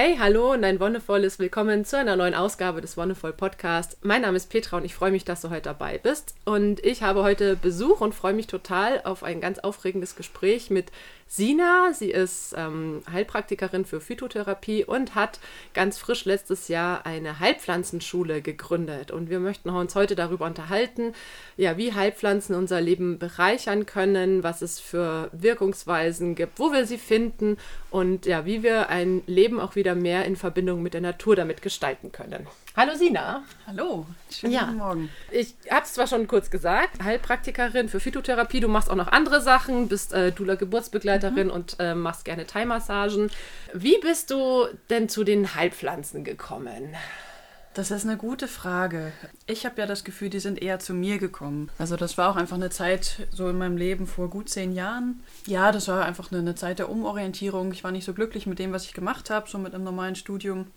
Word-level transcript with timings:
Hey, 0.00 0.16
hallo 0.16 0.52
und 0.52 0.62
ein 0.62 0.78
wundervolles 0.78 1.40
Willkommen 1.40 1.84
zu 1.84 1.98
einer 1.98 2.14
neuen 2.14 2.32
Ausgabe 2.32 2.80
des 2.80 2.96
Wonderful 2.96 3.32
Podcast. 3.32 3.98
Mein 4.04 4.22
Name 4.22 4.36
ist 4.36 4.48
Petra 4.48 4.76
und 4.76 4.84
ich 4.84 4.94
freue 4.94 5.10
mich, 5.10 5.24
dass 5.24 5.40
du 5.40 5.50
heute 5.50 5.62
dabei 5.62 5.98
bist. 5.98 6.36
Und 6.44 6.78
ich 6.86 7.02
habe 7.02 7.24
heute 7.24 7.56
Besuch 7.56 8.00
und 8.00 8.14
freue 8.14 8.32
mich 8.32 8.46
total 8.46 9.02
auf 9.02 9.24
ein 9.24 9.40
ganz 9.40 9.58
aufregendes 9.58 10.14
Gespräch 10.14 10.70
mit 10.70 10.92
Sina. 11.28 11.92
Sie 11.92 12.10
ist 12.10 12.54
ähm, 12.56 13.02
Heilpraktikerin 13.10 13.84
für 13.84 14.00
Phytotherapie 14.00 14.84
und 14.84 15.14
hat 15.14 15.38
ganz 15.74 15.98
frisch 15.98 16.24
letztes 16.24 16.68
Jahr 16.68 17.04
eine 17.06 17.38
Heilpflanzenschule 17.38 18.42
gegründet. 18.42 19.10
Und 19.10 19.28
wir 19.30 19.38
möchten 19.38 19.68
uns 19.68 19.94
heute 19.94 20.16
darüber 20.16 20.46
unterhalten, 20.46 21.14
ja, 21.56 21.76
wie 21.76 21.92
Heilpflanzen 21.92 22.54
unser 22.56 22.80
Leben 22.80 23.18
bereichern 23.18 23.86
können, 23.86 24.42
was 24.42 24.62
es 24.62 24.80
für 24.80 25.28
Wirkungsweisen 25.32 26.34
gibt, 26.34 26.58
wo 26.58 26.72
wir 26.72 26.86
sie 26.86 26.98
finden 26.98 27.58
und 27.90 28.26
ja, 28.26 28.46
wie 28.46 28.62
wir 28.62 28.88
ein 28.88 29.22
Leben 29.26 29.60
auch 29.60 29.76
wieder 29.76 29.94
mehr 29.94 30.24
in 30.24 30.36
Verbindung 30.36 30.82
mit 30.82 30.94
der 30.94 31.02
Natur 31.02 31.36
damit 31.36 31.62
gestalten 31.62 32.10
können. 32.10 32.46
Hallo 32.78 32.94
Sina. 32.94 33.42
Hallo, 33.66 34.06
schönen 34.30 34.52
Ja. 34.52 34.66
guten 34.66 34.76
Morgen. 34.76 35.10
Ich 35.32 35.56
habe 35.68 35.84
es 35.84 35.94
zwar 35.94 36.06
schon 36.06 36.28
kurz 36.28 36.48
gesagt, 36.48 37.02
Heilpraktikerin 37.02 37.88
für 37.88 37.98
Phytotherapie, 37.98 38.60
du 38.60 38.68
machst 38.68 38.88
auch 38.88 38.94
noch 38.94 39.08
andere 39.08 39.40
Sachen, 39.40 39.88
bist 39.88 40.12
äh, 40.12 40.30
Dula 40.30 40.54
Geburtsbegleiterin 40.54 41.50
und 41.50 41.74
äh, 41.80 41.96
machst 41.96 42.24
gerne 42.24 42.46
Thai-Massagen. 42.46 43.32
Wie 43.74 43.98
bist 43.98 44.30
du 44.30 44.68
denn 44.90 45.08
zu 45.08 45.24
den 45.24 45.56
Heilpflanzen 45.56 46.22
gekommen? 46.22 46.94
Das 47.74 47.90
ist 47.90 48.06
eine 48.06 48.16
gute 48.16 48.46
Frage. 48.46 49.10
Ich 49.48 49.66
habe 49.66 49.80
ja 49.80 49.86
das 49.88 50.04
Gefühl, 50.04 50.30
die 50.30 50.38
sind 50.38 50.62
eher 50.62 50.78
zu 50.78 50.94
mir 50.94 51.18
gekommen. 51.18 51.70
Also 51.78 51.96
das 51.96 52.16
war 52.16 52.30
auch 52.30 52.36
einfach 52.36 52.58
eine 52.58 52.70
Zeit 52.70 53.26
so 53.32 53.48
in 53.48 53.58
meinem 53.58 53.76
Leben 53.76 54.06
vor 54.06 54.30
gut 54.30 54.50
zehn 54.50 54.72
Jahren. 54.72 55.24
Ja, 55.46 55.72
das 55.72 55.88
war 55.88 56.04
einfach 56.04 56.30
eine, 56.30 56.42
eine 56.42 56.54
Zeit 56.54 56.78
der 56.78 56.90
Umorientierung. 56.90 57.72
Ich 57.72 57.82
war 57.82 57.90
nicht 57.90 58.04
so 58.04 58.14
glücklich 58.14 58.46
mit 58.46 58.60
dem, 58.60 58.70
was 58.72 58.84
ich 58.84 58.94
gemacht 58.94 59.30
habe, 59.30 59.50
so 59.50 59.58
mit 59.58 59.74
einem 59.74 59.82
normalen 59.82 60.14
Studium. 60.14 60.68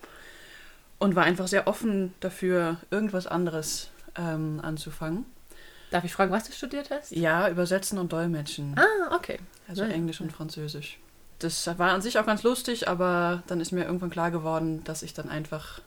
Und 1.02 1.16
war 1.16 1.24
einfach 1.24 1.48
sehr 1.48 1.66
offen 1.68 2.14
dafür, 2.20 2.78
irgendwas 2.92 3.26
anderes 3.26 3.90
ähm, 4.16 4.60
anzufangen. 4.62 5.26
Darf 5.90 6.04
ich 6.04 6.14
fragen, 6.14 6.32
was 6.32 6.44
du 6.44 6.52
studiert 6.54 6.92
hast? 6.92 7.12
Ja, 7.12 7.50
übersetzen 7.50 7.98
und 7.98 8.14
dolmetschen. 8.14 8.76
Ah, 8.78 9.16
okay. 9.16 9.40
Also 9.68 9.84
Ja. 9.84 9.90
Englisch 9.90 10.22
und 10.22 10.32
Französisch. 10.32 11.00
Das 11.40 11.66
war 11.80 11.90
an 11.92 12.04
sich 12.04 12.20
auch 12.20 12.26
ganz 12.28 12.44
lustig, 12.44 12.88
aber 12.88 13.42
dann 13.48 13.60
ist 13.60 13.72
mir 13.72 13.84
irgendwann 13.84 14.12
klar 14.12 14.30
geworden, 14.30 14.84
dass 14.84 15.02
ich 15.02 15.16
dann 15.16 15.28
einfach 15.28 15.82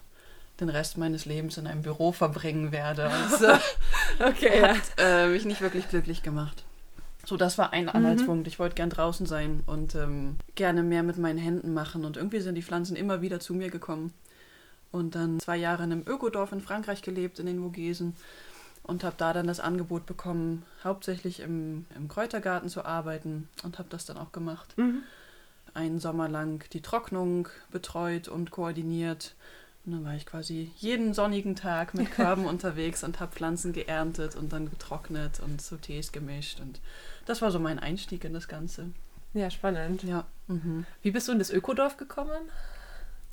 den 0.59 0.69
Rest 0.69 0.99
meines 0.99 1.27
Lebens 1.27 1.59
in 1.59 1.69
einem 1.69 1.83
Büro 1.83 2.11
verbringen 2.11 2.73
werde. 2.73 3.05
Und 3.07 3.41
das 3.41 3.61
Okay. 4.21 4.63
hat 4.63 4.81
äh, 4.99 5.29
mich 5.29 5.45
nicht 5.45 5.61
wirklich 5.61 5.89
glücklich 5.89 6.25
gemacht. 6.25 6.65
So, 7.25 7.37
das 7.37 7.57
war 7.57 7.73
ein 7.73 7.89
Anhaltspunkt. 7.89 8.49
Ich 8.49 8.59
wollte 8.59 8.75
gern 8.75 8.91
draußen 8.91 9.27
sein 9.27 9.63
und 9.67 9.95
ähm, 9.95 10.37
gerne 10.57 10.83
mehr 10.83 11.05
mit 11.05 11.19
meinen 11.19 11.39
Händen 11.39 11.73
machen. 11.73 12.05
Und 12.05 12.17
irgendwie 12.17 12.41
sind 12.41 12.57
die 12.57 12.63
Pflanzen 12.63 12.97
immer 12.97 13.23
wieder 13.23 13.39
zu 13.39 13.55
mir 13.55 13.71
gekommen. 13.71 14.13
Und 14.95 15.17
dann 15.17 15.41
zwei 15.41 15.57
Jahre 15.57 15.83
in 15.83 15.91
einem 15.91 16.05
Ökodorf 16.07 16.53
in 16.53 16.61
Frankreich 16.61 17.03
gelebt, 17.03 17.41
in 17.41 17.47
den 17.47 17.61
Vogesen. 17.61 18.15
Und 18.85 19.03
habe 19.03 19.17
da 19.19 19.33
dann 19.33 19.49
das 19.49 19.59
Angebot 19.59 20.07
bekommen, 20.07 20.63
hauptsächlich 20.85 21.41
im, 21.41 21.87
im 21.97 22.07
Kräutergarten 22.07 22.69
zu 22.69 22.85
arbeiten. 22.85 23.49
Und 23.65 23.81
habe 23.81 23.89
das 23.91 24.05
dann 24.05 24.19
auch 24.19 24.31
gemacht. 24.31 24.79
Mhm. 24.79 25.03
Einen 25.75 25.99
Sommer 25.99 26.29
lang 26.29 26.65
die 26.71 26.81
Trocknung 26.81 27.49
betreut 27.73 28.29
und 28.29 28.53
koordiniert. 28.53 29.35
Und 29.85 29.95
dann 29.95 30.05
war 30.05 30.15
ich 30.15 30.27
quasi 30.27 30.71
jeden 30.77 31.13
sonnigen 31.13 31.57
Tag 31.57 31.95
mit 31.95 32.11
Körben 32.13 32.47
unterwegs 32.47 33.03
und 33.03 33.19
habe 33.19 33.33
Pflanzen 33.33 33.73
geerntet 33.73 34.37
und 34.37 34.53
dann 34.53 34.71
getrocknet 34.71 35.41
und 35.41 35.61
zu 35.61 35.77
Tees 35.77 36.13
gemischt. 36.13 36.61
Und 36.61 36.81
das 37.27 37.43
war 37.43 37.51
so 37.51 37.59
mein 37.59 37.81
Einstieg 37.81 38.23
in 38.23 38.33
das 38.33 38.47
Ganze. 38.47 38.93
Ja, 39.33 39.51
spannend. 39.51 40.05
Ja. 40.05 40.25
Mhm. 40.47 40.87
Wie 41.03 41.11
bist 41.11 41.27
du 41.27 41.33
in 41.33 41.41
das 41.41 41.51
Ökodorf 41.51 41.97
gekommen? 41.97 42.49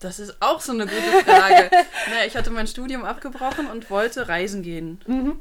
Das 0.02 0.20
ist 0.20 0.36
auch 0.42 0.60
so 0.60 0.74
eine 0.74 0.86
gute 0.86 1.02
Frage. 1.26 1.70
naja, 2.10 2.26
ich 2.28 2.36
hatte 2.36 2.50
mein 2.52 2.68
Studium 2.68 3.06
abgebrochen 3.06 3.68
und 3.68 3.90
wollte 3.90 4.28
reisen 4.28 4.62
gehen. 4.64 5.00
Mhm. 5.08 5.40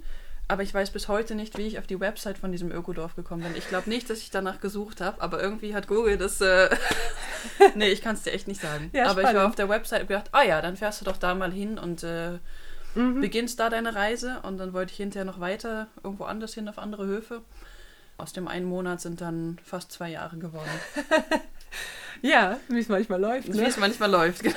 Aber 0.49 0.63
ich 0.63 0.75
weiß 0.75 0.91
bis 0.91 1.07
heute 1.09 1.35
nicht, 1.35 1.57
wie 1.59 1.67
ich 1.67 1.79
auf 1.79 1.87
die 1.87 2.01
Website 2.01 2.37
von 2.39 2.51
diesem 2.53 2.73
Ökodorf 2.73 3.15
gekommen 3.15 3.43
bin. 3.45 3.57
Ich 3.57 3.69
glaube 3.69 3.89
nicht, 3.89 4.11
dass 4.11 4.19
ich 4.19 4.31
danach 4.31 4.61
gesucht 4.61 5.01
habe, 5.01 5.21
aber 5.23 5.41
irgendwie 5.41 5.75
hat 5.75 5.87
Google 5.89 6.19
das. 6.19 6.41
Äh 6.41 6.69
nee, 7.75 7.89
ich 7.89 8.03
kann 8.03 8.15
es 8.17 8.23
dir 8.23 8.33
echt 8.33 8.49
nicht 8.49 8.61
sagen. 8.61 8.91
Ja, 8.93 9.05
aber 9.05 9.21
ich 9.21 9.27
spannend. 9.29 9.37
war 9.39 9.47
auf 9.49 9.55
der 9.55 9.69
Website 9.69 10.03
und 10.03 10.09
gedacht, 10.09 10.29
ah 10.33 10.43
ja, 10.43 10.61
dann 10.61 10.77
fährst 10.77 11.01
du 11.01 11.05
doch 11.05 11.17
da 11.17 11.35
mal 11.35 11.53
hin 11.53 11.79
und 11.79 12.03
äh, 12.03 12.39
Mhm. 12.97 13.21
beginnst 13.21 13.61
da 13.61 13.71
deine 13.71 13.95
Reise. 13.95 14.41
Und 14.43 14.59
dann 14.59 14.73
wollte 14.73 14.91
ich 14.91 14.97
hinterher 14.97 15.25
noch 15.25 15.39
weiter 15.39 15.87
irgendwo 16.03 16.25
anders 16.25 16.55
hin, 16.55 16.69
auf 16.69 16.79
andere 16.79 17.07
Höfe. 17.07 17.43
Aus 18.19 18.33
dem 18.33 18.49
einen 18.49 18.67
Monat 18.67 19.01
sind 19.01 19.21
dann 19.21 19.59
fast 19.65 19.93
zwei 19.93 20.11
Jahre 20.11 20.37
geworden. 20.39 20.69
Ja, 22.23 22.59
wie 22.69 22.79
es 22.79 22.89
manchmal 22.89 23.21
läuft. 23.21 23.53
Wie 23.53 23.57
Ne? 23.57 23.67
es 23.67 23.79
manchmal 23.79 24.11
läuft, 24.11 24.43
genau. 24.43 24.57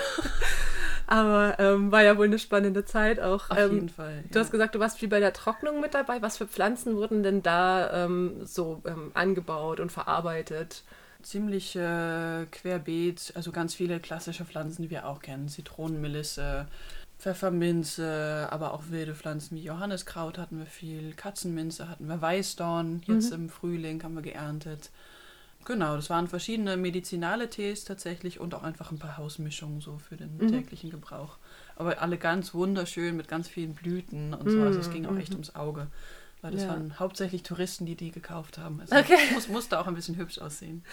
Aber 1.08 1.58
ähm, 1.60 1.92
war 1.92 2.04
ja 2.04 2.18
wohl 2.18 2.26
eine 2.26 2.40
spannende 2.40 2.86
Zeit 2.86 3.20
auch. 3.20 3.50
Auf 3.50 3.58
ähm, 3.58 3.74
jeden 3.74 3.90
Fall. 3.90 4.24
Du 4.32 4.40
hast 4.40 4.52
gesagt, 4.52 4.76
du 4.76 4.80
warst 4.80 5.00
viel 5.00 5.10
bei 5.10 5.20
der 5.20 5.34
Trocknung 5.34 5.80
mit 5.80 5.94
dabei. 5.94 6.22
Was 6.22 6.38
für 6.38 6.48
Pflanzen 6.48 6.96
wurden 6.96 7.24
denn 7.24 7.44
da 7.44 8.06
ähm, 8.06 8.46
so 8.46 8.82
ähm, 8.86 9.12
angebaut 9.14 9.80
und 9.80 9.92
verarbeitet? 9.92 10.84
ziemlich 11.24 11.76
äh, 11.76 12.46
querbeet, 12.52 13.34
also 13.36 13.52
ganz 13.52 13.74
viele 13.74 14.00
klassische 14.00 14.46
Pflanzen, 14.46 14.84
die 14.84 14.90
wir 14.90 15.08
auch 15.08 15.22
kennen. 15.22 15.48
Zitronenmelisse, 15.48 16.68
Pfefferminze, 17.18 18.48
aber 18.52 18.74
auch 18.74 18.84
wilde 18.90 19.16
Pflanzen 19.16 19.56
wie 19.56 19.64
Johanniskraut 19.64 20.38
hatten 20.38 20.60
wir 20.60 20.66
viel, 20.66 21.14
Katzenminze 21.14 21.90
hatten 21.90 22.08
wir, 22.08 22.22
Weißdorn, 22.22 23.04
jetzt 23.08 23.32
im 23.32 23.50
Frühling 23.50 24.04
haben 24.04 24.16
wir 24.16 24.22
geerntet. 24.22 24.92
Genau, 25.66 25.96
das 25.96 26.10
waren 26.10 26.28
verschiedene 26.28 26.76
medizinale 26.76 27.50
Tees 27.50 27.86
tatsächlich 27.86 28.40
und 28.40 28.54
auch 28.54 28.64
einfach 28.64 28.92
ein 28.92 29.00
paar 29.00 29.18
Hausmischungen 29.18 29.80
so 29.82 29.98
für 29.98 30.18
den 30.18 30.38
Mhm. 30.38 30.48
täglichen 30.48 30.90
Gebrauch. 30.90 31.38
Aber 31.76 32.02
alle 32.02 32.18
ganz 32.18 32.54
wunderschön 32.54 33.16
mit 33.16 33.28
ganz 33.30 33.48
vielen 33.48 33.74
Blüten 33.74 34.34
und 34.34 34.52
so. 34.52 34.64
Also 34.64 34.80
es 34.82 34.90
ging 34.90 35.06
auch 35.06 35.16
echt 35.16 35.32
ums 35.34 35.56
Auge. 35.56 35.88
Weil 36.44 36.52
das 36.52 36.64
Ja. 36.64 36.68
waren 36.68 37.00
hauptsächlich 37.00 37.42
Touristen, 37.44 37.86
die 37.86 37.96
die 37.96 38.12
gekauft 38.12 38.58
haben. 38.58 38.82
Also 38.82 38.94
Okay. 38.96 39.18
muss, 39.34 39.48
musste 39.48 39.80
auch 39.80 39.88
ein 39.88 39.96
bisschen 39.96 40.18
hübsch 40.18 40.40
aussehen. 40.40 40.84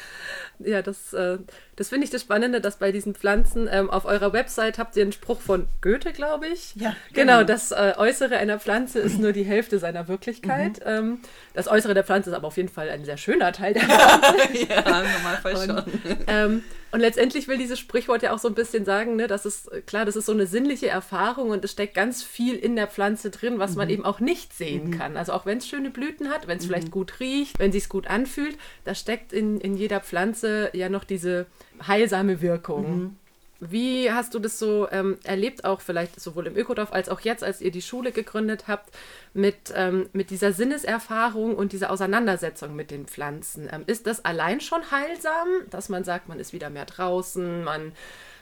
Ja, 0.61 0.81
das, 0.81 1.13
äh, 1.13 1.39
das 1.75 1.89
finde 1.89 2.05
ich 2.05 2.11
das 2.11 2.23
Spannende, 2.23 2.61
dass 2.61 2.77
bei 2.77 2.93
diesen 2.93 3.17
Pflanzen 3.17 3.69
ähm, 3.69 3.91
auf 3.91 4.05
eurer 4.05 4.33
Website 4.33 4.79
habt 4.79 4.95
ihr 4.97 5.03
einen 5.03 5.11
Spruch 5.11 5.41
von 5.41 5.67
Goethe, 5.81 6.13
glaube 6.13 6.47
ich. 6.47 6.77
Ja, 6.77 6.95
Genau, 7.15 7.43
das 7.43 7.73
äh, 7.73 7.95
Äußere 7.97 8.37
einer 8.37 8.61
Pflanze 8.61 9.01
ist 9.01 9.19
nur 9.19 9.33
die 9.33 9.43
Hälfte 9.43 9.81
seiner 9.81 10.07
Wirklichkeit. 10.07 10.81
Ähm, 10.85 11.19
das 11.53 11.67
Äußere 11.67 11.95
der 11.95 12.05
Pflanze 12.05 12.31
ist 12.31 12.37
aber 12.37 12.47
auf 12.47 12.57
jeden 12.57 12.69
Fall 12.69 12.89
ein 12.89 13.05
sehr 13.05 13.17
schöner 13.17 13.51
Teil 13.53 13.75
der 13.75 13.83
ja, 14.69 15.01
im 15.01 15.13
Normalfall 15.13 15.55
Und- 15.57 15.67
schon. 15.67 15.85
ähm, 16.29 16.63
und 16.93 17.01
letztendlich 17.01 17.47
will 17.47 17.59
dieses 17.59 17.79
Sprichwort 17.79 18.23
ja 18.23 18.33
auch 18.33 18.39
so 18.39 18.49
ein 18.49 18.55
bisschen 18.55 18.85
sagen, 18.85 19.17
ne, 19.17 19.27
dass 19.27 19.45
es, 19.45 19.67
äh, 19.69 19.81
klar, 19.81 20.05
das 20.05 20.17
ist 20.17 20.27
so 20.27 20.33
eine 20.33 20.47
sinnliche 20.47 20.89
Erfahrung 20.89 21.51
und 21.51 21.65
es 21.65 21.73
steckt 21.73 21.95
ganz 21.95 22.23
viel 22.23 22.57
in 22.57 22.75
der 22.77 22.89
Pflanze 22.89 23.31
drin, 23.31 23.59
was 23.59 23.77
man 23.77 23.89
eben 23.91 24.05
auch 24.05 24.21
nicht 24.21 24.53
sehen 24.53 24.91
kann. 24.99 25.17
Also 25.17 25.33
auch 25.33 25.47
wenn 25.47 25.59
es 25.59 25.69
schöne 25.69 25.91
Blüten 25.91 26.29
hat, 26.29 26.49
wenn 26.49 26.59
es 26.59 26.67
vielleicht 26.67 26.91
gut 26.91 27.21
riecht, 27.21 27.59
wenn 27.59 27.73
es 27.73 27.89
gut 27.89 28.09
anfühlt, 28.09 28.57
da 28.85 28.95
steckt 28.95 29.33
in, 29.33 29.61
in 29.61 29.77
jeder 29.77 30.01
Pflanze 30.01 30.71
ja 30.73 30.89
noch 30.89 31.05
diese 31.05 31.47
heilsame 31.87 32.41
Wirkung. 32.41 33.17
Wie 33.61 34.11
hast 34.11 34.33
du 34.33 34.39
das 34.39 34.59
so 34.59 34.89
ähm, 34.91 35.19
erlebt, 35.23 35.65
auch 35.65 35.83
vielleicht 35.83 36.19
sowohl 36.19 36.47
im 36.47 36.57
Ökodorf 36.57 36.93
als 36.93 37.11
auch 37.11 37.21
jetzt, 37.21 37.45
als 37.45 37.61
ihr 37.61 37.71
die 37.71 37.83
Schule 37.83 38.11
gegründet 38.11 38.65
habt, 38.69 38.91
mit, 39.35 39.73
ähm, 39.77 40.09
mit 40.15 40.31
dieser 40.31 40.53
Sinneserfahrung 40.53 41.55
und 41.55 41.73
dieser 41.73 41.91
Auseinandersetzung 41.91 42.75
mit 42.75 42.91
den 42.91 43.07
Pflanzen? 43.07 43.69
Ähm, 43.71 43.85
ist 43.87 44.07
das 44.07 44.25
allein 44.25 44.63
schon 44.63 44.91
heilsam, 44.91 45.47
dass 45.69 45.91
man 45.91 46.05
sagt, 46.05 46.29
man 46.29 46.41
ist 46.41 46.55
wieder 46.55 46.71
mehr 46.71 46.87
draußen, 46.87 47.63
man 47.63 47.93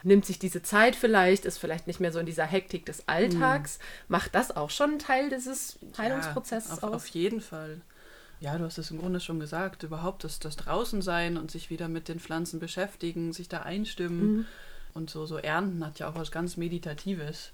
nimmt 0.04 0.24
sich 0.24 0.38
diese 0.38 0.62
Zeit 0.62 0.94
vielleicht, 0.94 1.44
ist 1.44 1.58
vielleicht 1.58 1.88
nicht 1.88 1.98
mehr 1.98 2.12
so 2.12 2.20
in 2.20 2.26
dieser 2.26 2.46
Hektik 2.46 2.86
des 2.86 3.08
Alltags? 3.08 3.80
Macht 4.06 4.36
das 4.36 4.56
auch 4.56 4.70
schon 4.70 4.90
einen 4.90 4.98
Teil 5.00 5.30
dieses 5.30 5.80
Heilungsprozesses 5.98 6.70
ja, 6.70 6.76
auf, 6.76 6.84
aus? 6.84 6.94
auf 6.94 7.06
jeden 7.08 7.40
Fall. 7.40 7.80
Ja, 8.40 8.56
du 8.56 8.64
hast 8.64 8.78
es 8.78 8.92
im 8.92 8.98
Grunde 8.98 9.18
schon 9.18 9.40
gesagt. 9.40 9.82
Überhaupt 9.82 10.22
das, 10.22 10.38
das 10.38 10.56
Draußensein 10.56 11.36
und 11.36 11.50
sich 11.50 11.70
wieder 11.70 11.88
mit 11.88 12.06
den 12.06 12.20
Pflanzen 12.20 12.60
beschäftigen, 12.60 13.32
sich 13.32 13.48
da 13.48 13.62
einstimmen. 13.62 14.46
Und 14.98 15.10
so, 15.10 15.26
so 15.26 15.36
Ernten 15.38 15.86
hat 15.86 16.00
ja 16.00 16.08
auch 16.08 16.16
was 16.16 16.32
ganz 16.32 16.56
Meditatives. 16.56 17.50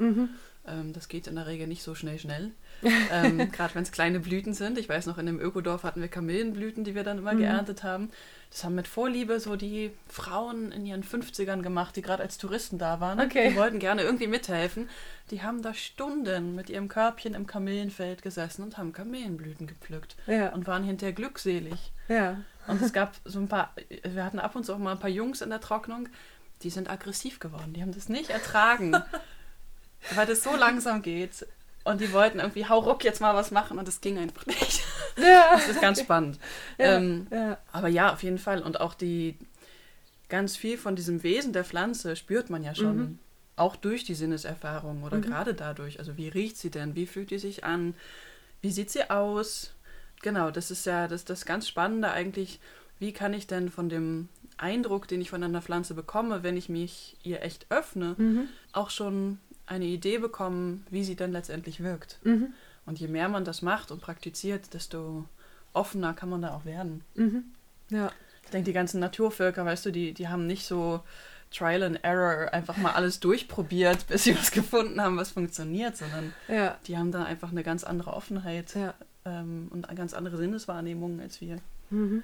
Ähm, 0.66 0.92
das 0.94 1.08
geht 1.08 1.26
in 1.26 1.34
der 1.34 1.46
Regel 1.46 1.66
nicht 1.66 1.82
so 1.82 1.94
schnell, 1.94 2.18
schnell. 2.18 2.52
ähm, 3.12 3.52
Gerade 3.52 3.74
wenn 3.74 3.82
es 3.82 3.92
kleine 3.92 4.18
Blüten 4.18 4.54
sind. 4.54 4.78
Ich 4.78 4.88
weiß 4.88 5.04
noch, 5.06 5.18
in 5.18 5.26
dem 5.26 5.38
Ökodorf 5.38 5.82
hatten 5.82 6.00
wir 6.00 6.08
Kamillenblüten, 6.08 6.84
die 6.84 6.94
wir 6.94 7.04
dann 7.04 7.18
immer 7.18 7.34
geerntet 7.34 7.82
haben. 7.82 8.10
Das 8.50 8.64
haben 8.64 8.74
mit 8.74 8.88
Vorliebe 8.88 9.40
so 9.40 9.56
die 9.56 9.90
Frauen 10.08 10.72
in 10.72 10.86
ihren 10.86 11.02
50ern 11.04 11.60
gemacht, 11.60 11.96
die 11.96 12.02
gerade 12.02 12.22
als 12.22 12.38
Touristen 12.38 12.78
da 12.78 12.98
waren. 13.00 13.20
Okay. 13.20 13.50
Die 13.50 13.56
wollten 13.56 13.78
gerne 13.78 14.02
irgendwie 14.02 14.26
mithelfen. 14.26 14.88
Die 15.30 15.42
haben 15.42 15.60
da 15.60 15.74
Stunden 15.74 16.54
mit 16.54 16.70
ihrem 16.70 16.88
Körbchen 16.88 17.34
im 17.34 17.46
Kamillenfeld 17.46 18.22
gesessen 18.22 18.62
und 18.62 18.78
haben 18.78 18.92
Kamillenblüten 18.92 19.66
gepflückt 19.66 20.16
Ja. 20.26 20.48
und 20.54 20.66
waren 20.66 20.82
hinterher 20.84 21.12
glückselig. 21.12 21.92
Ja. 22.08 22.38
Und 22.66 22.80
es 22.80 22.94
gab 22.94 23.16
so 23.26 23.38
ein 23.38 23.48
paar, 23.48 23.74
wir 24.02 24.24
hatten 24.24 24.38
ab 24.38 24.56
und 24.56 24.64
zu 24.64 24.72
auch 24.72 24.78
mal 24.78 24.92
ein 24.92 24.98
paar 24.98 25.10
Jungs 25.10 25.42
in 25.42 25.50
der 25.50 25.60
Trocknung, 25.60 26.08
die 26.62 26.70
sind 26.70 26.90
aggressiv 26.90 27.40
geworden. 27.40 27.72
Die 27.74 27.82
haben 27.82 27.92
das 27.92 28.08
nicht 28.08 28.30
ertragen, 28.30 28.96
weil 30.14 30.26
das 30.26 30.42
so 30.42 30.56
langsam 30.56 31.02
geht. 31.02 31.46
Und 31.84 32.00
die 32.00 32.12
wollten 32.12 32.40
irgendwie, 32.40 32.66
hau 32.66 32.78
ruck, 32.78 33.04
jetzt 33.04 33.20
mal 33.20 33.34
was 33.34 33.50
machen 33.50 33.78
und 33.78 33.86
es 33.86 34.00
ging 34.00 34.18
einfach 34.18 34.46
nicht. 34.46 34.82
Ja. 35.16 35.52
Das 35.52 35.68
ist 35.68 35.80
ganz 35.80 36.00
spannend. 36.00 36.40
Ja, 36.76 36.96
Ähm, 36.96 37.28
ja. 37.30 37.56
aber 37.70 37.86
ja, 37.86 38.12
auf 38.12 38.24
jeden 38.24 38.38
Fall. 38.38 38.60
Und 38.62 38.80
auch 38.80 38.94
die, 38.94 39.38
ganz 40.28 40.56
viel 40.56 40.76
von 40.76 40.96
diesem 40.96 41.22
Wesen 41.22 41.52
der 41.52 41.64
Pflanze 41.64 42.16
spürt 42.16 42.50
man 42.50 42.64
ja 42.64 42.74
schon. 42.74 42.96
Mhm. 42.96 43.18
Auch 43.54 43.76
durch 43.76 44.02
die 44.02 44.16
Sinneserfahrung 44.16 45.04
oder 45.04 45.18
mhm. 45.18 45.22
gerade 45.22 45.54
dadurch. 45.54 46.00
Also 46.00 46.16
wie 46.16 46.26
riecht 46.26 46.56
sie 46.56 46.70
denn? 46.70 46.96
Wie 46.96 47.06
fühlt 47.06 47.30
die 47.30 47.38
sich 47.38 47.62
an? 47.62 47.94
Wie 48.60 48.72
sieht 48.72 48.90
sie 48.90 49.08
aus? 49.10 49.72
Genau, 50.22 50.50
das 50.50 50.72
ist 50.72 50.86
ja 50.86 51.06
das, 51.06 51.24
das 51.24 51.44
ganz 51.44 51.68
Spannende 51.68 52.10
eigentlich. 52.10 52.58
Wie 52.98 53.12
kann 53.12 53.34
ich 53.34 53.46
denn 53.46 53.70
von 53.70 53.88
dem 53.88 54.28
Eindruck, 54.56 55.08
den 55.08 55.20
ich 55.20 55.30
von 55.30 55.42
einer 55.42 55.62
Pflanze 55.62 55.94
bekomme, 55.94 56.42
wenn 56.42 56.56
ich 56.56 56.68
mich 56.68 57.16
ihr 57.22 57.42
echt 57.42 57.66
öffne, 57.70 58.14
mhm. 58.16 58.48
auch 58.72 58.90
schon 58.90 59.38
eine 59.66 59.86
Idee 59.86 60.18
bekommen, 60.18 60.86
wie 60.90 61.04
sie 61.04 61.16
dann 61.16 61.32
letztendlich 61.32 61.82
wirkt. 61.82 62.18
Mhm. 62.24 62.52
Und 62.86 63.00
je 63.00 63.08
mehr 63.08 63.28
man 63.28 63.44
das 63.44 63.62
macht 63.62 63.90
und 63.90 64.00
praktiziert, 64.00 64.74
desto 64.74 65.24
offener 65.72 66.14
kann 66.14 66.28
man 66.28 66.42
da 66.42 66.54
auch 66.54 66.64
werden. 66.64 67.02
Mhm. 67.14 67.44
Ja. 67.90 68.12
Ich 68.44 68.50
denke, 68.50 68.66
die 68.66 68.72
ganzen 68.72 69.00
Naturvölker, 69.00 69.64
weißt 69.64 69.86
du, 69.86 69.90
die, 69.90 70.12
die 70.12 70.28
haben 70.28 70.46
nicht 70.46 70.66
so 70.66 71.00
Trial 71.50 71.82
and 71.82 72.02
Error 72.02 72.52
einfach 72.52 72.76
mal 72.76 72.92
alles 72.92 73.20
durchprobiert, 73.20 74.06
bis 74.08 74.24
sie 74.24 74.36
was 74.36 74.50
gefunden 74.50 75.00
haben, 75.00 75.16
was 75.16 75.30
funktioniert, 75.30 75.96
sondern 75.96 76.32
ja. 76.48 76.76
die 76.86 76.98
haben 76.98 77.12
da 77.12 77.24
einfach 77.24 77.50
eine 77.50 77.62
ganz 77.62 77.84
andere 77.84 78.12
Offenheit 78.12 78.74
ja. 78.74 78.94
ähm, 79.24 79.68
und 79.70 79.88
eine 79.88 79.96
ganz 79.96 80.14
andere 80.14 80.36
Sinneswahrnehmung 80.36 81.20
als 81.20 81.40
wir. 81.40 81.58
Mhm. 81.90 82.22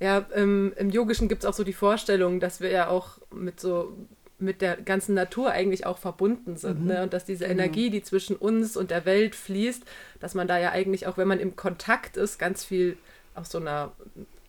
Ja, 0.00 0.26
ähm, 0.34 0.72
im 0.76 0.90
Yogischen 0.90 1.28
gibt 1.28 1.44
es 1.44 1.48
auch 1.48 1.54
so 1.54 1.62
die 1.62 1.74
Vorstellung, 1.74 2.40
dass 2.40 2.60
wir 2.60 2.70
ja 2.70 2.88
auch 2.88 3.18
mit 3.30 3.60
so 3.60 3.92
mit 4.38 4.62
der 4.62 4.76
ganzen 4.76 5.14
Natur 5.14 5.50
eigentlich 5.50 5.84
auch 5.86 5.98
verbunden 5.98 6.56
sind. 6.56 6.80
Mhm. 6.80 6.86
Ne? 6.86 7.02
Und 7.02 7.12
dass 7.12 7.26
diese 7.26 7.44
genau. 7.44 7.60
Energie, 7.60 7.90
die 7.90 8.02
zwischen 8.02 8.36
uns 8.36 8.76
und 8.76 8.90
der 8.90 9.04
Welt 9.04 9.34
fließt, 9.34 9.82
dass 10.18 10.34
man 10.34 10.48
da 10.48 10.58
ja 10.58 10.70
eigentlich 10.72 11.06
auch, 11.06 11.18
wenn 11.18 11.28
man 11.28 11.40
im 11.40 11.56
Kontakt 11.56 12.16
ist, 12.16 12.38
ganz 12.38 12.64
viel 12.64 12.96
auf 13.34 13.46
so 13.46 13.58
einer 13.58 13.92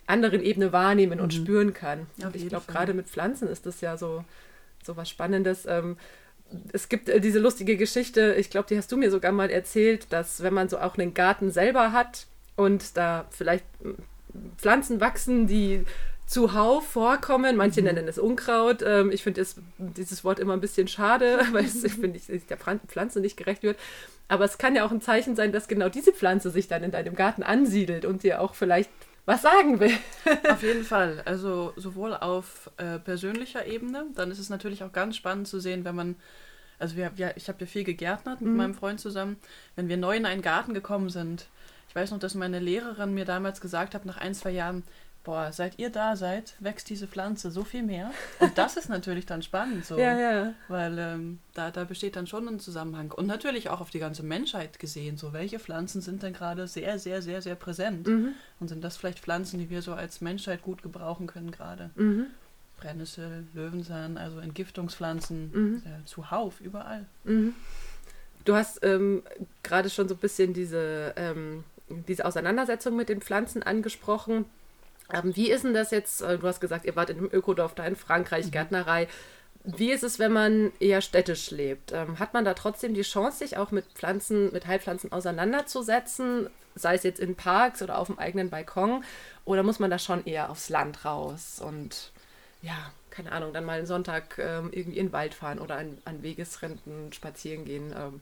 anderen 0.08 0.42
Ebene 0.42 0.72
wahrnehmen 0.72 1.18
mhm. 1.18 1.24
und 1.26 1.34
spüren 1.34 1.74
kann. 1.74 2.08
und 2.24 2.36
ich 2.36 2.48
glaube, 2.48 2.66
gerade 2.68 2.94
mit 2.94 3.08
Pflanzen 3.08 3.48
ist 3.48 3.66
das 3.66 3.82
ja 3.82 3.98
so, 3.98 4.24
so 4.84 4.98
was 4.98 5.10
Spannendes. 5.10 5.66
Ähm, 5.66 5.98
es 6.74 6.90
gibt 6.90 7.10
äh, 7.10 7.20
diese 7.22 7.40
lustige 7.40 7.78
Geschichte, 7.78 8.36
ich 8.38 8.50
glaube, 8.50 8.68
die 8.70 8.78
hast 8.78 8.92
du 8.92 8.98
mir 8.98 9.12
sogar 9.12 9.32
mal 9.32 9.50
erzählt, 9.50 10.08
dass 10.12 10.42
wenn 10.42 10.54
man 10.54 10.70
so 10.70 10.80
auch 10.80 10.98
einen 10.98 11.14
Garten 11.14 11.52
selber 11.52 11.92
hat 11.92 12.28
und 12.56 12.98
da 12.98 13.26
vielleicht 13.30 13.66
Pflanzen 14.58 15.00
wachsen, 15.02 15.48
die 15.48 15.86
zuhauf 16.32 16.88
vorkommen. 16.88 17.58
Manche 17.58 17.82
mhm. 17.82 17.88
nennen 17.88 18.08
es 18.08 18.18
Unkraut. 18.18 18.82
Ähm, 18.82 19.12
ich 19.12 19.24
finde 19.24 19.46
dieses 19.78 20.24
Wort 20.24 20.40
immer 20.40 20.54
ein 20.54 20.62
bisschen 20.62 20.88
schade, 20.88 21.40
weil 21.52 21.66
es, 21.66 21.82
finde 21.82 22.18
ich, 22.18 22.46
der 22.48 22.58
Pflanze 22.58 23.20
nicht 23.20 23.38
gerecht 23.38 23.64
wird. 23.64 23.78
Aber 24.28 24.46
es 24.46 24.58
kann 24.58 24.76
ja 24.76 24.86
auch 24.86 24.92
ein 24.92 25.02
Zeichen 25.02 25.36
sein, 25.36 25.52
dass 25.52 25.68
genau 25.68 25.90
diese 25.90 26.14
Pflanze 26.14 26.50
sich 26.50 26.70
dann 26.70 26.84
in 26.84 26.92
deinem 26.92 27.16
Garten 27.16 27.44
ansiedelt 27.44 28.06
und 28.06 28.24
dir 28.24 28.42
auch 28.42 28.56
vielleicht 28.56 28.90
was 29.26 29.42
sagen 29.42 29.80
will. 29.80 29.92
auf 30.50 30.64
jeden 30.64 30.84
Fall. 30.84 31.22
Also 31.26 31.74
sowohl 31.76 32.14
auf 32.14 32.72
äh, 32.78 32.98
persönlicher 32.98 33.66
Ebene, 33.68 34.06
dann 34.16 34.32
ist 34.32 34.40
es 34.40 34.50
natürlich 34.50 34.84
auch 34.84 34.94
ganz 34.94 35.18
spannend 35.18 35.48
zu 35.48 35.60
sehen, 35.60 35.86
wenn 35.86 35.96
man, 35.96 36.16
also 36.80 36.96
wir, 36.96 37.12
wir 37.16 37.34
ich 37.36 37.50
habe 37.50 37.60
ja 37.60 37.66
viel 37.66 37.84
gegärtnert 37.84 38.42
mit 38.42 38.52
mhm. 38.52 38.58
meinem 38.58 38.74
Freund 38.74 39.00
zusammen, 39.00 39.38
wenn 39.76 39.90
wir 39.90 39.98
neu 39.98 40.16
in 40.16 40.26
einen 40.26 40.42
Garten 40.42 40.74
gekommen 40.74 41.10
sind. 41.10 41.48
Ich 41.92 41.96
weiß 41.96 42.12
noch, 42.12 42.20
dass 42.20 42.36
meine 42.36 42.60
Lehrerin 42.60 43.14
mir 43.14 43.26
damals 43.26 43.60
gesagt 43.60 43.96
hat, 43.96 44.06
nach 44.06 44.16
ein, 44.16 44.34
zwei 44.34 44.52
Jahren, 44.52 44.84
boah, 45.26 45.52
seit 45.52 45.78
ihr 45.78 45.90
da 45.90 46.16
seid, 46.16 46.54
wächst 46.62 46.90
diese 46.90 47.06
Pflanze 47.06 47.52
so 47.52 47.66
viel 47.66 47.84
mehr. 47.84 48.12
Und 48.40 48.58
das 48.58 48.78
ist 48.78 48.88
natürlich 48.88 49.26
dann 49.26 49.42
spannend 49.42 49.86
so. 49.86 49.98
ja, 50.00 50.18
ja. 50.18 50.54
Weil 50.70 50.98
ähm, 50.98 51.40
da, 51.54 51.70
da 51.70 51.84
besteht 51.84 52.16
dann 52.16 52.28
schon 52.28 52.48
ein 52.48 52.62
Zusammenhang. 52.62 53.12
Und 53.12 53.28
natürlich 53.28 53.70
auch 53.70 53.82
auf 53.82 53.90
die 53.90 54.00
ganze 54.00 54.24
Menschheit 54.24 54.80
gesehen, 54.80 55.18
so 55.18 55.34
welche 55.34 55.60
Pflanzen 55.60 56.00
sind 56.00 56.24
denn 56.24 56.32
gerade 56.32 56.66
sehr, 56.66 56.98
sehr, 56.98 57.22
sehr, 57.22 57.42
sehr 57.42 57.56
präsent? 57.56 58.08
Mhm. 58.08 58.36
Und 58.62 58.70
sind 58.70 58.82
das 58.86 58.96
vielleicht 58.96 59.20
Pflanzen, 59.20 59.60
die 59.60 59.70
wir 59.70 59.82
so 59.82 59.94
als 59.94 60.22
Menschheit 60.22 60.62
gut 60.62 60.84
gebrauchen 60.84 61.28
können 61.28 61.52
gerade? 61.52 61.90
Mhm. 61.96 62.28
Brennnessel, 62.78 63.48
Löwensahn, 63.54 64.18
also 64.18 64.40
Entgiftungspflanzen, 64.40 65.52
mhm. 65.54 65.84
äh, 65.86 66.06
zuhauf, 66.06 66.62
überall. 66.62 67.06
Mhm. 67.26 67.54
Du 68.46 68.56
hast 68.56 68.80
ähm, 68.84 69.24
gerade 69.62 69.90
schon 69.90 70.08
so 70.08 70.16
ein 70.16 70.20
bisschen 70.20 70.54
diese, 70.54 71.14
ähm, 71.18 71.66
diese 72.08 72.26
Auseinandersetzung 72.26 72.96
mit 72.96 73.10
den 73.10 73.22
Pflanzen 73.22 73.64
angesprochen. 73.64 74.46
Ähm, 75.14 75.36
wie 75.36 75.52
ist 75.52 75.64
denn 75.64 75.74
das 75.74 75.92
jetzt? 75.92 76.22
Äh, 76.22 76.38
du 76.38 76.48
hast 76.48 76.62
gesagt, 76.62 76.86
ihr 76.86 76.96
wart 76.96 77.10
in 77.10 77.18
einem 77.18 77.30
Ökodorf 77.32 77.76
da 77.76 77.86
in 77.86 77.96
Frankreich, 77.96 78.48
mhm. 78.48 78.52
Gärtnerei. 78.52 79.08
Wie 79.64 79.92
ist 79.92 80.04
es, 80.04 80.18
wenn 80.18 80.32
man 80.32 80.72
eher 80.80 81.02
städtisch 81.02 81.52
lebt? 81.52 81.92
Ähm, 81.92 82.18
hat 82.18 82.34
man 82.34 82.46
da 82.46 82.54
trotzdem 82.56 82.94
die 82.94 83.04
Chance, 83.04 83.40
sich 83.40 83.58
auch 83.58 83.72
mit 83.72 83.86
Pflanzen, 83.94 84.52
mit 84.52 84.66
Heilpflanzen 84.66 85.12
auseinanderzusetzen, 85.12 86.50
sei 86.74 86.96
es 86.96 87.04
jetzt 87.04 87.20
in 87.20 87.36
Parks 87.36 87.84
oder 87.84 88.00
auf 88.00 88.08
dem 88.08 88.18
eigenen 88.18 88.50
Balkon? 88.50 89.04
Oder 89.46 89.62
muss 89.62 89.80
man 89.80 89.92
da 89.92 90.00
schon 90.00 90.26
eher 90.26 90.50
aufs 90.50 90.70
Land 90.70 91.06
raus 91.06 91.62
und 91.64 92.12
ja, 92.64 92.92
keine 93.12 93.32
Ahnung, 93.32 93.54
dann 93.54 93.66
mal 93.66 93.78
einen 93.78 93.88
Sonntag 93.88 94.38
ähm, 94.40 94.70
irgendwie 94.72 94.98
in 94.98 95.08
den 95.08 95.14
Wald 95.14 95.34
fahren 95.34 95.60
oder 95.60 95.78
an, 95.78 95.98
an 96.06 96.24
Wegesränden 96.24 97.12
spazieren 97.14 97.66
gehen? 97.66 97.94
Ähm, 97.96 98.22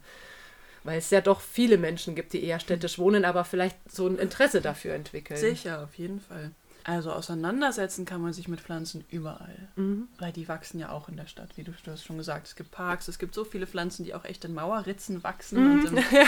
weil 0.84 0.98
es 0.98 1.10
ja 1.10 1.22
doch 1.22 1.42
viele 1.42 1.78
Menschen 1.78 2.16
gibt, 2.16 2.34
die 2.34 2.44
eher 2.44 2.60
städtisch 2.60 3.00
wohnen, 3.00 3.26
aber 3.26 3.46
vielleicht 3.46 3.78
so 3.92 4.08
ein 4.08 4.18
Interesse 4.18 4.62
dafür 4.62 4.94
entwickeln. 4.94 5.40
Sicher, 5.40 5.84
auf 5.84 5.96
jeden 5.96 6.20
Fall. 6.20 6.52
Also 6.86 7.12
auseinandersetzen 7.12 8.06
kann 8.06 8.22
man 8.22 8.34
sich 8.34 8.48
mit 8.48 8.62
Pflanzen 8.62 9.04
überall, 9.10 9.70
mhm. 9.76 10.08
weil 10.18 10.32
die 10.32 10.48
wachsen 10.48 10.80
ja 10.80 10.92
auch 10.92 11.10
in 11.10 11.18
der 11.18 11.28
Stadt, 11.28 11.50
wie 11.56 11.64
du, 11.64 11.72
du, 11.84 11.92
hast 11.92 12.06
schon 12.06 12.18
gesagt. 12.18 12.48
Es 12.48 12.56
gibt 12.56 12.72
Parks, 12.72 13.08
es 13.08 13.20
gibt 13.20 13.36
so 13.36 13.44
viele 13.44 13.68
Pflanzen, 13.68 14.06
die 14.06 14.16
auch 14.16 14.24
echt 14.24 14.46
in 14.46 14.54
Mauerritzen 14.54 15.24
wachsen 15.24 15.62
mhm. 15.62 15.80
und 15.86 15.86
in 15.92 15.98
ja. 16.12 16.26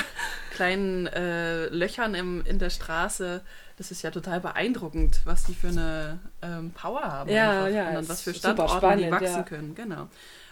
kleinen 0.51 1.07
äh, 1.07 1.67
Löchern 1.67 2.15
im, 2.15 2.45
in 2.45 2.59
der 2.59 2.69
Straße. 2.69 3.41
Das 3.77 3.91
ist 3.91 4.01
ja 4.01 4.11
total 4.11 4.41
beeindruckend, 4.41 5.21
was 5.23 5.45
die 5.45 5.55
für 5.55 5.69
eine 5.69 6.19
ähm, 6.41 6.71
Power 6.71 7.01
haben 7.01 7.31
ja, 7.31 7.67
ja, 7.67 7.97
und 7.97 8.09
was 8.09 8.21
für 8.21 8.33
Standorte 8.33 8.75
spannend, 8.75 9.05
die 9.05 9.11
wachsen 9.11 9.37
ja. 9.37 9.43
können. 9.43 9.73
Genau. 9.73 10.09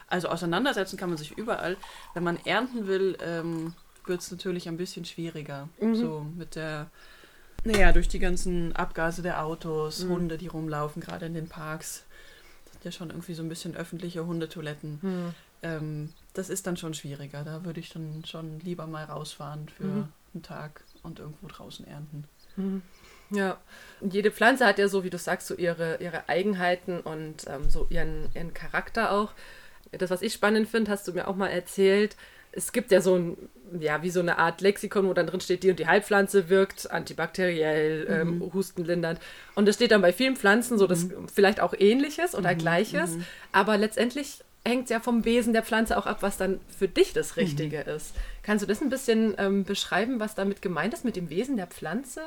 Also 0.07 0.29
auseinandersetzen 0.29 0.97
kann 0.97 1.09
man 1.09 1.17
sich 1.17 1.37
überall. 1.37 1.77
Wenn 2.15 2.23
man 2.23 2.37
ernten 2.45 2.87
will, 2.87 3.15
ähm, 3.21 3.75
wird 4.09 4.21
es 4.21 4.31
natürlich 4.31 4.67
ein 4.67 4.77
bisschen 4.77 5.05
schwieriger. 5.05 5.69
Mhm. 5.79 5.95
So 5.95 6.25
mit 6.35 6.55
der 6.55 6.89
naja, 7.63 7.91
durch 7.91 8.07
die 8.07 8.19
ganzen 8.19 8.75
Abgase 8.75 9.21
der 9.21 9.43
Autos, 9.43 10.03
mhm. 10.03 10.09
Hunde, 10.09 10.37
die 10.37 10.47
rumlaufen, 10.47 11.01
gerade 11.01 11.25
in 11.25 11.33
den 11.33 11.49
Parks. 11.49 12.05
Das 12.65 12.73
sind 12.73 12.85
ja 12.85 12.91
schon 12.91 13.09
irgendwie 13.09 13.33
so 13.33 13.43
ein 13.43 13.49
bisschen 13.49 13.75
öffentliche 13.75 14.25
Hundetoiletten. 14.25 14.99
Mhm. 15.01 15.33
Ähm, 15.61 16.13
das 16.33 16.49
ist 16.49 16.67
dann 16.67 16.77
schon 16.77 16.93
schwieriger. 16.93 17.43
Da 17.43 17.65
würde 17.65 17.79
ich 17.79 17.89
dann 17.89 18.23
schon 18.25 18.59
lieber 18.61 18.87
mal 18.87 19.03
rausfahren 19.03 19.67
für 19.69 19.83
mhm. 19.83 20.07
einen 20.33 20.43
Tag 20.43 20.83
und 21.03 21.19
irgendwo 21.19 21.47
draußen 21.47 21.85
ernten. 21.85 22.23
Mhm. 22.55 22.81
Ja, 23.31 23.57
und 23.99 24.13
jede 24.13 24.31
Pflanze 24.31 24.65
hat 24.65 24.79
ja 24.79 24.87
so, 24.87 25.03
wie 25.03 25.11
du 25.11 25.17
sagst, 25.17 25.47
so 25.47 25.55
ihre, 25.55 25.97
ihre 26.01 26.27
Eigenheiten 26.29 26.99
und 26.99 27.45
ähm, 27.47 27.69
so 27.69 27.85
ihren, 27.89 28.29
ihren 28.33 28.53
Charakter 28.53 29.11
auch. 29.11 29.33
Das, 29.91 30.09
was 30.09 30.21
ich 30.21 30.33
spannend 30.33 30.67
finde, 30.67 30.91
hast 30.91 31.07
du 31.07 31.13
mir 31.13 31.27
auch 31.27 31.35
mal 31.35 31.47
erzählt, 31.47 32.15
es 32.51 32.71
gibt 32.71 32.91
ja 32.91 33.01
so 33.01 33.15
ein, 33.15 33.37
ja, 33.79 34.01
wie 34.01 34.09
so 34.09 34.19
eine 34.19 34.37
Art 34.37 34.61
Lexikon, 34.61 35.07
wo 35.07 35.13
dann 35.13 35.27
drin 35.27 35.41
steht, 35.41 35.63
die 35.63 35.69
und 35.69 35.79
die 35.79 35.87
Heilpflanze 35.87 36.49
wirkt 36.49 36.89
antibakteriell, 36.89 38.07
ähm, 38.09 38.35
mhm. 38.35 38.41
ähm, 38.41 38.53
hustenlindernd. 38.53 39.19
Und 39.55 39.67
es 39.69 39.75
steht 39.75 39.91
dann 39.91 40.01
bei 40.01 40.13
vielen 40.13 40.35
Pflanzen 40.35 40.77
so 40.77 40.87
das 40.87 41.05
mhm. 41.05 41.27
vielleicht 41.27 41.59
auch 41.59 41.73
ähnliches 41.77 42.35
oder 42.35 42.53
mhm. 42.53 42.57
gleiches, 42.57 43.11
mhm. 43.11 43.25
aber 43.51 43.77
letztendlich 43.77 44.43
hängt 44.65 44.85
es 44.85 44.89
ja 44.89 44.99
vom 44.99 45.25
Wesen 45.25 45.53
der 45.53 45.63
Pflanze 45.63 45.97
auch 45.97 46.05
ab, 46.05 46.17
was 46.21 46.37
dann 46.37 46.59
für 46.67 46.87
dich 46.87 47.13
das 47.13 47.37
Richtige 47.37 47.83
mhm. 47.85 47.95
ist. 47.95 48.13
Kannst 48.43 48.63
du 48.63 48.67
das 48.67 48.81
ein 48.81 48.89
bisschen 48.89 49.35
ähm, 49.37 49.63
beschreiben, 49.63 50.19
was 50.19 50.35
damit 50.35 50.61
gemeint 50.61 50.93
ist 50.93 51.05
mit 51.05 51.15
dem 51.15 51.29
Wesen 51.29 51.57
der 51.57 51.67
Pflanze? 51.67 52.21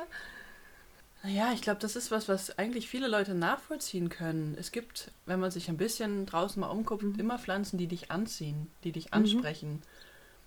Naja, 1.23 1.51
ich 1.53 1.61
glaube, 1.61 1.79
das 1.79 1.95
ist 1.95 2.11
was, 2.11 2.27
was 2.27 2.57
eigentlich 2.57 2.89
viele 2.89 3.07
Leute 3.07 3.33
nachvollziehen 3.33 4.09
können. 4.09 4.57
Es 4.59 4.73
gibt, 4.73 5.11
wenn 5.25 5.39
man 5.39 5.51
sich 5.51 5.69
ein 5.69 5.77
bisschen 5.77 6.25
draußen 6.25 6.59
mal 6.59 6.67
umguckt, 6.67 7.03
mhm. 7.03 7.19
immer 7.19 7.39
Pflanzen, 7.39 7.77
die 7.77 7.87
dich 7.87 8.11
anziehen, 8.11 8.67
die 8.83 8.91
dich 8.91 9.13
ansprechen. 9.13 9.81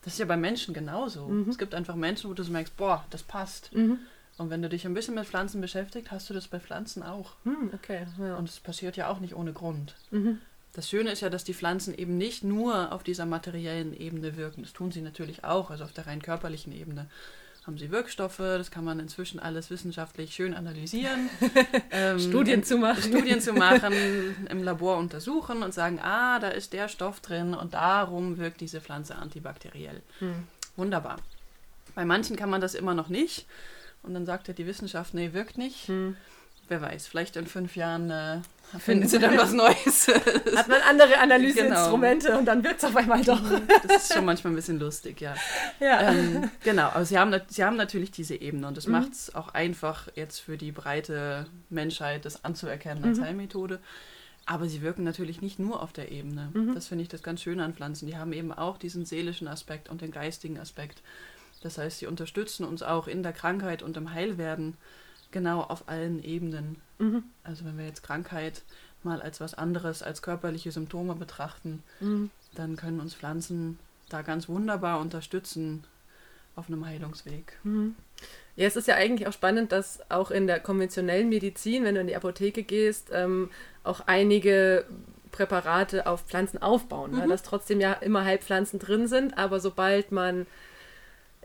Das 0.07 0.13
ist 0.13 0.21
ja 0.21 0.27
bei 0.27 0.37
Menschen 0.37 0.73
genauso. 0.73 1.27
Mhm. 1.27 1.51
Es 1.51 1.59
gibt 1.59 1.75
einfach 1.75 1.97
Menschen, 1.97 2.31
wo 2.31 2.35
du 2.35 2.45
so 2.45 2.53
merkst, 2.53 2.77
boah, 2.77 3.05
das 3.11 3.25
passt. 3.25 3.75
Mhm. 3.75 3.99
Und 4.39 4.51
wenn 4.51 4.63
du 4.63 4.69
dich 4.69 4.87
ein 4.87 4.95
bisschen 4.95 5.17
mit 5.17 5.27
Pflanzen 5.27 5.61
beschäftigst, 5.61 6.13
hast 6.13 6.31
du 6.31 6.35
das 6.35 6.47
bei 6.47 6.61
Pflanzen 6.61 7.03
auch. 7.03 7.33
Mhm, 7.43 7.73
okay, 7.75 8.07
ja. 8.21 8.37
Und 8.37 8.49
es 8.49 8.61
passiert 8.61 8.97
ja 8.97 9.09
auch 9.09 9.19
nicht 9.19 9.35
ohne 9.35 9.53
Grund. 9.53 9.97
Mhm. 10.13 10.39
Das 10.75 10.89
Schöne 10.89 11.11
ist 11.11 11.23
ja, 11.23 11.29
dass 11.29 11.43
die 11.43 11.55
Pflanzen 11.55 11.93
eben 11.93 12.17
nicht 12.19 12.45
nur 12.45 12.93
auf 12.93 13.03
dieser 13.03 13.27
materiellen 13.27 13.99
Ebene 13.99 14.37
wirken. 14.37 14.63
Das 14.63 14.73
tun 14.73 14.93
sie 14.93 15.01
natürlich 15.01 15.43
auch, 15.43 15.71
also 15.71 15.83
auf 15.83 15.93
der 15.93 16.07
rein 16.07 16.23
körperlichen 16.23 16.73
Ebene 16.73 17.09
haben 17.67 17.79
sie 17.79 17.91
Wirkstoffe, 17.91 18.39
das 18.39 18.71
kann 18.71 18.85
man 18.85 19.01
inzwischen 19.01 19.41
alles 19.41 19.71
wissenschaftlich 19.71 20.35
schön 20.35 20.55
analysieren. 20.55 21.29
ähm, 21.91 22.21
Studien 22.21 22.63
zu 22.63 22.79
machen. 22.79 23.03
Studien 23.03 23.41
zu 23.41 23.53
machen, 23.53 23.93
im 24.49 24.63
Labor 24.63 24.99
untersuchen 24.99 25.63
und 25.63 25.75
sagen, 25.75 25.99
ah, 26.01 26.39
da 26.39 26.49
ist 26.49 26.73
der 26.73 26.89
Stoff 26.89 27.21
drin 27.21 27.55
und 27.55 27.75
darum 27.75 28.39
wirkt 28.39 28.61
diese 28.61 28.81
Pflanze 28.81 29.17
antibakteriell. 29.17 30.01
Hm. 30.21 30.45
Wunderbar. 30.77 31.17
Bei 31.95 32.05
manchen 32.05 32.37
kann 32.37 32.51
man 32.51 32.61
das 32.61 32.75
immer 32.75 32.95
noch 32.95 33.09
nicht. 33.09 33.47
Und 34.03 34.15
dann 34.15 34.27
sagt 34.27 34.47
ja 34.47 34.55
die 34.55 34.67
Wissenschaft, 34.67 35.15
nee, 35.15 35.33
wirkt 35.33 35.59
nicht. 35.59 35.89
Hm 35.89 36.17
wer 36.69 36.81
weiß, 36.81 37.07
vielleicht 37.07 37.37
in 37.37 37.47
fünf 37.47 37.77
Jahren 37.77 38.11
äh, 38.11 38.41
finden 38.79 39.09
sie 39.09 39.19
dann 39.19 39.37
was 39.37 39.53
Neues. 39.53 40.09
Hat 40.57 40.69
man 40.69 40.81
andere 40.89 41.19
Analyseinstrumente 41.19 42.29
genau. 42.29 42.39
und 42.39 42.45
dann 42.47 42.65
wird 42.65 42.79
es 42.79 42.85
auf 42.85 42.97
einmal 42.97 43.23
doch. 43.23 43.41
Mhm. 43.41 43.69
Das 43.87 44.05
ist 44.05 44.15
schon 44.15 44.25
manchmal 44.25 44.53
ein 44.53 44.57
bisschen 44.57 44.79
lustig, 44.79 45.21
ja. 45.21 45.35
ja. 45.81 46.13
Ähm, 46.13 46.51
genau, 46.65 46.89
aber 46.89 47.05
sie 47.05 47.19
haben, 47.19 47.35
sie 47.49 47.65
haben 47.65 47.77
natürlich 47.77 48.11
diese 48.11 48.35
Ebene 48.35 48.67
und 48.67 48.77
das 48.77 48.87
mhm. 48.87 48.93
macht 48.93 49.13
es 49.13 49.35
auch 49.35 49.55
einfach 49.55 50.09
jetzt 50.15 50.41
für 50.41 50.57
die 50.57 50.73
breite 50.73 51.47
Menschheit, 51.71 52.25
das 52.25 52.45
anzuerkennen 52.45 53.05
als 53.05 53.19
mhm. 53.19 53.25
Heilmethode. 53.25 53.81
Aber 54.49 54.69
sie 54.69 54.81
wirken 54.81 55.03
natürlich 55.03 55.43
nicht 55.43 55.59
nur 55.59 55.83
auf 55.83 55.93
der 55.93 56.13
Ebene. 56.13 56.51
Mhm. 56.55 56.75
Das 56.75 56.87
finde 56.87 57.03
ich 57.03 57.09
das 57.09 57.23
ganz 57.23 57.43
Schöne 57.43 57.65
an 57.65 57.75
Pflanzen. 57.75 58.07
Die 58.07 58.17
haben 58.17 58.33
eben 58.33 58.53
auch 58.53 58.79
diesen 58.79 59.05
seelischen 59.05 59.49
Aspekt 59.49 59.89
und 59.89 60.03
den 60.03 60.13
geistigen 60.13 60.59
Aspekt. 60.59 61.03
Das 61.63 61.79
heißt, 61.79 61.99
sie 61.99 62.07
unterstützen 62.07 62.65
uns 62.65 62.83
auch 62.85 63.09
in 63.09 63.25
der 63.25 63.33
Krankheit 63.33 63.83
und 63.83 63.97
im 63.97 64.13
Heilwerden 64.13 64.77
genau 65.37 65.61
auf 65.61 65.87
allen 65.87 66.25
Ebenen. 66.25 66.77
Mhm. 66.99 67.25
Also 67.45 67.67
wenn 67.67 67.77
wir 67.77 67.85
jetzt 67.85 68.03
Krankheit 68.03 68.63
mal 69.03 69.21
als 69.21 69.39
was 69.39 69.53
anderes, 69.53 70.03
als 70.03 70.23
körperliche 70.23 70.73
Symptome 70.73 71.15
betrachten, 71.15 71.83
mhm. 72.01 72.31
dann 72.55 72.77
können 72.77 73.01
uns 73.01 73.15
Pflanzen 73.15 73.79
da 74.09 74.23
ganz 74.23 74.49
wunderbar 74.49 74.99
unterstützen 74.99 75.85
auf 76.55 76.69
einem 76.69 76.87
Heilungsweg. 76.87 77.59
Mhm. 77.65 77.97
Ja, 78.57 78.67
es 78.67 78.77
ist 78.77 78.89
ja 78.89 78.95
eigentlich 78.95 79.29
auch 79.29 79.33
spannend, 79.35 79.73
dass 79.73 80.11
auch 80.11 80.31
in 80.31 80.47
der 80.47 80.59
konventionellen 80.59 81.29
Medizin, 81.29 81.85
wenn 81.85 81.97
du 81.97 82.01
in 82.01 82.07
die 82.07 82.17
Apotheke 82.17 82.63
gehst, 82.63 83.11
ähm, 83.13 83.51
auch 83.85 84.01
einige 84.07 84.87
Präparate 85.33 86.07
auf 86.07 86.23
Pflanzen 86.23 86.63
aufbauen. 86.63 87.11
Ne? 87.11 87.17
Mhm. 87.19 87.23
Ne? 87.25 87.29
Dass 87.29 87.43
trotzdem 87.43 87.79
ja 87.79 87.93
immer 87.93 88.25
Heilpflanzen 88.25 88.79
drin 88.79 89.07
sind, 89.07 89.37
aber 89.37 89.61
sobald 89.61 90.13
man 90.13 90.47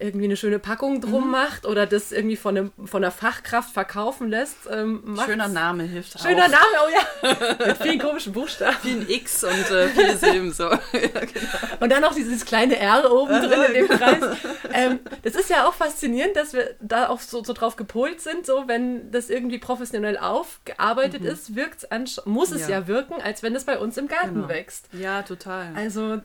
irgendwie 0.01 0.25
eine 0.25 0.37
schöne 0.37 0.59
Packung 0.59 1.01
drum 1.01 1.25
mhm. 1.25 1.31
macht 1.31 1.65
oder 1.65 1.85
das 1.85 2.11
irgendwie 2.11 2.35
von, 2.35 2.57
einem, 2.57 2.71
von 2.85 3.03
einer 3.03 3.11
Fachkraft 3.11 3.71
verkaufen 3.71 4.29
lässt. 4.29 4.57
Ähm, 4.69 5.17
Schöner 5.25 5.47
Name 5.47 5.83
hilft 5.83 6.19
Schöner 6.19 6.45
auch. 6.45 6.49
Name, 6.49 6.65
oh 6.85 7.27
ja. 7.27 7.67
Mit 7.67 7.77
vielen 7.77 7.99
komischen 7.99 8.33
Buchstaben. 8.33 8.77
Vielen 8.81 9.09
X 9.09 9.43
und 9.43 9.71
äh, 9.71 9.87
viele 9.89 10.17
Silben 10.17 10.51
so. 10.51 10.63
ja, 10.69 10.77
genau. 10.91 11.79
Und 11.79 11.91
dann 11.91 12.01
noch 12.01 12.13
dieses 12.13 12.45
kleine 12.45 12.77
R 12.77 13.11
oben 13.11 13.41
drin 13.41 13.61
in 13.67 13.73
dem 13.73 13.87
Kreis. 13.87 14.37
Ähm, 14.73 14.99
das 15.23 15.35
ist 15.35 15.49
ja 15.49 15.67
auch 15.67 15.73
faszinierend, 15.73 16.35
dass 16.35 16.53
wir 16.53 16.75
da 16.79 17.09
auch 17.09 17.19
so, 17.19 17.43
so 17.43 17.53
drauf 17.53 17.75
gepolt 17.75 18.21
sind, 18.21 18.45
so 18.45 18.67
wenn 18.67 19.11
das 19.11 19.29
irgendwie 19.29 19.59
professionell 19.59 20.17
aufgearbeitet 20.17 21.21
mhm. 21.21 21.27
ist, 21.27 21.55
wirkt's 21.55 21.85
muss 22.25 22.51
es 22.51 22.61
ja. 22.61 22.79
ja. 22.79 22.87
wirken, 22.87 23.21
als 23.21 23.43
wenn 23.43 23.55
es 23.55 23.65
bei 23.65 23.77
uns 23.77 23.97
im 23.97 24.07
Garten 24.07 24.35
genau. 24.35 24.49
wächst. 24.49 24.87
Ja, 24.93 25.21
total. 25.23 25.73
Also, 25.75 26.21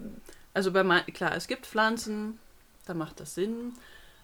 also 0.55 0.73
bei 0.73 0.83
klar, 1.13 1.35
es 1.37 1.49
gibt 1.49 1.67
Pflanzen, 1.67 2.39
da 2.87 2.95
macht 2.95 3.21
das 3.21 3.35
Sinn, 3.35 3.75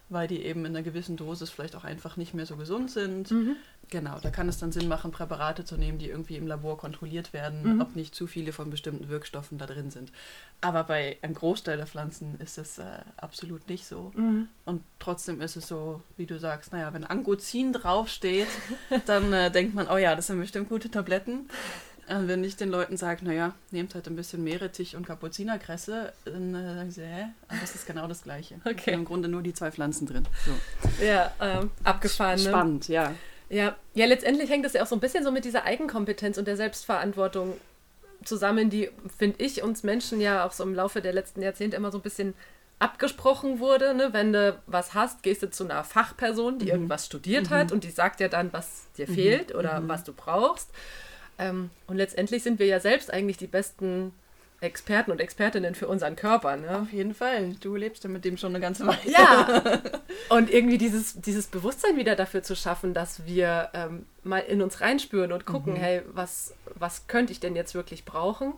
weil 0.09 0.27
die 0.27 0.43
eben 0.43 0.65
in 0.65 0.75
einer 0.75 0.83
gewissen 0.83 1.17
Dosis 1.17 1.49
vielleicht 1.49 1.75
auch 1.75 1.83
einfach 1.83 2.17
nicht 2.17 2.33
mehr 2.33 2.45
so 2.45 2.55
gesund 2.55 2.91
sind. 2.91 3.31
Mhm. 3.31 3.55
Genau, 3.89 4.17
da 4.21 4.31
kann 4.31 4.49
es 4.49 4.57
dann 4.57 4.71
Sinn 4.71 4.87
machen, 4.87 5.11
Präparate 5.11 5.65
zu 5.65 5.77
nehmen, 5.77 5.99
die 5.99 6.09
irgendwie 6.09 6.37
im 6.37 6.47
Labor 6.47 6.77
kontrolliert 6.77 7.31
werden, 7.33 7.75
mhm. 7.75 7.81
ob 7.81 7.95
nicht 7.95 8.15
zu 8.15 8.27
viele 8.27 8.51
von 8.51 8.69
bestimmten 8.69 9.09
Wirkstoffen 9.09 9.57
da 9.57 9.65
drin 9.65 9.91
sind. 9.91 10.11
Aber 10.61 10.83
bei 10.83 11.17
einem 11.21 11.35
Großteil 11.35 11.77
der 11.77 11.87
Pflanzen 11.87 12.39
ist 12.39 12.57
es 12.57 12.79
äh, 12.79 12.83
absolut 13.17 13.67
nicht 13.69 13.85
so. 13.85 14.11
Mhm. 14.15 14.47
Und 14.65 14.83
trotzdem 14.99 15.41
ist 15.41 15.57
es 15.57 15.67
so, 15.67 16.01
wie 16.17 16.25
du 16.25 16.39
sagst, 16.39 16.73
naja, 16.73 16.93
wenn 16.93 17.03
Angozin 17.03 17.73
draufsteht, 17.73 18.47
dann 19.05 19.31
äh, 19.33 19.51
denkt 19.51 19.75
man, 19.75 19.87
oh 19.89 19.97
ja, 19.97 20.15
das 20.15 20.27
sind 20.27 20.39
bestimmt 20.39 20.69
gute 20.69 20.89
Tabletten. 20.89 21.49
Und 22.09 22.27
wenn 22.27 22.43
ich 22.43 22.57
den 22.57 22.69
Leuten 22.69 22.97
sage, 22.97 23.23
naja, 23.23 23.53
nehmt 23.71 23.95
halt 23.95 24.07
ein 24.07 24.15
bisschen 24.15 24.43
Meerrettich 24.43 24.95
und 24.95 25.07
Kapuzinerkresse, 25.07 26.11
dann 26.25 26.53
äh, 26.53 26.75
sagen 26.75 26.91
sie, 26.91 27.05
hä? 27.05 27.25
Aber 27.47 27.59
das 27.61 27.75
ist 27.75 27.85
genau 27.85 28.07
das 28.07 28.23
Gleiche. 28.23 28.55
Okay. 28.65 28.93
Im 28.93 29.05
Grunde 29.05 29.29
nur 29.29 29.41
die 29.41 29.53
zwei 29.53 29.71
Pflanzen 29.71 30.07
drin. 30.07 30.27
So. 30.45 31.05
Ja, 31.05 31.31
ähm, 31.39 31.71
abgefahren. 31.83 32.41
Ne? 32.41 32.49
Spannend, 32.49 32.87
ja. 32.87 33.13
Ja, 33.49 33.75
ja, 33.93 34.05
letztendlich 34.05 34.49
hängt 34.49 34.65
das 34.65 34.73
ja 34.73 34.81
auch 34.81 34.87
so 34.87 34.95
ein 34.95 34.99
bisschen 34.99 35.23
so 35.23 35.31
mit 35.31 35.45
dieser 35.45 35.63
Eigenkompetenz 35.63 36.37
und 36.37 36.47
der 36.47 36.57
Selbstverantwortung 36.57 37.53
zusammen, 38.23 38.69
die, 38.69 38.89
finde 39.17 39.43
ich, 39.43 39.61
uns 39.61 39.83
Menschen 39.83 40.19
ja 40.19 40.45
auch 40.45 40.51
so 40.51 40.63
im 40.63 40.73
Laufe 40.73 41.01
der 41.01 41.13
letzten 41.13 41.41
Jahrzehnte 41.41 41.77
immer 41.77 41.91
so 41.91 41.99
ein 41.99 42.01
bisschen 42.01 42.33
abgesprochen 42.79 43.59
wurde. 43.59 43.93
Ne? 43.93 44.09
Wenn 44.11 44.33
du 44.33 44.59
was 44.65 44.93
hast, 44.93 45.23
gehst 45.23 45.43
du 45.43 45.49
zu 45.49 45.63
einer 45.63 45.83
Fachperson, 45.83 46.59
die 46.59 46.65
mhm. 46.65 46.71
irgendwas 46.71 47.05
studiert 47.05 47.49
mhm. 47.49 47.55
hat 47.55 47.71
und 47.71 47.83
die 47.83 47.91
sagt 47.91 48.19
dir 48.19 48.29
dann, 48.29 48.51
was 48.51 48.87
dir 48.97 49.09
mhm. 49.09 49.13
fehlt 49.13 49.55
oder 49.55 49.79
mhm. 49.79 49.87
was 49.87 50.03
du 50.03 50.13
brauchst. 50.13 50.69
Ähm, 51.39 51.69
und 51.87 51.97
letztendlich 51.97 52.43
sind 52.43 52.59
wir 52.59 52.67
ja 52.67 52.79
selbst 52.79 53.11
eigentlich 53.11 53.37
die 53.37 53.47
besten 53.47 54.13
Experten 54.63 55.11
und 55.11 55.19
Expertinnen 55.19 55.75
für 55.75 55.87
unseren 55.87 56.15
Körper. 56.15 56.55
Ne? 56.55 56.79
Auf 56.79 56.93
jeden 56.93 57.13
Fall. 57.13 57.53
Du 57.59 57.75
lebst 57.75 58.03
ja 58.03 58.09
mit 58.09 58.25
dem 58.25 58.37
schon 58.37 58.51
eine 58.51 58.61
ganze 58.61 58.87
Weile. 58.87 58.99
Ja. 59.05 59.81
Und 60.29 60.49
irgendwie 60.49 60.77
dieses, 60.77 61.19
dieses 61.19 61.47
Bewusstsein 61.47 61.97
wieder 61.97 62.15
dafür 62.15 62.43
zu 62.43 62.55
schaffen, 62.55 62.93
dass 62.93 63.25
wir 63.25 63.69
ähm, 63.73 64.05
mal 64.23 64.39
in 64.39 64.61
uns 64.61 64.79
reinspüren 64.79 65.31
und 65.31 65.45
gucken, 65.45 65.73
mhm. 65.73 65.77
hey, 65.77 66.01
was, 66.13 66.53
was 66.75 67.07
könnte 67.07 67.33
ich 67.33 67.39
denn 67.39 67.55
jetzt 67.55 67.75
wirklich 67.75 68.05
brauchen? 68.05 68.53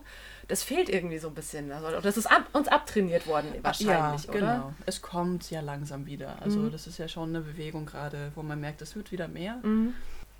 Das 0.48 0.62
fehlt 0.62 0.88
irgendwie 0.88 1.18
so 1.18 1.28
ein 1.28 1.34
bisschen. 1.34 1.72
Also, 1.72 2.00
das 2.00 2.16
ist 2.16 2.26
ab, 2.26 2.44
uns 2.52 2.68
abtrainiert 2.68 3.26
worden 3.26 3.48
wahrscheinlich, 3.62 4.24
ja, 4.26 4.32
genau. 4.32 4.46
oder? 4.46 4.74
Es 4.86 5.02
kommt 5.02 5.50
ja 5.50 5.60
langsam 5.60 6.06
wieder. 6.06 6.36
Also 6.40 6.60
mhm. 6.60 6.70
das 6.70 6.86
ist 6.86 6.98
ja 6.98 7.08
schon 7.08 7.30
eine 7.30 7.40
Bewegung 7.40 7.84
gerade, 7.84 8.30
wo 8.36 8.42
man 8.42 8.60
merkt, 8.60 8.80
es 8.80 8.94
wird 8.94 9.10
wieder 9.10 9.26
mehr. 9.26 9.58
Mhm. 9.62 9.94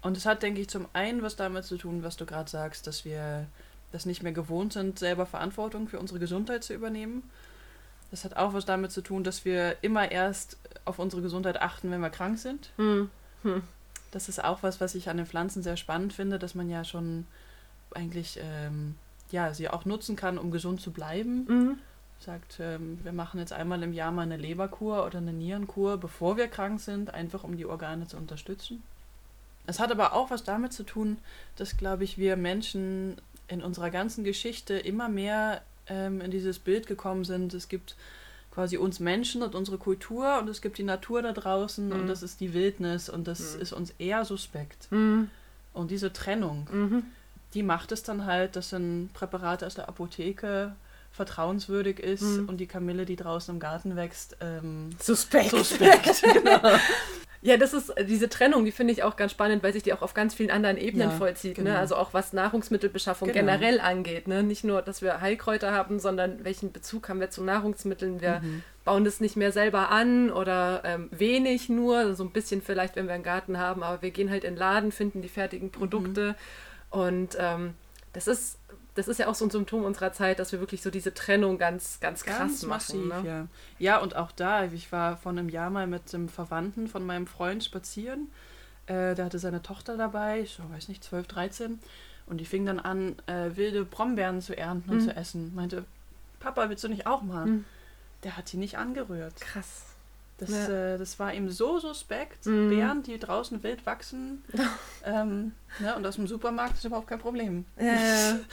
Und 0.06 0.16
es 0.16 0.24
hat, 0.24 0.44
denke 0.44 0.60
ich, 0.60 0.68
zum 0.68 0.86
einen 0.92 1.22
was 1.22 1.34
damit 1.34 1.64
zu 1.64 1.76
tun, 1.76 2.04
was 2.04 2.16
du 2.16 2.26
gerade 2.26 2.48
sagst, 2.48 2.86
dass 2.86 3.04
wir 3.04 3.48
das 3.90 4.06
nicht 4.06 4.22
mehr 4.22 4.30
gewohnt 4.30 4.72
sind, 4.72 5.00
selber 5.00 5.26
Verantwortung 5.26 5.88
für 5.88 5.98
unsere 5.98 6.20
Gesundheit 6.20 6.62
zu 6.62 6.74
übernehmen. 6.74 7.24
Das 8.12 8.24
hat 8.24 8.36
auch 8.36 8.54
was 8.54 8.64
damit 8.64 8.92
zu 8.92 9.00
tun, 9.00 9.24
dass 9.24 9.44
wir 9.44 9.78
immer 9.82 10.12
erst 10.12 10.58
auf 10.84 11.00
unsere 11.00 11.22
Gesundheit 11.22 11.60
achten, 11.60 11.90
wenn 11.90 12.00
wir 12.00 12.10
krank 12.10 12.38
sind. 12.38 12.70
Hm. 12.76 13.10
Hm. 13.42 13.64
Das 14.12 14.28
ist 14.28 14.44
auch 14.44 14.62
was, 14.62 14.80
was 14.80 14.94
ich 14.94 15.08
an 15.10 15.16
den 15.16 15.26
Pflanzen 15.26 15.64
sehr 15.64 15.76
spannend 15.76 16.12
finde, 16.12 16.38
dass 16.38 16.54
man 16.54 16.70
ja 16.70 16.84
schon 16.84 17.26
eigentlich 17.92 18.38
ähm, 18.40 18.94
ja, 19.32 19.54
sie 19.54 19.68
auch 19.68 19.86
nutzen 19.86 20.14
kann, 20.14 20.38
um 20.38 20.52
gesund 20.52 20.80
zu 20.80 20.92
bleiben. 20.92 21.46
Mhm. 21.48 21.78
Sagt, 22.20 22.60
ähm, 22.60 23.00
wir 23.02 23.12
machen 23.12 23.40
jetzt 23.40 23.52
einmal 23.52 23.82
im 23.82 23.92
Jahr 23.92 24.12
mal 24.12 24.22
eine 24.22 24.36
Leberkur 24.36 25.04
oder 25.04 25.18
eine 25.18 25.32
Nierenkur, 25.32 25.96
bevor 25.96 26.36
wir 26.36 26.46
krank 26.46 26.78
sind, 26.78 27.12
einfach 27.12 27.42
um 27.42 27.56
die 27.56 27.66
Organe 27.66 28.06
zu 28.06 28.16
unterstützen. 28.16 28.84
Es 29.66 29.80
hat 29.80 29.90
aber 29.90 30.12
auch 30.12 30.30
was 30.30 30.44
damit 30.44 30.72
zu 30.72 30.84
tun, 30.84 31.18
dass, 31.56 31.76
glaube 31.76 32.04
ich, 32.04 32.18
wir 32.18 32.36
Menschen 32.36 33.16
in 33.48 33.62
unserer 33.62 33.90
ganzen 33.90 34.24
Geschichte 34.24 34.74
immer 34.74 35.08
mehr 35.08 35.62
ähm, 35.88 36.20
in 36.20 36.30
dieses 36.30 36.58
Bild 36.58 36.86
gekommen 36.86 37.24
sind. 37.24 37.54
Es 37.54 37.68
gibt 37.68 37.96
quasi 38.52 38.78
uns 38.78 39.00
Menschen 39.00 39.42
und 39.42 39.54
unsere 39.54 39.76
Kultur 39.76 40.38
und 40.38 40.48
es 40.48 40.62
gibt 40.62 40.78
die 40.78 40.82
Natur 40.82 41.22
da 41.22 41.32
draußen 41.32 41.88
mhm. 41.88 41.92
und 41.92 42.06
das 42.06 42.22
ist 42.22 42.40
die 42.40 42.54
Wildnis 42.54 43.08
und 43.08 43.28
das 43.28 43.54
mhm. 43.54 43.60
ist 43.60 43.72
uns 43.72 43.94
eher 43.98 44.24
suspekt. 44.24 44.90
Mhm. 44.90 45.30
Und 45.74 45.90
diese 45.90 46.12
Trennung, 46.12 46.66
mhm. 46.72 47.02
die 47.52 47.62
macht 47.62 47.92
es 47.92 48.02
dann 48.02 48.24
halt, 48.24 48.56
dass 48.56 48.72
ein 48.72 49.10
Präparat 49.12 49.62
aus 49.62 49.74
der 49.74 49.88
Apotheke 49.88 50.74
vertrauenswürdig 51.12 51.98
ist 51.98 52.22
mhm. 52.22 52.48
und 52.48 52.56
die 52.58 52.66
Kamille, 52.66 53.04
die 53.04 53.16
draußen 53.16 53.54
im 53.54 53.60
Garten 53.60 53.94
wächst, 53.94 54.36
ähm, 54.40 54.90
suspekt. 55.00 55.50
Suspekt, 55.50 56.22
genau. 56.32 56.60
Ja, 57.42 57.56
das 57.56 57.74
ist 57.74 57.92
diese 58.08 58.28
Trennung, 58.28 58.64
die 58.64 58.72
finde 58.72 58.92
ich 58.92 59.02
auch 59.02 59.16
ganz 59.16 59.32
spannend, 59.32 59.62
weil 59.62 59.72
sich 59.72 59.82
die 59.82 59.92
auch 59.92 60.02
auf 60.02 60.14
ganz 60.14 60.34
vielen 60.34 60.50
anderen 60.50 60.76
Ebenen 60.76 61.10
ja, 61.10 61.16
vollzieht. 61.16 61.58
Ne? 61.58 61.64
Genau. 61.64 61.76
Ne? 61.76 61.78
Also 61.78 61.96
auch 61.96 62.14
was 62.14 62.32
Nahrungsmittelbeschaffung 62.32 63.28
genau. 63.28 63.40
generell 63.40 63.80
angeht. 63.80 64.28
Ne? 64.28 64.42
Nicht 64.42 64.64
nur, 64.64 64.82
dass 64.82 65.02
wir 65.02 65.20
Heilkräuter 65.20 65.72
haben, 65.72 65.98
sondern 65.98 66.44
welchen 66.44 66.72
Bezug 66.72 67.08
haben 67.08 67.20
wir 67.20 67.30
zu 67.30 67.44
Nahrungsmitteln. 67.44 68.20
Wir 68.20 68.40
mhm. 68.40 68.62
bauen 68.84 69.04
das 69.04 69.20
nicht 69.20 69.36
mehr 69.36 69.52
selber 69.52 69.90
an 69.90 70.30
oder 70.30 70.82
ähm, 70.84 71.08
wenig 71.10 71.68
nur, 71.68 72.14
so 72.14 72.24
ein 72.24 72.30
bisschen 72.30 72.62
vielleicht, 72.62 72.96
wenn 72.96 73.06
wir 73.06 73.14
einen 73.14 73.24
Garten 73.24 73.58
haben, 73.58 73.82
aber 73.82 74.02
wir 74.02 74.10
gehen 74.10 74.30
halt 74.30 74.44
in 74.44 74.54
den 74.54 74.58
Laden, 74.58 74.92
finden 74.92 75.22
die 75.22 75.28
fertigen 75.28 75.70
Produkte. 75.70 76.34
Mhm. 76.92 77.00
Und 77.00 77.36
ähm, 77.38 77.74
das 78.12 78.26
ist 78.28 78.58
das 78.96 79.08
ist 79.08 79.18
ja 79.18 79.28
auch 79.28 79.34
so 79.34 79.44
ein 79.44 79.50
Symptom 79.50 79.84
unserer 79.84 80.12
Zeit, 80.12 80.38
dass 80.38 80.52
wir 80.52 80.60
wirklich 80.60 80.82
so 80.82 80.90
diese 80.90 81.12
Trennung 81.14 81.58
ganz, 81.58 82.00
ganz 82.00 82.24
krass 82.24 82.38
ganz 82.38 82.62
machen. 82.64 83.08
Massiv, 83.08 83.22
ne? 83.24 83.28
ja. 83.28 83.46
ja, 83.78 83.98
und 83.98 84.16
auch 84.16 84.32
da, 84.32 84.64
ich 84.64 84.90
war 84.90 85.16
vor 85.18 85.32
einem 85.32 85.48
Jahr 85.48 85.70
mal 85.70 85.86
mit 85.86 86.14
einem 86.14 86.28
Verwandten 86.28 86.88
von 86.88 87.04
meinem 87.04 87.26
Freund 87.26 87.62
spazieren. 87.62 88.28
Äh, 88.86 89.14
der 89.14 89.26
hatte 89.26 89.38
seine 89.38 89.62
Tochter 89.62 89.96
dabei, 89.96 90.40
ich 90.40 90.58
weiß 90.72 90.88
nicht, 90.88 91.04
12, 91.04 91.26
13. 91.26 91.78
Und 92.26 92.38
die 92.38 92.46
fing 92.46 92.64
dann 92.64 92.80
an, 92.80 93.16
äh, 93.26 93.54
wilde 93.54 93.84
Brombeeren 93.84 94.40
zu 94.40 94.56
ernten 94.56 94.90
und 94.90 94.96
mhm. 94.98 95.04
zu 95.04 95.14
essen. 95.14 95.54
Meinte, 95.54 95.84
Papa, 96.40 96.68
willst 96.68 96.82
du 96.82 96.88
nicht 96.88 97.06
auch 97.06 97.22
mal? 97.22 97.46
Mhm. 97.46 97.64
Der 98.24 98.36
hat 98.36 98.50
die 98.50 98.56
nicht 98.56 98.78
angerührt. 98.78 99.38
Krass. 99.40 99.84
Das, 100.38 100.50
ja. 100.50 100.94
äh, 100.94 100.98
das 100.98 101.18
war 101.18 101.32
ihm 101.34 101.50
so 101.50 101.78
suspekt. 101.78 102.46
Mhm. 102.46 102.70
Beeren, 102.70 103.02
die 103.02 103.18
draußen 103.18 103.62
wild 103.62 103.84
wachsen. 103.84 104.42
ähm, 105.04 105.52
ne, 105.78 105.94
und 105.94 106.06
aus 106.06 106.16
dem 106.16 106.26
Supermarkt 106.26 106.74
ist 106.74 106.84
überhaupt 106.84 107.08
kein 107.08 107.18
Problem. 107.18 107.66
Ja. 107.78 108.38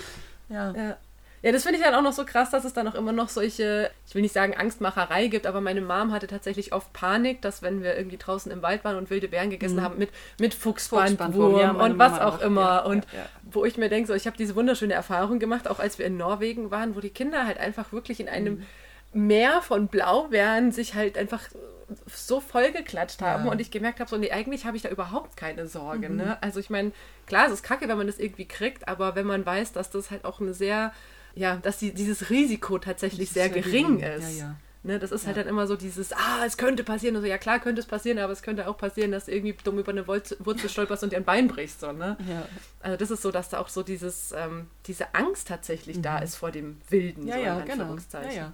Ja. 0.54 0.72
ja. 0.72 0.98
Ja, 1.44 1.52
das 1.52 1.64
finde 1.64 1.78
ich 1.78 1.84
dann 1.84 1.94
auch 1.94 2.02
noch 2.02 2.14
so 2.14 2.24
krass, 2.24 2.52
dass 2.52 2.64
es 2.64 2.72
dann 2.72 2.88
auch 2.88 2.96
immer 2.96 3.12
noch 3.12 3.28
solche, 3.28 3.92
ich 4.08 4.16
will 4.16 4.22
nicht 4.22 4.34
sagen 4.34 4.56
Angstmacherei 4.56 5.28
gibt, 5.28 5.46
aber 5.46 5.60
meine 5.60 5.82
Mom 5.82 6.14
hatte 6.14 6.26
tatsächlich 6.26 6.72
oft 6.72 6.94
Panik, 6.94 7.42
dass 7.42 7.62
wenn 7.62 7.84
wir 7.84 7.98
irgendwie 7.98 8.16
draußen 8.16 8.50
im 8.50 8.62
Wald 8.62 8.86
waren 8.86 8.96
und 8.96 9.10
wilde 9.10 9.28
Beeren 9.28 9.50
gegessen 9.50 9.76
mhm. 9.76 9.82
haben, 9.82 9.98
mit, 9.98 10.10
mit 10.40 10.54
Fuchsbandwurm 10.54 11.60
ja, 11.60 11.72
und 11.72 12.00
was 12.00 12.14
auch, 12.22 12.36
auch 12.36 12.42
immer. 12.42 12.62
Ja, 12.62 12.80
und 12.86 13.06
ja, 13.12 13.26
wo 13.44 13.66
ich 13.66 13.76
mir 13.76 13.90
denke, 13.90 14.08
so, 14.08 14.14
ich 14.14 14.26
habe 14.26 14.38
diese 14.38 14.56
wunderschöne 14.56 14.94
Erfahrung 14.94 15.40
gemacht, 15.40 15.68
auch 15.68 15.80
als 15.80 16.00
wir 16.00 16.06
in 16.06 16.16
Norwegen 16.16 16.72
waren, 16.72 16.96
wo 16.96 17.02
die 17.02 17.10
Kinder 17.10 17.46
halt 17.46 17.58
einfach 17.58 17.92
wirklich 17.92 18.22
in 18.22 18.30
einem 18.30 18.54
mhm. 18.54 18.66
Meer 19.14 19.62
von 19.62 19.88
Blaubeeren 19.88 20.72
sich 20.72 20.96
halt 20.96 21.18
einfach 21.18 21.42
so 22.08 22.40
vollgeklatscht 22.40 23.22
haben 23.22 23.46
ja. 23.46 23.52
und 23.52 23.62
ich 23.62 23.72
gemerkt 23.72 24.00
habe, 24.00 24.10
so, 24.10 24.18
nee, 24.18 24.32
eigentlich 24.32 24.66
habe 24.66 24.78
ich 24.78 24.84
da 24.84 24.90
überhaupt 24.90 25.38
keine 25.38 25.68
Sorge. 25.68 26.10
Mhm. 26.10 26.18
Ne? 26.18 26.38
Also 26.42 26.60
ich 26.60 26.70
meine, 26.70 26.92
klar, 27.28 27.48
es 27.48 27.54
ist 27.54 27.64
kacke, 27.64 27.88
wenn 27.88 27.98
man 27.98 28.08
das 28.08 28.20
irgendwie 28.20 28.48
kriegt, 28.48 28.88
aber 28.88 29.16
wenn 29.16 29.28
man 29.28 29.46
weiß, 29.46 29.74
dass 29.74 29.90
das 29.90 30.12
halt 30.12 30.26
auch 30.26 30.40
eine 30.42 30.54
sehr, 30.54 30.94
ja, 31.36 31.58
dass 31.58 31.78
die, 31.78 31.94
dieses 31.94 32.30
Risiko 32.30 32.80
tatsächlich 32.80 33.30
sehr, 33.30 33.52
sehr, 33.52 33.62
gering, 33.62 34.00
ist. 34.00 34.38
Ja, 34.38 34.46
ja. 34.46 34.56
Ne, 34.86 35.00
das 35.00 35.14
ist 35.14 35.26
halt 35.26 35.38
dann 35.38 35.48
immer 35.48 35.66
so 35.66 35.78
dieses, 35.78 36.12
ah, 36.12 36.44
es 36.46 36.58
könnte 36.58 36.84
passieren. 36.84 37.16
Und 37.16 37.22
so, 37.22 37.28
ja 37.28 37.38
klar 37.38 37.60
könnte 37.60 37.80
es 37.80 37.88
passieren, 37.88 38.20
aber 38.20 38.34
es 38.34 38.42
könnte 38.42 38.68
auch 38.68 38.76
passieren, 38.76 39.14
dass 39.14 39.26
du 39.26 39.32
irgendwie 39.32 39.56
dumm 39.64 39.80
über 39.80 39.94
eine 39.94 40.06
Wurzel 40.08 40.68
stolperst 40.68 41.04
und 41.04 41.14
dir 41.14 41.18
ein 41.18 41.24
Bein 41.24 41.48
brichst. 41.48 41.80
So, 41.80 41.94
ne? 41.94 42.18
Also 42.82 42.98
das 42.98 43.10
ist 43.10 43.22
so, 43.22 43.32
dass 43.32 43.48
da 43.48 43.60
auch 43.60 43.70
so 43.70 43.82
dieses, 43.82 44.34
ähm, 44.34 44.68
diese 44.86 45.16
Angst 45.16 45.48
tatsächlich 45.48 46.02
da 46.02 46.20
ist 46.20 46.36
vor 46.36 46.52
dem 46.52 46.82
Wilden, 46.90 47.24
Mhm. 47.24 47.30
Ja, 47.30 47.36
so 47.36 47.62
in 47.62 47.66
genau. 47.66 47.84
Anführungszeichen. 47.84 48.36
Ja. 48.36 48.52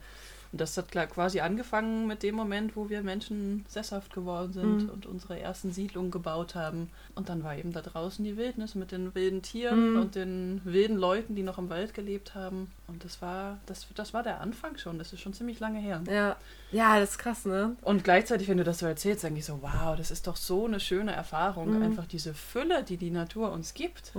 Und 0.51 0.59
das 0.61 0.75
hat 0.77 0.89
klar 0.89 1.05
quasi 1.05 1.41
angefangen 1.41 2.07
mit 2.07 2.23
dem 2.23 2.33
Moment, 2.33 2.75
wo 2.75 2.89
wir 2.89 3.03
Menschen 3.03 3.65
sesshaft 3.67 4.13
geworden 4.13 4.51
sind 4.51 4.83
Mhm. 4.83 4.89
und 4.89 5.05
unsere 5.05 5.39
ersten 5.39 5.71
Siedlungen 5.71 6.09
gebaut 6.09 6.55
haben. 6.55 6.89
Und 7.13 7.29
dann 7.29 7.43
war 7.43 7.55
eben 7.55 7.71
da 7.71 7.81
draußen 7.81 8.25
die 8.25 8.35
Wildnis 8.35 8.73
mit 8.73 8.91
den 8.91 9.13
wilden 9.13 9.43
Tieren 9.43 9.91
Mhm. 9.93 9.99
und 9.99 10.15
den 10.15 10.61
wilden 10.63 10.97
Leuten, 10.97 11.35
die 11.35 11.43
noch 11.43 11.59
im 11.59 11.69
Wald 11.69 11.93
gelebt 11.93 12.33
haben. 12.33 12.71
Und 12.87 13.03
das 13.05 13.21
war, 13.21 13.59
das, 13.67 13.85
das 13.93 14.13
war 14.15 14.23
der 14.23 14.41
Anfang 14.41 14.75
schon. 14.77 14.97
Das 14.97 15.13
ist 15.13 15.19
schon 15.21 15.33
ziemlich 15.33 15.59
lange 15.59 15.77
her. 15.79 16.01
Ja. 16.09 16.35
ja, 16.71 16.99
das 16.99 17.11
ist 17.11 17.17
krass, 17.19 17.45
ne? 17.45 17.75
Und 17.83 18.03
gleichzeitig, 18.03 18.47
wenn 18.47 18.57
du 18.57 18.63
das 18.63 18.79
so 18.79 18.87
erzählst, 18.87 19.23
denke 19.23 19.37
ich 19.39 19.45
so, 19.45 19.59
wow, 19.61 19.95
das 19.95 20.09
ist 20.09 20.25
doch 20.25 20.35
so 20.35 20.65
eine 20.65 20.79
schöne 20.79 21.11
Erfahrung. 21.11 21.77
Mhm. 21.77 21.83
Einfach 21.83 22.07
diese 22.07 22.33
Fülle, 22.33 22.83
die 22.83 22.97
die 22.97 23.11
Natur 23.11 23.51
uns 23.51 23.75
gibt. 23.75 24.13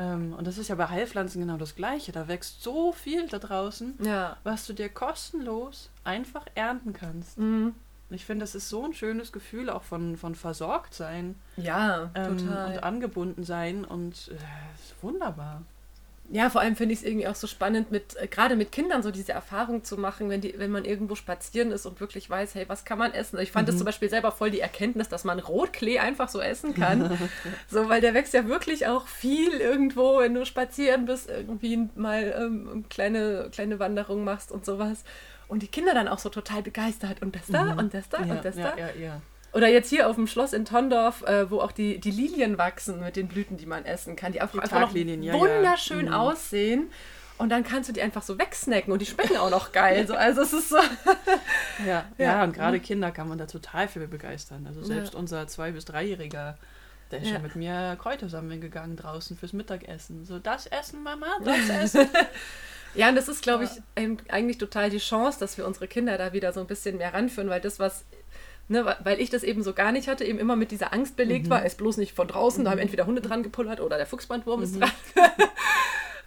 Ähm, 0.00 0.32
und 0.32 0.46
das 0.46 0.56
ist 0.56 0.68
ja 0.68 0.74
bei 0.76 0.88
Heilpflanzen 0.88 1.40
genau 1.42 1.56
das 1.58 1.74
Gleiche. 1.76 2.10
Da 2.12 2.26
wächst 2.26 2.62
so 2.62 2.92
viel 2.92 3.26
da 3.28 3.38
draußen, 3.38 3.94
Ja. 4.02 4.36
was 4.44 4.66
du 4.66 4.72
dir 4.72 4.88
kostenlos 4.88 5.90
einfach 6.04 6.46
ernten 6.54 6.92
kannst. 6.94 7.36
Mhm. 7.38 7.74
Und 8.08 8.16
ich 8.16 8.24
finde, 8.24 8.42
das 8.44 8.54
ist 8.54 8.68
so 8.68 8.84
ein 8.84 8.94
schönes 8.94 9.30
Gefühl 9.30 9.68
auch 9.70 9.82
von, 9.82 10.16
von 10.16 10.34
Versorgtsein 10.34 11.36
Ja, 11.56 12.10
ähm, 12.14 12.38
total. 12.38 12.72
und 12.72 12.82
angebunden 12.82 13.44
sein 13.44 13.84
und 13.84 14.28
äh, 14.28 14.34
ist 14.74 14.94
wunderbar. 15.02 15.62
Ja, 16.32 16.48
vor 16.48 16.60
allem 16.60 16.76
finde 16.76 16.92
ich 16.92 17.00
es 17.00 17.04
irgendwie 17.04 17.26
auch 17.26 17.34
so 17.34 17.48
spannend, 17.48 17.90
mit 17.90 18.16
äh, 18.16 18.28
gerade 18.28 18.54
mit 18.54 18.70
Kindern 18.70 19.02
so 19.02 19.10
diese 19.10 19.32
Erfahrung 19.32 19.82
zu 19.82 19.96
machen, 19.96 20.30
wenn, 20.30 20.40
die, 20.40 20.54
wenn 20.58 20.70
man 20.70 20.84
irgendwo 20.84 21.16
spazieren 21.16 21.72
ist 21.72 21.86
und 21.86 22.00
wirklich 22.00 22.30
weiß, 22.30 22.54
hey, 22.54 22.68
was 22.68 22.84
kann 22.84 22.98
man 22.98 23.12
essen? 23.12 23.40
Ich 23.40 23.50
fand 23.50 23.68
das 23.68 23.76
zum 23.76 23.84
Beispiel 23.84 24.08
selber 24.08 24.30
voll 24.30 24.52
die 24.52 24.60
Erkenntnis, 24.60 25.08
dass 25.08 25.24
man 25.24 25.40
Rotklee 25.40 25.98
einfach 25.98 26.28
so 26.28 26.40
essen 26.40 26.74
kann. 26.76 27.18
so, 27.68 27.88
weil 27.88 28.00
der 28.00 28.14
wächst 28.14 28.32
ja 28.32 28.46
wirklich 28.46 28.86
auch 28.86 29.08
viel 29.08 29.54
irgendwo, 29.54 30.20
wenn 30.20 30.34
du 30.34 30.46
spazieren 30.46 31.04
bist, 31.04 31.28
irgendwie 31.28 31.88
mal 31.96 32.32
ähm, 32.38 32.84
kleine, 32.88 33.48
kleine 33.50 33.80
Wanderung 33.80 34.22
machst 34.22 34.52
und 34.52 34.64
sowas. 34.64 35.02
Und 35.48 35.62
die 35.64 35.68
Kinder 35.68 35.94
dann 35.94 36.06
auch 36.06 36.20
so 36.20 36.28
total 36.28 36.62
begeistert 36.62 37.22
und 37.22 37.34
das 37.34 37.48
da 37.48 37.72
und 37.72 37.92
das 37.92 38.08
da 38.08 38.24
ja, 38.24 38.32
und 38.34 38.44
das 38.44 38.56
ja, 38.56 38.70
da. 38.70 38.78
ja, 38.78 38.88
ja. 39.00 39.20
Oder 39.52 39.68
jetzt 39.68 39.88
hier 39.90 40.08
auf 40.08 40.14
dem 40.16 40.26
Schloss 40.28 40.52
in 40.52 40.64
Tondorf, 40.64 41.22
äh, 41.22 41.50
wo 41.50 41.60
auch 41.60 41.72
die, 41.72 41.98
die 41.98 42.10
Lilien 42.12 42.56
wachsen 42.58 43.00
mit 43.00 43.16
den 43.16 43.26
Blüten, 43.28 43.56
die 43.56 43.66
man 43.66 43.84
essen 43.84 44.14
kann, 44.14 44.32
die 44.32 44.40
einfach, 44.40 44.54
Die 44.54 44.60
einfach 44.62 44.80
noch 44.80 44.94
ja, 44.94 45.04
ja. 45.04 45.32
wunderschön 45.34 46.06
Mhm. 46.06 46.12
aussehen. 46.14 46.90
Und 47.38 47.48
dann 47.48 47.64
kannst 47.64 47.88
du 47.88 47.92
die 47.94 48.02
einfach 48.02 48.22
so 48.22 48.38
wegsnacken 48.38 48.92
und 48.92 49.00
die 49.00 49.06
schmecken 49.06 49.38
auch 49.38 49.50
noch 49.50 49.72
geil. 49.72 50.06
So, 50.06 50.14
also 50.14 50.42
es 50.42 50.52
ist 50.52 50.68
so. 50.68 50.76
Ja, 51.86 52.04
ja, 52.18 52.24
Ja. 52.24 52.44
und 52.44 52.52
gerade 52.52 52.78
Kinder 52.80 53.10
kann 53.10 53.28
man 53.28 53.38
da 53.38 53.46
total 53.46 53.88
für 53.88 54.06
begeistern. 54.06 54.66
Also 54.66 54.82
selbst 54.84 55.14
Ja. 55.14 55.18
unser 55.18 55.46
Zwei- 55.48 55.70
bis 55.72 55.84
Dreijähriger, 55.86 56.58
der 57.10 57.20
ist 57.22 57.28
Ja. 57.28 57.34
schon 57.34 57.42
mit 57.42 57.56
mir 57.56 57.96
Kräuter 58.00 58.28
sammeln 58.28 58.60
gegangen 58.60 58.96
draußen 58.96 59.36
fürs 59.38 59.52
Mittagessen. 59.54 60.26
So, 60.26 60.38
das 60.38 60.66
Essen, 60.66 61.02
Mama, 61.02 61.26
das 61.44 61.68
Essen. 61.70 62.08
Ja, 62.94 63.08
und 63.08 63.14
das 63.16 63.28
ist, 63.28 63.42
glaube 63.42 63.64
ich, 63.64 63.70
Ja. 63.70 64.16
eigentlich 64.28 64.58
total 64.58 64.90
die 64.90 64.98
Chance, 64.98 65.40
dass 65.40 65.56
wir 65.56 65.66
unsere 65.66 65.88
Kinder 65.88 66.18
da 66.18 66.32
wieder 66.34 66.52
so 66.52 66.60
ein 66.60 66.66
bisschen 66.66 66.98
mehr 66.98 67.14
ranführen, 67.14 67.48
weil 67.48 67.60
das, 67.60 67.78
was. 67.78 68.04
Ne, 68.72 68.96
weil 69.02 69.20
ich 69.20 69.30
das 69.30 69.42
eben 69.42 69.64
so 69.64 69.72
gar 69.72 69.90
nicht 69.90 70.06
hatte, 70.06 70.24
eben 70.24 70.38
immer 70.38 70.54
mit 70.54 70.70
dieser 70.70 70.92
Angst 70.92 71.16
belegt 71.16 71.46
Mhm. 71.46 71.50
war, 71.50 71.66
ist 71.66 71.76
bloß 71.78 71.96
nicht 71.96 72.14
von 72.14 72.28
draußen, 72.28 72.64
da 72.64 72.70
haben 72.70 72.78
entweder 72.78 73.04
Hunde 73.04 73.20
dran 73.20 73.42
gepullert 73.42 73.80
oder 73.80 73.96
der 73.96 74.06
Fuchsbandwurm 74.06 74.60
Mhm. 74.60 74.64
ist 74.64 74.80
dran. 74.80 74.90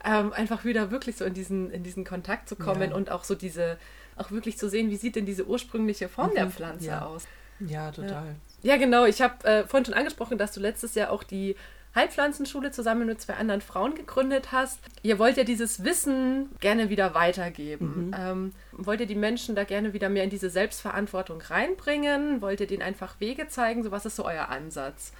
ähm, 0.05 0.33
einfach 0.33 0.65
wieder 0.65 0.91
wirklich 0.91 1.15
so 1.15 1.23
in 1.25 1.33
diesen, 1.33 1.71
in 1.71 1.83
diesen 1.83 2.03
Kontakt 2.03 2.49
zu 2.49 2.55
kommen 2.57 2.89
Ja. 2.91 2.95
und 2.95 3.09
auch 3.11 3.23
so 3.23 3.35
diese, 3.35 3.77
auch 4.17 4.31
wirklich 4.31 4.57
zu 4.57 4.69
sehen, 4.69 4.89
wie 4.89 4.97
sieht 4.97 5.15
denn 5.15 5.25
diese 5.25 5.45
ursprüngliche 5.47 6.09
Form 6.09 6.31
der 6.35 6.47
Mhm. 6.47 6.51
Pflanze 6.51 6.87
Ja. 6.87 7.05
aus. 7.05 7.23
Ja, 7.59 7.91
total. 7.91 8.35
Ja, 8.61 8.75
genau. 8.77 9.05
Ich 9.05 9.21
habe 9.21 9.45
äh, 9.47 9.65
vorhin 9.65 9.85
schon 9.85 9.93
angesprochen, 9.93 10.37
dass 10.37 10.51
du 10.51 10.59
letztes 10.59 10.95
Jahr 10.95 11.11
auch 11.11 11.23
die 11.23 11.55
Heilpflanzenschule 11.95 12.71
zusammen 12.71 13.05
mit 13.05 13.21
zwei 13.21 13.35
anderen 13.35 13.61
Frauen 13.61 13.95
gegründet 13.95 14.51
hast. 14.51 14.79
Ihr 15.03 15.19
wollt 15.19 15.37
ja 15.37 15.43
dieses 15.43 15.83
Wissen 15.83 16.49
gerne 16.59 16.89
wieder 16.89 17.13
weitergeben. 17.13 18.07
Mhm. 18.07 18.15
Ähm, 18.17 18.51
wollt 18.71 18.99
ihr 18.99 19.05
die 19.05 19.15
Menschen 19.15 19.55
da 19.55 19.63
gerne 19.63 19.93
wieder 19.93 20.09
mehr 20.09 20.23
in 20.23 20.29
diese 20.29 20.49
Selbstverantwortung 20.49 21.41
reinbringen? 21.41 22.41
Wollt 22.41 22.59
ihr 22.61 22.67
denen 22.67 22.81
einfach 22.81 23.19
Wege 23.19 23.47
zeigen? 23.47 23.83
So, 23.83 23.91
was 23.91 24.05
ist 24.05 24.15
so 24.15 24.25
euer 24.25 24.49
Ansatz? 24.49 25.13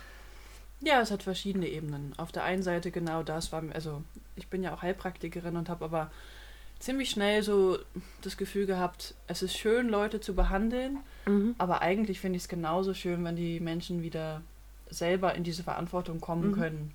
Ja, 0.82 1.00
es 1.00 1.12
hat 1.12 1.24
verschiedene 1.24 1.68
Ebenen. 1.68 2.14
Auf 2.18 2.32
der 2.32 2.44
einen 2.44 2.64
Seite 2.64 2.92
genau 2.92 3.24
das 3.24 3.52
war, 3.52 3.64
also 3.74 4.04
ich 4.36 4.48
bin 4.48 4.64
ja 4.64 4.74
auch 4.74 4.82
Heilpraktikerin 4.82 5.56
und 5.56 5.70
habe 5.70 5.86
aber 5.86 6.12
ziemlich 6.80 7.10
schnell 7.12 7.44
so 7.44 7.78
das 8.22 8.36
Gefühl 8.36 8.66
gehabt, 8.66 9.16
es 9.28 9.42
ist 9.42 9.56
schön, 9.58 9.88
Leute 9.88 10.20
zu 10.20 10.36
behandeln, 10.36 10.98
aber 11.58 11.82
eigentlich 11.82 12.20
finde 12.20 12.36
ich 12.36 12.44
es 12.44 12.50
genauso 12.50 12.94
schön, 12.94 13.24
wenn 13.24 13.38
die 13.38 13.62
Menschen 13.62 14.02
wieder 14.02 14.42
selber 14.94 15.36
in 15.36 15.44
diese 15.44 15.64
Verantwortung 15.64 16.22
kommen 16.22 16.52
Mhm. 16.52 16.56
können. 16.56 16.92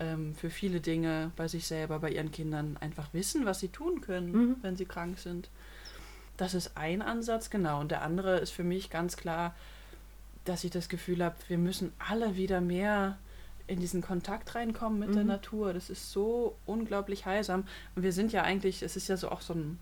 Ähm, 0.00 0.34
für 0.34 0.50
viele 0.50 0.80
Dinge 0.80 1.30
bei 1.36 1.46
sich 1.46 1.66
selber, 1.66 2.00
bei 2.00 2.10
ihren 2.10 2.32
Kindern 2.32 2.76
einfach 2.80 3.08
wissen, 3.12 3.44
was 3.46 3.60
sie 3.60 3.68
tun 3.68 4.00
können, 4.00 4.32
Mhm. 4.32 4.56
wenn 4.62 4.76
sie 4.76 4.86
krank 4.86 5.18
sind. 5.18 5.48
Das 6.36 6.54
ist 6.54 6.76
ein 6.76 7.00
Ansatz, 7.00 7.48
genau. 7.50 7.80
Und 7.80 7.90
der 7.92 8.02
andere 8.02 8.38
ist 8.38 8.50
für 8.50 8.64
mich 8.64 8.90
ganz 8.90 9.16
klar, 9.16 9.54
dass 10.44 10.64
ich 10.64 10.70
das 10.72 10.88
Gefühl 10.88 11.22
habe, 11.24 11.36
wir 11.48 11.58
müssen 11.58 11.92
alle 11.98 12.36
wieder 12.36 12.60
mehr 12.60 13.18
in 13.66 13.78
diesen 13.80 14.02
Kontakt 14.02 14.54
reinkommen 14.56 14.98
mit 14.98 15.14
der 15.14 15.22
Mhm. 15.22 15.28
Natur. 15.28 15.72
Das 15.72 15.88
ist 15.90 16.10
so 16.10 16.56
unglaublich 16.66 17.24
heilsam. 17.24 17.64
Und 17.94 18.02
wir 18.02 18.12
sind 18.12 18.32
ja 18.32 18.42
eigentlich, 18.42 18.82
es 18.82 18.96
ist 18.96 19.08
ja 19.08 19.16
so 19.16 19.30
auch 19.30 19.40
so 19.40 19.54
ein 19.54 19.78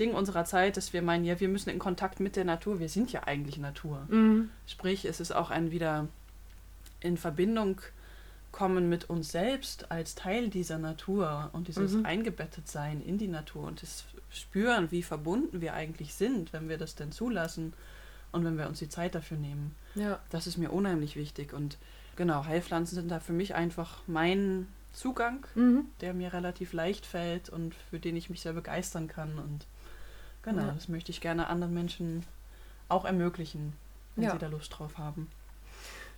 Ding 0.00 0.12
unserer 0.14 0.44
Zeit, 0.44 0.76
dass 0.76 0.92
wir 0.92 1.00
meinen, 1.00 1.24
ja, 1.24 1.38
wir 1.38 1.48
müssen 1.48 1.70
in 1.70 1.78
Kontakt 1.78 2.18
mit 2.18 2.34
der 2.34 2.44
Natur. 2.44 2.80
Wir 2.80 2.88
sind 2.88 3.12
ja 3.12 3.22
eigentlich 3.22 3.56
Natur. 3.58 4.04
Mhm. 4.08 4.50
Sprich, 4.66 5.04
es 5.04 5.20
ist 5.20 5.30
auch 5.32 5.50
ein 5.50 5.70
wieder 5.70 6.08
in 7.04 7.16
Verbindung 7.16 7.80
kommen 8.50 8.88
mit 8.88 9.10
uns 9.10 9.30
selbst 9.32 9.90
als 9.90 10.14
Teil 10.14 10.48
dieser 10.48 10.78
Natur 10.78 11.50
und 11.52 11.68
dieses 11.68 11.92
Mhm. 11.92 12.06
Eingebettetsein 12.06 13.02
in 13.02 13.18
die 13.18 13.28
Natur 13.28 13.64
und 13.66 13.82
das 13.82 14.04
Spüren, 14.30 14.90
wie 14.90 15.02
verbunden 15.02 15.60
wir 15.60 15.74
eigentlich 15.74 16.14
sind, 16.14 16.52
wenn 16.52 16.68
wir 16.68 16.78
das 16.78 16.94
denn 16.94 17.12
zulassen 17.12 17.72
und 18.32 18.44
wenn 18.44 18.56
wir 18.56 18.68
uns 18.68 18.78
die 18.78 18.88
Zeit 18.88 19.14
dafür 19.14 19.36
nehmen. 19.36 19.74
Ja. 19.96 20.18
Das 20.30 20.46
ist 20.46 20.56
mir 20.56 20.70
unheimlich 20.72 21.16
wichtig 21.16 21.52
und 21.52 21.78
genau, 22.16 22.44
Heilpflanzen 22.46 22.94
sind 22.96 23.10
da 23.10 23.18
für 23.20 23.32
mich 23.32 23.54
einfach 23.54 23.98
mein 24.06 24.68
Zugang, 24.92 25.44
Mhm. 25.56 25.86
der 26.00 26.14
mir 26.14 26.32
relativ 26.32 26.72
leicht 26.72 27.06
fällt 27.06 27.48
und 27.48 27.74
für 27.90 27.98
den 27.98 28.16
ich 28.16 28.30
mich 28.30 28.40
sehr 28.40 28.52
begeistern 28.52 29.08
kann 29.08 29.38
und 29.40 29.66
genau, 30.42 30.62
Ja. 30.62 30.72
das 30.72 30.88
möchte 30.88 31.10
ich 31.10 31.20
gerne 31.20 31.48
anderen 31.48 31.74
Menschen 31.74 32.24
auch 32.88 33.04
ermöglichen, 33.04 33.72
wenn 34.14 34.24
Ja. 34.26 34.32
sie 34.32 34.38
da 34.38 34.46
Lust 34.46 34.78
drauf 34.78 34.96
haben. 34.98 35.28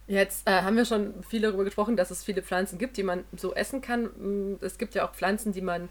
Jetzt 0.07 0.47
äh, 0.49 0.63
haben 0.63 0.77
wir 0.77 0.85
schon 0.85 1.23
viel 1.25 1.43
darüber 1.43 1.65
gesprochen, 1.65 1.97
dass 1.97 2.11
es 2.11 2.23
viele 2.23 2.43
Pflanzen 2.43 2.79
gibt, 2.79 2.97
die 2.97 3.03
man 3.03 3.25
so 3.37 3.55
essen 3.55 3.81
kann. 3.81 4.05
Mm, 4.05 4.59
Es 4.61 4.79
gibt 4.79 4.95
ja 4.95 5.07
auch 5.09 5.13
Pflanzen, 5.15 5.53
die 5.53 5.61
man 5.63 5.89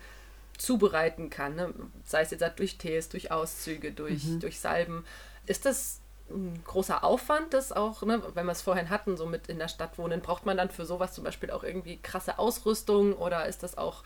zubereiten 0.58 1.30
kann. 1.30 1.56
Ne? 1.56 1.74
Sei 2.06 2.22
es 2.22 2.32
jetzt 2.32 2.44
durch 2.58 2.78
Tees, 2.78 3.10
durch 3.10 3.32
Auszüge, 3.32 3.92
durch, 3.92 4.24
Mhm. 4.24 4.40
durch 4.40 4.60
Salben. 4.60 5.04
Ist 5.48 5.66
das 5.66 6.00
ein 6.30 6.60
großer 6.64 7.04
Aufwand, 7.04 7.54
das 7.54 7.72
auch, 7.72 8.02
ne, 8.04 8.22
wenn 8.34 8.46
wir 8.46 8.52
es 8.54 8.62
vorhin 8.64 8.90
hatten, 8.90 9.16
so 9.18 9.26
mit 9.28 9.48
in 9.48 9.60
der 9.60 9.68
Stadt 9.68 9.98
wohnen, 10.00 10.22
braucht 10.22 10.46
man 10.46 10.58
dann 10.58 10.70
für 10.72 10.86
sowas 10.86 11.14
zum 11.14 11.24
Beispiel 11.24 11.52
auch 11.52 11.64
irgendwie 11.64 11.98
krasse 11.98 12.40
Ausrüstung 12.40 13.14
oder 13.14 13.46
ist 13.46 13.62
das 13.64 13.78
auch 13.78 14.04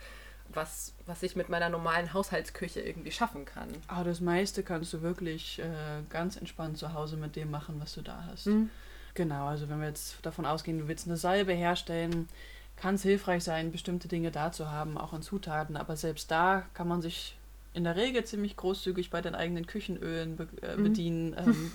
was, 0.52 0.93
was 1.06 1.22
ich 1.24 1.36
mit 1.36 1.48
meiner 1.48 1.69
normalen 1.69 2.12
Haushaltsküche 2.12 2.82
irgendwie 2.82 3.12
schaffen 3.12 3.45
kann? 3.45 3.69
Aber 3.88 4.04
das 4.04 4.19
meiste 4.19 4.63
kannst 4.63 4.91
du 4.91 5.02
wirklich 5.02 5.60
äh, 5.60 6.02
ganz 6.10 6.36
entspannt 6.36 6.78
zu 6.80 6.93
Hause 6.93 7.15
mit 7.15 7.36
dem 7.36 7.52
machen, 7.52 7.76
was 7.80 7.93
du 7.93 8.02
da 8.02 8.26
hast. 8.30 8.48
Mhm. 8.48 8.69
Genau, 9.19 9.47
also 9.47 9.67
wenn 9.67 9.82
wir 9.82 9.88
jetzt 9.89 10.15
davon 10.21 10.45
ausgehen, 10.45 10.79
du 10.79 10.88
willst 10.88 11.05
eine 11.05 11.17
Salbe 11.17 11.51
herstellen, 11.51 12.29
kann 12.77 12.95
es 12.95 13.01
hilfreich 13.03 13.43
sein, 13.43 13.69
bestimmte 13.73 14.08
Dinge 14.08 14.32
da 14.32 14.53
zu 14.53 14.71
haben, 14.71 14.97
auch 14.97 15.12
an 15.12 15.21
Zutaten. 15.21 15.75
Aber 15.75 15.97
selbst 15.97 16.32
da 16.32 16.63
kann 16.73 16.88
man 16.88 17.01
sich 17.01 17.36
in 17.73 17.84
der 17.84 17.97
Regel 17.97 18.23
ziemlich 18.23 18.55
großzügig 18.55 19.10
bei 19.10 19.19
den 19.19 19.36
eigenen 19.36 19.67
Küchenölen 19.67 20.38
be 20.38 20.47
äh, 20.62 20.77
Mhm. 20.77 20.84
bedienen. 20.84 21.34
Ähm, 21.38 21.71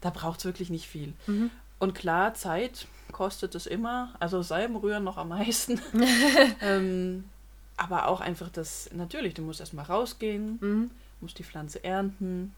da 0.00 0.10
braucht 0.10 0.38
es 0.38 0.44
wirklich 0.44 0.70
nicht 0.70 0.86
viel. 0.86 1.14
Mhm. 1.26 1.50
Und 1.80 1.96
klar, 1.96 2.34
Zeit 2.34 2.86
kostet 3.10 3.56
es 3.56 3.66
immer. 3.66 4.14
Also 4.20 4.42
Salben 4.42 4.76
rühren 4.76 5.02
noch 5.02 5.16
am 5.16 5.30
meisten. 5.30 5.80
ähm, 6.62 7.24
aber 7.76 8.06
auch 8.06 8.20
einfach 8.20 8.50
das, 8.50 8.88
natürlich, 8.94 9.34
du 9.34 9.42
musst 9.42 9.58
erstmal 9.58 9.86
rausgehen, 9.86 10.58
Mhm. 10.60 10.90
musst 11.20 11.40
die 11.40 11.44
Pflanze 11.44 11.82
ernten. 11.82 12.54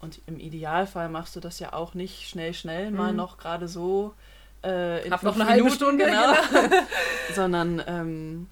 Und 0.00 0.20
im 0.26 0.38
Idealfall 0.38 1.08
machst 1.08 1.34
du 1.36 1.40
das 1.40 1.58
ja 1.58 1.72
auch 1.72 1.94
nicht 1.94 2.28
schnell, 2.28 2.54
schnell, 2.54 2.90
mal 2.90 3.10
Mhm. 3.10 3.16
noch 3.16 3.36
gerade 3.38 3.66
so 3.68 4.14
äh, 4.64 5.04
in 5.04 5.12
Hab 5.12 5.22
noch 5.22 5.34
eine 5.34 5.46
halbe 5.46 5.64
Minuten, 5.64 5.76
Stunde, 5.76 6.04
genau. 6.04 6.34
Sondern 7.34 7.82
ähm, 7.86 8.46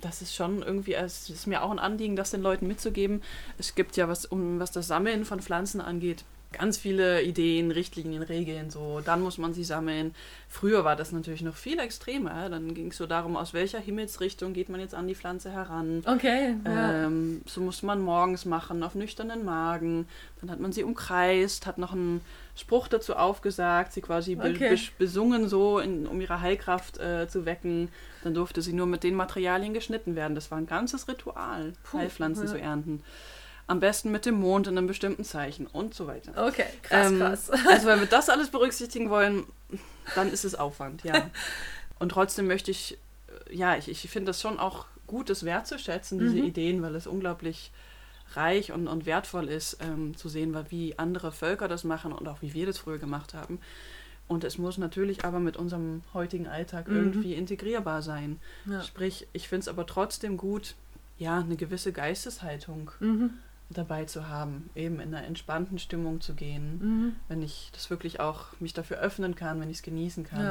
das 0.00 0.22
ist 0.22 0.34
schon 0.34 0.62
irgendwie, 0.62 0.94
es 0.94 1.30
ist 1.30 1.46
mir 1.46 1.62
auch 1.62 1.70
ein 1.70 1.78
Anliegen, 1.78 2.16
das 2.16 2.30
den 2.30 2.42
Leuten 2.42 2.66
mitzugeben. 2.66 3.22
Es 3.58 3.74
gibt 3.74 3.96
ja 3.96 4.08
was, 4.08 4.26
um 4.26 4.60
was 4.60 4.70
das 4.70 4.86
Sammeln 4.86 5.24
von 5.24 5.40
Pflanzen 5.40 5.80
angeht, 5.80 6.24
ganz 6.52 6.78
viele 6.78 7.22
Ideen, 7.22 7.70
Richtlinien, 7.70 8.22
Regeln, 8.22 8.70
so, 8.70 9.00
dann 9.04 9.22
muss 9.22 9.38
man 9.38 9.54
sie 9.54 9.64
sammeln. 9.64 10.14
Früher 10.48 10.84
war 10.84 10.96
das 10.96 11.12
natürlich 11.12 11.42
noch 11.42 11.54
viel 11.54 11.78
extremer. 11.78 12.48
Dann 12.48 12.74
ging 12.74 12.88
es 12.88 12.96
so 12.96 13.06
darum, 13.06 13.36
aus 13.36 13.54
welcher 13.54 13.78
Himmelsrichtung 13.78 14.52
geht 14.52 14.68
man 14.68 14.80
jetzt 14.80 14.94
an 14.94 15.06
die 15.06 15.14
Pflanze 15.14 15.50
heran. 15.50 16.02
Okay. 16.06 16.56
Ja. 16.64 17.06
Ähm, 17.06 17.42
so 17.46 17.60
musste 17.60 17.86
man 17.86 18.00
morgens 18.00 18.44
machen, 18.44 18.82
auf 18.82 18.94
nüchternen 18.94 19.44
Magen. 19.44 20.08
Dann 20.40 20.50
hat 20.50 20.58
man 20.58 20.72
sie 20.72 20.82
umkreist, 20.82 21.66
hat 21.66 21.78
noch 21.78 21.92
einen 21.92 22.20
Spruch 22.56 22.88
dazu 22.88 23.14
aufgesagt, 23.14 23.92
sie 23.92 24.00
quasi 24.00 24.34
be 24.34 24.50
Okay. 24.50 24.74
be 24.74 24.80
besungen, 24.98 25.48
so, 25.48 25.78
in, 25.78 26.06
um 26.06 26.20
ihre 26.20 26.40
Heilkraft 26.40 26.98
äh, 26.98 27.28
zu 27.28 27.46
wecken. 27.46 27.88
Dann 28.24 28.34
durfte 28.34 28.60
sie 28.60 28.72
nur 28.72 28.86
mit 28.86 29.04
den 29.04 29.14
Materialien 29.14 29.72
geschnitten 29.72 30.16
werden. 30.16 30.34
Das 30.34 30.50
war 30.50 30.58
ein 30.58 30.66
ganzes 30.66 31.06
Ritual, 31.08 31.72
Puh, 31.84 31.98
Heilpflanzen 31.98 32.46
ja. 32.46 32.50
zu 32.50 32.60
ernten. 32.60 33.02
Am 33.70 33.78
besten 33.80 34.10
mit 34.10 34.26
dem 34.26 34.34
Mond 34.34 34.66
in 34.66 34.76
einem 34.76 34.86
bestimmten 34.88 35.22
Zeichen 35.24 35.66
und 35.66 35.94
so 35.94 36.06
weiter. 36.06 36.32
Okay, 36.48 36.66
krass, 36.82 37.10
Ähm, 37.10 37.18
krass. 37.18 37.50
Also 37.68 37.86
wenn 37.86 38.00
wir 38.00 38.06
das 38.08 38.28
alles 38.28 38.48
berücksichtigen 38.50 39.10
wollen, 39.10 39.44
dann 40.14 40.30
ist 40.32 40.44
es 40.44 40.54
Aufwand, 40.54 41.04
ja. 41.04 41.30
Und 42.00 42.08
trotzdem 42.10 42.46
möchte 42.46 42.70
ich, 42.70 42.98
äh, 43.50 43.54
ja, 43.56 43.76
ich, 43.76 43.88
ich 43.88 44.00
finde 44.10 44.30
das 44.30 44.40
schon 44.40 44.58
auch 44.58 44.86
gut, 45.06 45.30
das 45.30 45.44
wertzuschätzen, 45.44 46.18
diese 46.18 46.36
Mhm. 46.36 46.44
Ideen, 46.44 46.82
weil 46.82 46.94
es 46.96 47.06
unglaublich 47.06 47.70
reich 48.34 48.72
und, 48.72 48.86
und 48.88 49.06
wertvoll 49.06 49.48
ist, 49.48 49.78
ähm, 49.80 50.16
zu 50.16 50.28
sehen, 50.28 50.56
wie 50.70 50.98
andere 50.98 51.30
Völker 51.32 51.66
das 51.68 51.84
machen 51.84 52.12
und 52.12 52.26
auch 52.28 52.42
wie 52.42 52.54
wir 52.54 52.66
das 52.66 52.78
früher 52.78 52.98
gemacht 52.98 53.34
haben. 53.34 53.60
Und 54.28 54.44
es 54.44 54.56
muss 54.58 54.78
natürlich 54.78 55.24
aber 55.24 55.40
mit 55.40 55.56
unserem 55.56 56.02
heutigen 56.14 56.46
Alltag 56.48 56.88
Mhm. 56.88 56.96
irgendwie 56.96 57.34
integrierbar 57.34 58.02
sein. 58.02 58.38
Ja. 58.66 58.82
Sprich, 58.82 59.26
ich 59.32 59.48
finde 59.48 59.62
es 59.62 59.68
aber 59.68 59.86
trotzdem 59.86 60.36
gut, 60.36 60.74
ja, 61.18 61.38
eine 61.40 61.56
gewisse 61.56 61.92
Geisteshaltung 61.92 62.90
Mhm. 63.00 63.30
Dabei 63.72 64.04
zu 64.04 64.28
haben, 64.28 64.68
eben 64.74 64.98
in 65.00 65.14
einer 65.14 65.24
entspannten 65.26 65.78
Stimmung 65.78 66.20
zu 66.20 66.34
gehen 66.34 66.78
Mhm. 66.80 67.16
wenn 67.28 67.40
ich 67.42 67.70
das 67.72 67.88
wirklich 67.90 68.18
auch 68.20 68.46
mich 68.60 68.72
dafür 68.74 68.98
öffnen 68.98 69.34
kann, 69.36 69.60
wenn 69.60 69.70
ich 69.70 69.78
es 69.78 69.82
genießen 69.82 70.24
kann 70.24 70.44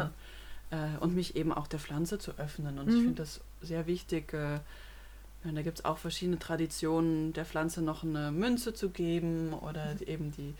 Ja. 0.72 0.94
äh, 0.96 0.98
und 1.00 1.14
mich 1.16 1.36
eben 1.36 1.52
auch 1.52 1.68
der 1.68 1.80
Pflanze 1.80 2.18
zu 2.20 2.32
öffnen. 2.38 2.80
Und 2.80 2.88
ich 2.90 2.96
Mhm. 2.96 3.04
finde 3.04 3.22
das 3.24 3.42
sehr 3.62 3.88
wichtig. 3.88 4.34
Äh, 4.34 4.60
da 5.44 5.62
gibt 5.62 5.80
es 5.80 5.86
auch 5.86 5.98
verschiedene 5.98 6.40
Traditionen, 6.40 7.34
der 7.34 7.46
Pflanze 7.46 7.82
noch 7.82 8.04
eine 8.04 8.32
Münze 8.32 8.74
zu 8.74 8.90
geben 8.90 9.54
oder 9.54 9.96
die- 9.96 10.08
eben 10.08 10.32
die 10.32 10.54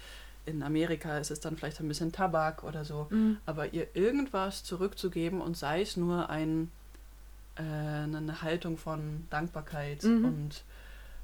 in 0.46 0.64
Amerika 0.64 1.18
ist 1.20 1.30
es 1.32 1.40
dann 1.42 1.56
vielleicht 1.58 1.80
ein 1.80 1.88
bisschen 1.88 2.12
Tabak 2.12 2.64
oder 2.64 2.84
so, 2.84 3.08
Mhm. 3.10 3.38
aber 3.46 3.74
ihr 3.74 3.88
irgendwas 3.96 4.64
zurückzugeben 4.64 5.42
und 5.42 5.56
sei 5.56 5.82
es 5.82 5.96
nur 5.96 6.30
ein, 6.30 6.72
äh, 7.56 7.62
eine 7.62 8.42
Haltung 8.42 8.78
von 8.78 9.28
Dankbarkeit 9.30 10.04
Mhm. 10.04 10.26
und 10.26 10.64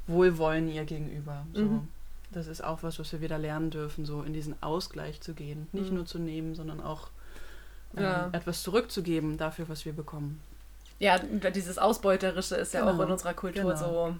Wohlwollen 0.07 0.67
ihr 0.69 0.85
gegenüber. 0.85 1.45
So. 1.53 1.61
Mhm. 1.63 1.87
Das 2.31 2.47
ist 2.47 2.63
auch 2.63 2.83
was, 2.83 2.99
was 2.99 3.11
wir 3.11 3.21
wieder 3.21 3.37
lernen 3.37 3.69
dürfen, 3.71 4.05
so 4.05 4.21
in 4.23 4.33
diesen 4.33 4.61
Ausgleich 4.61 5.21
zu 5.21 5.33
gehen. 5.33 5.67
Nicht 5.71 5.89
Mhm. 5.89 5.97
nur 5.97 6.05
zu 6.05 6.19
nehmen, 6.19 6.55
sondern 6.55 6.81
auch 6.81 7.09
äh, 7.95 8.01
Ja. 8.03 8.29
etwas 8.33 8.61
zurückzugeben 8.63 9.37
dafür, 9.37 9.69
was 9.69 9.85
wir 9.85 9.93
bekommen. 9.93 10.41
Ja, 10.99 11.17
dieses 11.19 11.77
Ausbeuterische 11.77 12.55
ist 12.55 12.73
ja 12.73 12.81
Genau, 12.81 12.93
auch 12.93 13.05
in 13.05 13.11
unserer 13.11 13.33
Kultur 13.33 13.73
genau. 13.73 13.75
so. 13.75 14.15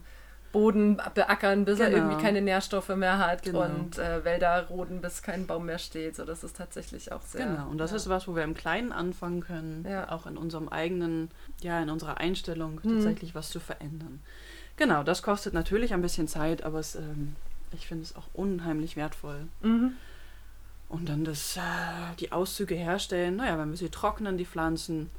Boden 0.54 0.96
beackern, 1.14 1.66
bis 1.66 1.82
er 1.82 1.90
Genau. 1.90 2.04
irgendwie 2.06 2.24
keine 2.24 2.42
Nährstoffe 2.42 2.88
mehr 2.96 3.18
hat 3.18 3.44
Genau. 3.44 3.64
und 3.66 3.98
äh, 3.98 4.24
Wälder 4.24 4.68
roden, 4.70 5.02
bis 5.02 5.22
kein 5.22 5.46
Baum 5.48 5.66
mehr 5.66 5.80
steht. 5.80 6.16
So, 6.16 6.24
das 6.24 6.46
ist 6.46 6.56
tatsächlich 6.56 7.12
auch 7.12 7.22
sehr. 7.24 7.46
genau. 7.48 7.68
Und 7.70 7.78
das 7.78 7.92
ja. 7.92 7.98
ist 7.98 8.08
was, 8.08 8.26
wo 8.30 8.36
wir 8.38 8.44
im 8.44 8.54
Kleinen 8.54 8.94
anfangen 8.94 9.42
können, 9.42 9.86
Ja. 9.90 10.10
auch 10.12 10.26
in 10.28 10.38
unserem 10.38 10.70
eigenen, 10.70 11.30
ja, 11.62 11.82
in 11.82 11.90
unserer 11.90 12.18
Einstellung 12.20 12.80
Mhm. 12.84 12.94
tatsächlich 12.94 13.36
was 13.36 13.50
zu 13.50 13.60
verändern. 13.60 14.22
Genau, 14.78 15.04
das 15.04 15.22
kostet 15.24 15.54
natürlich 15.54 15.94
ein 15.94 16.02
bisschen 16.02 16.28
Zeit, 16.28 16.64
aber 16.64 16.80
es, 16.80 16.96
ähm, 16.96 17.36
ich 17.72 17.88
finde 17.88 18.04
es 18.04 18.16
auch 18.16 18.28
unheimlich 18.34 18.96
wertvoll. 18.96 19.48
Mhm. 19.62 19.94
Und 20.90 21.10
dann 21.10 21.24
das, 21.26 21.58
äh, 21.58 21.62
die 22.20 22.32
Auszüge 22.32 22.76
herstellen, 22.76 23.38
naja, 23.38 23.58
wenn 23.58 23.70
wir 23.72 23.78
sie 23.78 23.90
trocknen, 23.90 24.38
die 24.38 24.46
Pflanzen, 24.46 25.10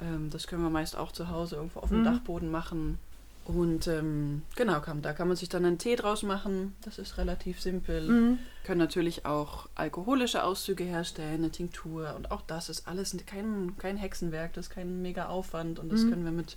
ähm, 0.00 0.30
das 0.30 0.46
können 0.46 0.62
wir 0.62 0.70
meist 0.70 0.96
auch 0.96 1.12
zu 1.12 1.28
Hause 1.30 1.56
irgendwo 1.56 1.80
auf 1.80 1.88
dem 1.90 2.00
Mhm. 2.00 2.04
Dachboden 2.04 2.50
machen. 2.50 2.98
Und 3.44 3.86
ähm, 3.86 4.42
genau, 4.56 4.80
kann, 4.80 5.02
da 5.02 5.12
kann 5.12 5.28
man 5.28 5.36
sich 5.36 5.48
dann 5.48 5.64
einen 5.64 5.78
Tee 5.78 5.94
draus 5.94 6.24
machen. 6.24 6.74
Das 6.82 6.98
ist 6.98 7.16
relativ 7.16 7.60
simpel. 7.60 8.08
Mhm. 8.08 8.38
Können 8.64 8.80
natürlich 8.80 9.24
auch 9.24 9.68
alkoholische 9.76 10.42
Auszüge 10.42 10.82
herstellen, 10.82 11.34
eine 11.44 11.50
Tinktur. 11.50 12.14
Und 12.16 12.32
auch 12.32 12.42
das 12.42 12.68
ist 12.68 12.88
alles 12.88 13.16
kein, 13.26 13.74
kein 13.78 13.96
Hexenwerk, 13.98 14.52
das 14.54 14.66
ist 14.66 14.72
kein 14.74 15.00
mega 15.02 15.26
Aufwand. 15.26 15.78
Und 15.78 15.92
das 15.92 16.02
Mhm. 16.02 16.10
können 16.10 16.24
wir 16.24 16.32
mit 16.32 16.56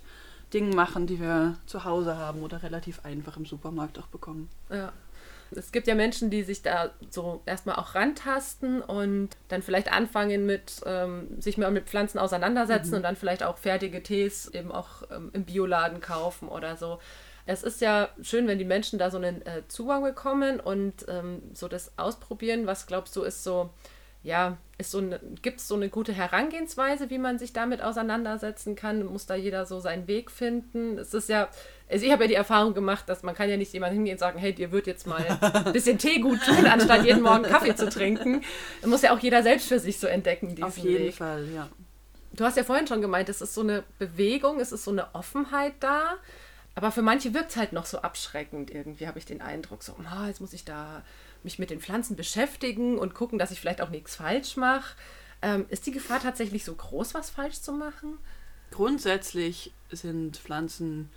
Dingen 0.52 0.74
machen, 0.74 1.06
die 1.06 1.20
wir 1.20 1.56
zu 1.66 1.84
Hause 1.84 2.16
haben 2.16 2.42
oder 2.42 2.62
relativ 2.62 3.04
einfach 3.04 3.36
im 3.36 3.46
Supermarkt 3.46 3.98
auch 3.98 4.06
bekommen. 4.08 4.48
Ja. 4.70 4.92
Es 5.52 5.72
gibt 5.72 5.88
ja 5.88 5.96
Menschen, 5.96 6.30
die 6.30 6.44
sich 6.44 6.62
da 6.62 6.90
so 7.10 7.42
erstmal 7.44 7.74
auch 7.74 7.96
rantasten 7.96 8.80
und 8.82 9.30
dann 9.48 9.62
vielleicht 9.62 9.90
anfangen 9.90 10.46
mit 10.46 10.80
ähm, 10.86 11.40
sich 11.40 11.58
mal 11.58 11.72
mit 11.72 11.88
Pflanzen 11.88 12.18
auseinandersetzen 12.20 12.90
Mhm. 12.90 12.96
und 12.98 13.02
dann 13.02 13.16
vielleicht 13.16 13.42
auch 13.42 13.58
fertige 13.58 14.00
Tees 14.02 14.46
eben 14.48 14.70
auch 14.70 15.02
ähm, 15.10 15.30
im 15.32 15.44
Bioladen 15.44 16.00
kaufen 16.00 16.48
oder 16.48 16.76
so. 16.76 17.00
Es 17.46 17.64
ist 17.64 17.80
ja 17.80 18.10
schön, 18.22 18.46
wenn 18.46 18.58
die 18.58 18.64
Menschen 18.64 18.98
da 19.00 19.10
so 19.10 19.16
einen 19.16 19.42
äh, 19.44 19.62
Zugang 19.66 20.04
bekommen 20.04 20.60
und 20.60 21.04
ähm, 21.08 21.42
so 21.52 21.66
das 21.66 21.98
ausprobieren. 21.98 22.66
Was 22.68 22.86
glaubst 22.86 23.16
du, 23.16 23.22
ist 23.22 23.42
so, 23.42 23.70
ja, 24.22 24.58
ist 24.76 24.90
so 24.90 24.98
eine, 24.98 25.18
gibt 25.42 25.60
es 25.60 25.68
so 25.68 25.74
eine 25.74 25.88
gute 25.88 26.12
Herangehensweise, 26.12 27.10
wie 27.10 27.18
man 27.18 27.38
sich 27.38 27.52
damit 27.52 27.82
auseinandersetzen 27.82 28.76
kann? 28.76 29.04
Muss 29.04 29.26
da 29.26 29.34
jeder 29.34 29.64
so 29.66 29.80
seinen 29.80 30.06
Weg 30.08 30.30
finden? 30.30 30.98
Es 30.98 31.14
ist 31.14 31.28
ja, 31.28 31.48
also 31.88 32.04
ich 32.04 32.12
habe 32.12 32.24
ja 32.24 32.28
die 32.28 32.34
Erfahrung 32.34 32.74
gemacht, 32.74 33.08
dass 33.08 33.22
man 33.22 33.34
kann 33.34 33.48
ja 33.48 33.56
nicht 33.56 33.72
jemand 33.72 33.94
hingehen 33.94 34.14
und 34.14 34.18
sagen, 34.18 34.38
hey, 34.38 34.54
dir 34.54 34.72
wird 34.72 34.86
jetzt 34.86 35.06
mal 35.06 35.24
ein 35.64 35.72
bisschen 35.72 35.98
Tee 35.98 36.20
gut 36.20 36.40
tun, 36.44 36.66
anstatt 36.66 37.04
jeden 37.04 37.22
Morgen 37.22 37.44
Kaffee 37.44 37.74
zu 37.74 37.88
trinken. 37.88 38.42
Da 38.82 38.88
muss 38.88 39.02
ja 39.02 39.14
auch 39.14 39.18
jeder 39.18 39.42
selbst 39.42 39.68
für 39.68 39.78
sich 39.78 39.98
so 39.98 40.06
entdecken, 40.06 40.62
Auf 40.62 40.76
jeden 40.76 41.06
Weg. 41.06 41.14
Fall, 41.14 41.48
ja. 41.54 41.68
Du 42.32 42.44
hast 42.44 42.56
ja 42.56 42.64
vorhin 42.64 42.86
schon 42.86 43.00
gemeint, 43.00 43.28
es 43.28 43.40
ist 43.40 43.54
so 43.54 43.62
eine 43.62 43.84
Bewegung, 43.98 44.60
es 44.60 44.70
ist 44.70 44.84
so 44.84 44.92
eine 44.92 45.14
Offenheit 45.14 45.74
da. 45.80 46.16
Aber 46.74 46.92
für 46.92 47.02
manche 47.02 47.34
wirkt 47.34 47.50
es 47.50 47.56
halt 47.56 47.72
noch 47.72 47.86
so 47.86 47.98
abschreckend 47.98 48.70
irgendwie, 48.70 49.06
habe 49.08 49.18
ich 49.18 49.26
den 49.26 49.42
Eindruck. 49.42 49.82
So, 49.82 49.94
ah, 50.04 50.28
jetzt 50.28 50.40
muss 50.40 50.52
ich 50.52 50.64
da 50.64 51.02
mich 51.44 51.58
mit 51.58 51.70
den 51.70 51.80
Pflanzen 51.80 52.16
beschäftigen 52.16 52.98
und 52.98 53.14
gucken, 53.14 53.38
dass 53.38 53.50
ich 53.50 53.60
vielleicht 53.60 53.80
auch 53.80 53.90
nichts 53.90 54.16
falsch 54.16 54.56
mache. 54.56 54.96
Ähm, 55.42 55.66
ist 55.68 55.86
die 55.86 55.92
Gefahr 55.92 56.20
tatsächlich 56.20 56.64
so 56.64 56.74
groß, 56.74 57.14
was 57.14 57.30
falsch 57.30 57.60
zu 57.60 57.72
machen? 57.72 58.18
Grundsätzlich 58.70 59.72
sind 59.90 60.36
Pflanzen 60.36 61.10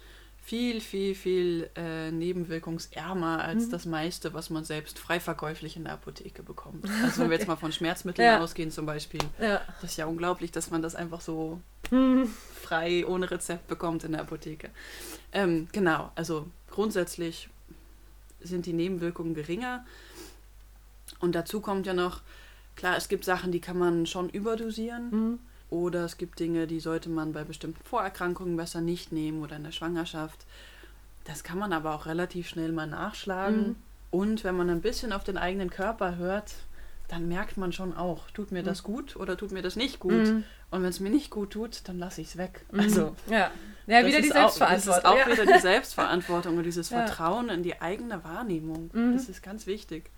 viel, 0.43 0.81
viel, 0.81 1.15
viel 1.15 1.69
äh, 1.75 2.11
nebenwirkungsärmer 2.11 3.41
als 3.41 3.67
Mhm. 3.67 3.71
das 3.71 3.85
meiste, 3.85 4.33
was 4.33 4.49
man 4.49 4.65
selbst 4.65 4.99
frei 4.99 5.19
verkäuflich 5.21 5.77
in 5.77 5.85
der 5.85 5.93
Apotheke 5.93 6.43
bekommt. 6.43 6.83
Also 7.03 7.21
wenn 7.21 7.29
wir 7.29 7.37
jetzt 7.37 7.47
mal 7.47 7.55
von 7.55 7.71
Schmerzmitteln 7.71 8.25
Ja. 8.27 8.39
ausgehen 8.41 8.69
zum 8.71 8.85
Beispiel, 8.85 9.21
Ja. 9.39 9.61
das 9.81 9.91
ist 9.91 9.97
ja 9.97 10.05
unglaublich, 10.05 10.51
dass 10.51 10.69
man 10.71 10.81
das 10.81 10.95
einfach 10.95 11.21
so 11.21 11.61
Hm. 11.89 12.27
frei 12.61 13.05
ohne 13.07 13.31
Rezept 13.31 13.67
bekommt 13.67 14.03
in 14.03 14.11
der 14.13 14.21
Apotheke. 14.21 14.69
Ähm, 15.31 15.67
genau, 15.71 16.11
also 16.15 16.47
grundsätzlich 16.69 17.49
sind 18.43 18.65
die 18.65 18.73
Nebenwirkungen 18.73 19.33
geringer. 19.33 19.85
Und 21.19 21.35
dazu 21.35 21.61
kommt 21.61 21.85
ja 21.85 21.93
noch, 21.93 22.21
klar, 22.75 22.97
es 22.97 23.07
gibt 23.07 23.25
Sachen, 23.25 23.51
die 23.51 23.61
kann 23.61 23.77
man 23.77 24.05
schon 24.05 24.29
überdosieren. 24.29 25.09
Mhm. 25.11 25.39
Oder 25.69 26.05
es 26.05 26.17
gibt 26.17 26.39
Dinge, 26.39 26.67
die 26.67 26.79
sollte 26.79 27.09
man 27.09 27.33
bei 27.33 27.43
bestimmten 27.43 27.83
Vorerkrankungen 27.83 28.55
besser 28.55 28.79
nicht 28.79 29.11
nehmen 29.11 29.41
oder 29.41 29.55
in 29.55 29.63
der 29.63 29.71
Schwangerschaft. 29.71 30.45
Das 31.23 31.43
kann 31.43 31.57
man 31.57 31.73
aber 31.73 31.95
auch 31.95 32.05
relativ 32.05 32.47
schnell 32.47 32.71
mal 32.71 32.85
nachschlagen. 32.85 33.69
Mhm. 33.69 33.75
Und 34.11 34.43
wenn 34.43 34.55
man 34.55 34.69
ein 34.69 34.81
bisschen 34.81 35.11
auf 35.11 35.23
den 35.23 35.37
eigenen 35.37 35.71
Körper 35.71 36.17
hört, 36.17 36.53
dann 37.13 37.27
merkt 37.27 37.57
man 37.57 37.71
schon 37.71 37.95
auch, 37.95 38.29
tut 38.31 38.51
mir 38.51 38.63
das 38.63 38.83
gut 38.83 39.15
oder 39.15 39.37
tut 39.37 39.51
mir 39.51 39.61
das 39.61 39.75
nicht 39.75 39.99
gut. 39.99 40.13
Mhm. 40.13 40.43
Und 40.71 40.81
wenn 40.81 40.89
es 40.89 40.99
mir 40.99 41.09
nicht 41.11 41.29
gut 41.29 41.51
tut, 41.51 41.87
dann 41.87 41.99
lasse 41.99 42.21
ich 42.21 42.27
es 42.29 42.37
weg. 42.37 42.65
Mhm. 42.71 42.79
Also 42.79 43.15
ja, 43.29 43.51
ja 43.87 44.05
wieder 44.05 44.19
die 44.21 44.27
ist 44.27 44.35
auch- 44.35 44.49
Selbstverantwortung. 44.51 44.85
Das 44.85 44.97
ist 44.97 45.05
auch 45.05 45.17
ja. 45.17 45.27
wieder 45.31 45.53
die 45.55 45.61
Selbstverantwortung 45.61 46.57
und 46.57 46.63
dieses 46.63 46.89
Ja. 46.89 47.05
Vertrauen 47.05 47.49
in 47.49 47.61
die 47.63 47.81
eigene 47.81 48.23
Wahrnehmung. 48.23 48.89
Mhm. 48.93 49.13
Das 49.13 49.29
ist 49.29 49.43
ganz 49.43 49.67
wichtig. 49.67 50.09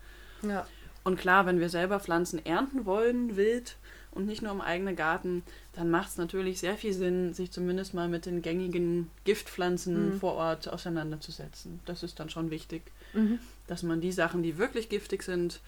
ja. 0.42 0.66
Und 1.04 1.18
klar, 1.20 1.46
wenn 1.46 1.60
wir 1.60 1.68
selber 1.68 2.00
Pflanzen 2.00 2.44
ernten 2.44 2.84
wollen, 2.84 3.36
wild 3.36 3.76
und 4.10 4.26
nicht 4.26 4.42
nur 4.42 4.50
im 4.50 4.60
eigenen 4.60 4.96
Garten, 4.96 5.44
dann 5.74 5.88
macht 5.88 6.08
es 6.08 6.16
natürlich 6.16 6.58
sehr 6.58 6.74
viel 6.74 6.92
Sinn, 6.92 7.32
sich 7.32 7.52
zumindest 7.52 7.94
mal 7.94 8.08
mit 8.08 8.26
den 8.26 8.42
gängigen 8.42 9.08
Giftpflanzen 9.24 10.14
Mhm. 10.14 10.18
vor 10.18 10.32
Ort 10.34 10.66
auseinanderzusetzen. 10.68 11.78
Das 11.84 12.02
ist 12.02 12.18
dann 12.18 12.28
schon 12.28 12.50
wichtig, 12.50 12.82
Mhm. 13.12 13.38
dass 13.68 13.84
man 13.84 14.00
die 14.00 14.10
Sachen, 14.10 14.42
die 14.42 14.58
wirklich 14.58 14.88
giftig 14.88 15.22
sind, 15.22 15.60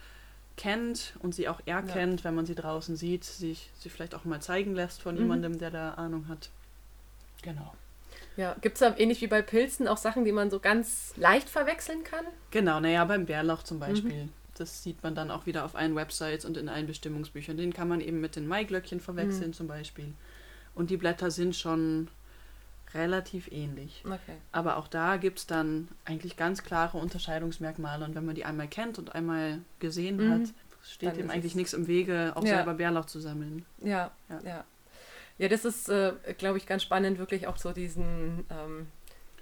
kennt 0.59 1.15
und 1.21 1.35
sie 1.35 1.49
auch 1.49 1.61
erkennt, 1.65 2.25
wenn 2.25 2.35
man 2.35 2.45
sie 2.45 2.55
draußen 2.55 2.97
sieht, 2.97 3.25
sich 3.25 3.71
sie 3.79 3.89
vielleicht 3.89 4.15
auch 4.15 4.25
mal 4.27 4.41
zeigen 4.43 4.75
lässt 4.75 5.01
von 5.01 5.15
Mhm. 5.15 5.21
jemandem, 5.23 5.59
der 5.59 5.71
da 5.71 5.95
Ahnung 5.95 6.29
hat. 6.29 6.51
Genau. 7.43 7.73
ja. 8.37 8.55
Gibt 8.61 8.75
es 8.75 8.81
da 8.81 8.95
ähnlich 8.99 9.21
wie 9.23 9.27
bei 9.29 9.41
Pilzen 9.43 9.89
auch 9.89 9.97
Sachen, 9.97 10.25
die 10.25 10.33
man 10.33 10.51
so 10.51 10.59
ganz 10.61 11.15
leicht 11.17 11.49
verwechseln 11.49 12.05
kann? 12.05 12.25
Genau, 12.51 12.81
naja, 12.81 13.05
beim 13.05 13.25
Bärlauch 13.27 13.61
Mhm. 13.63 13.65
zum 13.65 13.79
Beispiel. 13.81 14.29
Das 14.57 14.83
sieht 14.83 15.03
man 15.05 15.15
dann 15.15 15.31
auch 15.31 15.47
wieder 15.47 15.65
auf 15.65 15.77
allen 15.77 15.95
Websites 15.95 16.45
und 16.45 16.57
in 16.57 16.69
allen 16.69 16.89
Bestimmungsbüchern. 16.89 17.57
Den 17.57 17.73
kann 17.73 17.87
man 17.89 18.01
eben 18.01 18.21
mit 18.21 18.35
den 18.37 18.47
Maiglöckchen 18.49 18.99
Mhm. 18.99 19.03
verwechseln 19.03 19.53
zum 19.53 19.69
Beispiel. 19.69 20.13
Und 20.75 20.91
die 20.91 20.97
Blätter 20.97 21.31
sind 21.31 21.55
schon 21.55 22.09
relativ 22.95 23.51
ähnlich. 23.53 24.03
Okay. 24.07 24.37
Aber 24.53 24.77
auch 24.77 24.89
da 24.89 25.17
gibt 25.17 25.39
es 25.39 25.47
dann 25.47 25.89
eigentlich 26.05 26.37
ganz 26.37 26.63
klare 26.63 26.99
Unterscheidungsmerkmale. 26.99 28.05
Und 28.05 28.15
wenn 28.15 28.25
man 28.25 28.35
die 28.35 28.45
einmal 28.45 28.69
kennt 28.69 28.99
und 28.99 29.15
einmal 29.15 29.59
gesehen 29.79 30.17
Mhm. 30.17 30.31
hat, 30.33 30.41
steht 30.85 31.11
Dann 31.11 31.17
dem 31.17 31.27
ist 31.27 31.33
eigentlich 31.35 31.55
nichts 31.55 31.73
im 31.75 31.87
Wege, 31.87 32.33
auch 32.35 32.45
Ja. 32.45 32.57
selber 32.57 32.75
Bärlauch 32.75 33.05
zu 33.07 33.21
sammeln. 33.21 33.65
Ja, 33.83 34.11
Ja. 34.29 34.41
ja. 34.45 34.65
Ja, 35.41 35.47
das 35.49 35.65
ist, 35.65 35.89
äh, 35.89 36.15
glaube 36.37 36.59
ich, 36.59 36.67
ganz 36.67 36.83
spannend, 36.83 37.19
wirklich 37.19 37.47
auch 37.47 37.59
so 37.59 37.71
diesen, 37.73 38.45
ähm, 38.51 38.89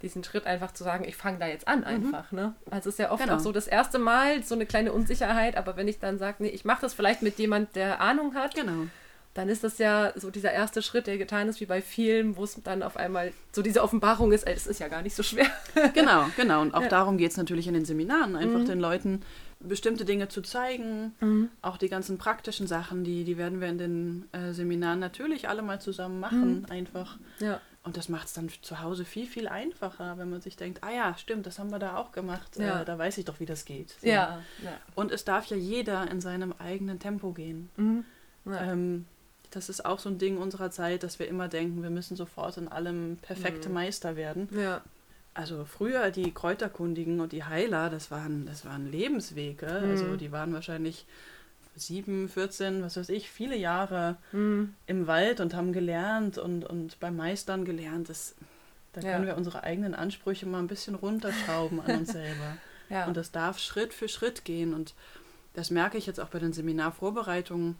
diesen 0.02 0.22
Schritt 0.24 0.44
einfach 0.44 0.72
zu 0.72 0.84
sagen, 0.84 1.04
ich 1.08 1.16
fange 1.16 1.38
da 1.38 1.46
jetzt 1.46 1.66
an 1.66 1.84
einfach. 1.84 2.32
Ne? 2.32 2.54
Also 2.70 2.90
es 2.90 2.96
ist 2.96 2.98
ja 2.98 3.10
oft 3.10 3.22
Genau. 3.22 3.36
auch 3.36 3.40
so 3.40 3.50
das 3.50 3.66
erste 3.66 3.98
Mal 3.98 4.42
so 4.42 4.54
eine 4.54 4.66
kleine 4.66 4.92
Unsicherheit, 4.92 5.56
aber 5.56 5.76
wenn 5.78 5.88
ich 5.88 5.98
dann 5.98 6.18
sage, 6.18 6.36
nee, 6.42 6.48
ich 6.50 6.66
mache 6.66 6.82
das 6.82 6.92
vielleicht 6.92 7.22
mit 7.22 7.38
jemand, 7.38 7.76
der 7.76 8.00
Ahnung 8.02 8.34
hat, 8.34 8.54
Genau. 8.54 8.88
Dann 9.36 9.48
ist 9.48 9.62
das 9.64 9.78
ja 9.78 10.12
so 10.16 10.30
dieser 10.30 10.52
erste 10.52 10.80
Schritt, 10.82 11.06
der 11.06 11.18
getan 11.18 11.48
ist, 11.48 11.60
wie 11.60 11.66
bei 11.66 11.82
vielen, 11.82 12.36
wo 12.36 12.44
es 12.44 12.60
dann 12.64 12.82
auf 12.82 12.96
einmal 12.96 13.32
so 13.52 13.62
diese 13.62 13.82
Offenbarung 13.82 14.32
ist, 14.32 14.46
das 14.48 14.66
ist 14.66 14.80
ja 14.80 14.88
gar 14.88 15.02
nicht 15.02 15.14
so 15.14 15.22
schwer. 15.22 15.46
Genau, 15.94 16.26
genau. 16.36 16.62
Und 16.62 16.74
auch 16.74 16.82
Ja. 16.82 16.88
darum 16.88 17.18
geht 17.18 17.30
es 17.32 17.36
natürlich 17.36 17.66
in 17.68 17.74
den 17.74 17.84
Seminaren, 17.84 18.34
einfach 18.36 18.60
Mhm. 18.60 18.66
den 18.66 18.80
Leuten 18.80 19.22
bestimmte 19.60 20.04
Dinge 20.04 20.28
zu 20.28 20.42
zeigen. 20.42 21.14
Mhm. 21.20 21.48
Auch 21.62 21.76
die 21.78 21.88
ganzen 21.88 22.18
praktischen 22.18 22.66
Sachen, 22.66 23.04
die, 23.04 23.24
die 23.24 23.36
werden 23.38 23.60
wir 23.60 23.68
in 23.68 23.78
den 23.78 24.28
äh, 24.32 24.52
Seminaren 24.52 24.98
natürlich 25.00 25.48
alle 25.48 25.62
mal 25.62 25.80
zusammen 25.80 26.20
machen, 26.20 26.60
Mhm. 26.60 26.66
einfach. 26.70 27.16
Ja, 27.40 27.60
Und 27.82 27.96
das 27.96 28.08
macht 28.08 28.26
es 28.26 28.32
dann 28.32 28.48
zu 28.62 28.80
Hause 28.82 29.04
viel, 29.04 29.26
viel 29.26 29.46
einfacher, 29.46 30.18
wenn 30.18 30.28
man 30.28 30.40
sich 30.40 30.56
denkt, 30.56 30.82
ah 30.82 30.90
ja, 30.90 31.16
stimmt, 31.18 31.46
das 31.46 31.58
haben 31.60 31.70
wir 31.70 31.78
da 31.78 31.96
auch 31.98 32.10
gemacht. 32.10 32.56
Ja. 32.58 32.82
Äh, 32.82 32.84
da 32.84 32.98
weiß 32.98 33.16
ich 33.18 33.24
doch, 33.26 33.38
wie 33.38 33.46
das 33.46 33.64
geht. 33.64 33.94
Ja, 34.02 34.42
ja. 34.64 34.72
Und 34.96 35.12
es 35.12 35.24
darf 35.24 35.46
ja 35.46 35.56
jeder 35.56 36.10
in 36.10 36.20
seinem 36.20 36.52
eigenen 36.58 36.98
Tempo 36.98 37.32
gehen. 37.32 37.70
Mhm. 37.76 38.04
Ähm, 38.48 39.06
das 39.50 39.68
ist 39.68 39.84
auch 39.84 39.98
so 39.98 40.08
ein 40.08 40.18
Ding 40.18 40.36
unserer 40.38 40.70
Zeit, 40.70 41.02
dass 41.02 41.18
wir 41.18 41.28
immer 41.28 41.48
denken, 41.48 41.82
wir 41.82 41.90
müssen 41.90 42.16
sofort 42.16 42.56
in 42.56 42.68
allem 42.68 43.16
perfekte 43.22 43.68
Mhm. 43.68 43.74
Meister 43.74 44.16
werden. 44.16 44.48
ja. 44.52 44.82
Also 45.34 45.66
früher 45.66 46.10
die 46.10 46.32
Kräuterkundigen 46.32 47.20
und 47.20 47.32
die 47.32 47.44
Heiler, 47.44 47.90
das 47.90 48.10
waren, 48.10 48.46
das 48.46 48.64
waren 48.64 48.90
Lebenswege. 48.90 49.66
Mhm. 49.84 49.90
Also 49.90 50.16
die 50.16 50.32
waren 50.32 50.54
wahrscheinlich 50.54 51.04
sieben, 51.74 52.30
14, 52.30 52.82
was 52.82 52.96
weiß 52.96 53.10
ich, 53.10 53.28
viele 53.30 53.54
Jahre 53.54 54.16
Mhm. 54.32 54.74
im 54.86 55.06
Wald 55.06 55.40
und 55.40 55.52
haben 55.54 55.74
gelernt 55.74 56.38
und, 56.38 56.64
und 56.64 56.98
beim 57.00 57.16
Meistern 57.16 57.66
gelernt. 57.66 58.08
Das, 58.08 58.34
da 58.94 59.02
Ja. 59.02 59.12
können 59.12 59.26
wir 59.26 59.36
unsere 59.36 59.62
eigenen 59.62 59.94
Ansprüche 59.94 60.46
mal 60.46 60.58
ein 60.60 60.68
bisschen 60.68 60.94
runterschrauben 60.94 61.80
an 61.82 61.98
uns 61.98 62.12
selber. 62.12 62.56
ja. 62.88 63.06
Und 63.06 63.14
das 63.18 63.30
darf 63.30 63.58
Schritt 63.58 63.92
für 63.92 64.08
Schritt 64.08 64.46
gehen. 64.46 64.72
Und 64.72 64.94
das 65.52 65.70
merke 65.70 65.98
ich 65.98 66.06
jetzt 66.06 66.18
auch 66.18 66.28
bei 66.28 66.38
den 66.38 66.54
Seminarvorbereitungen. 66.54 67.76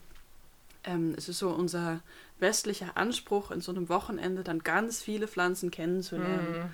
Ähm, 0.87 1.13
es 1.17 1.29
ist 1.29 1.37
so 1.39 1.49
unser 1.49 2.01
westlicher 2.39 2.95
Anspruch, 2.97 3.51
in 3.51 3.61
so 3.61 3.71
einem 3.71 3.89
Wochenende 3.89 4.43
dann 4.43 4.59
ganz 4.59 5.01
viele 5.03 5.27
Pflanzen 5.27 5.69
kennenzulernen. 5.69 6.53
Mhm. 6.59 6.69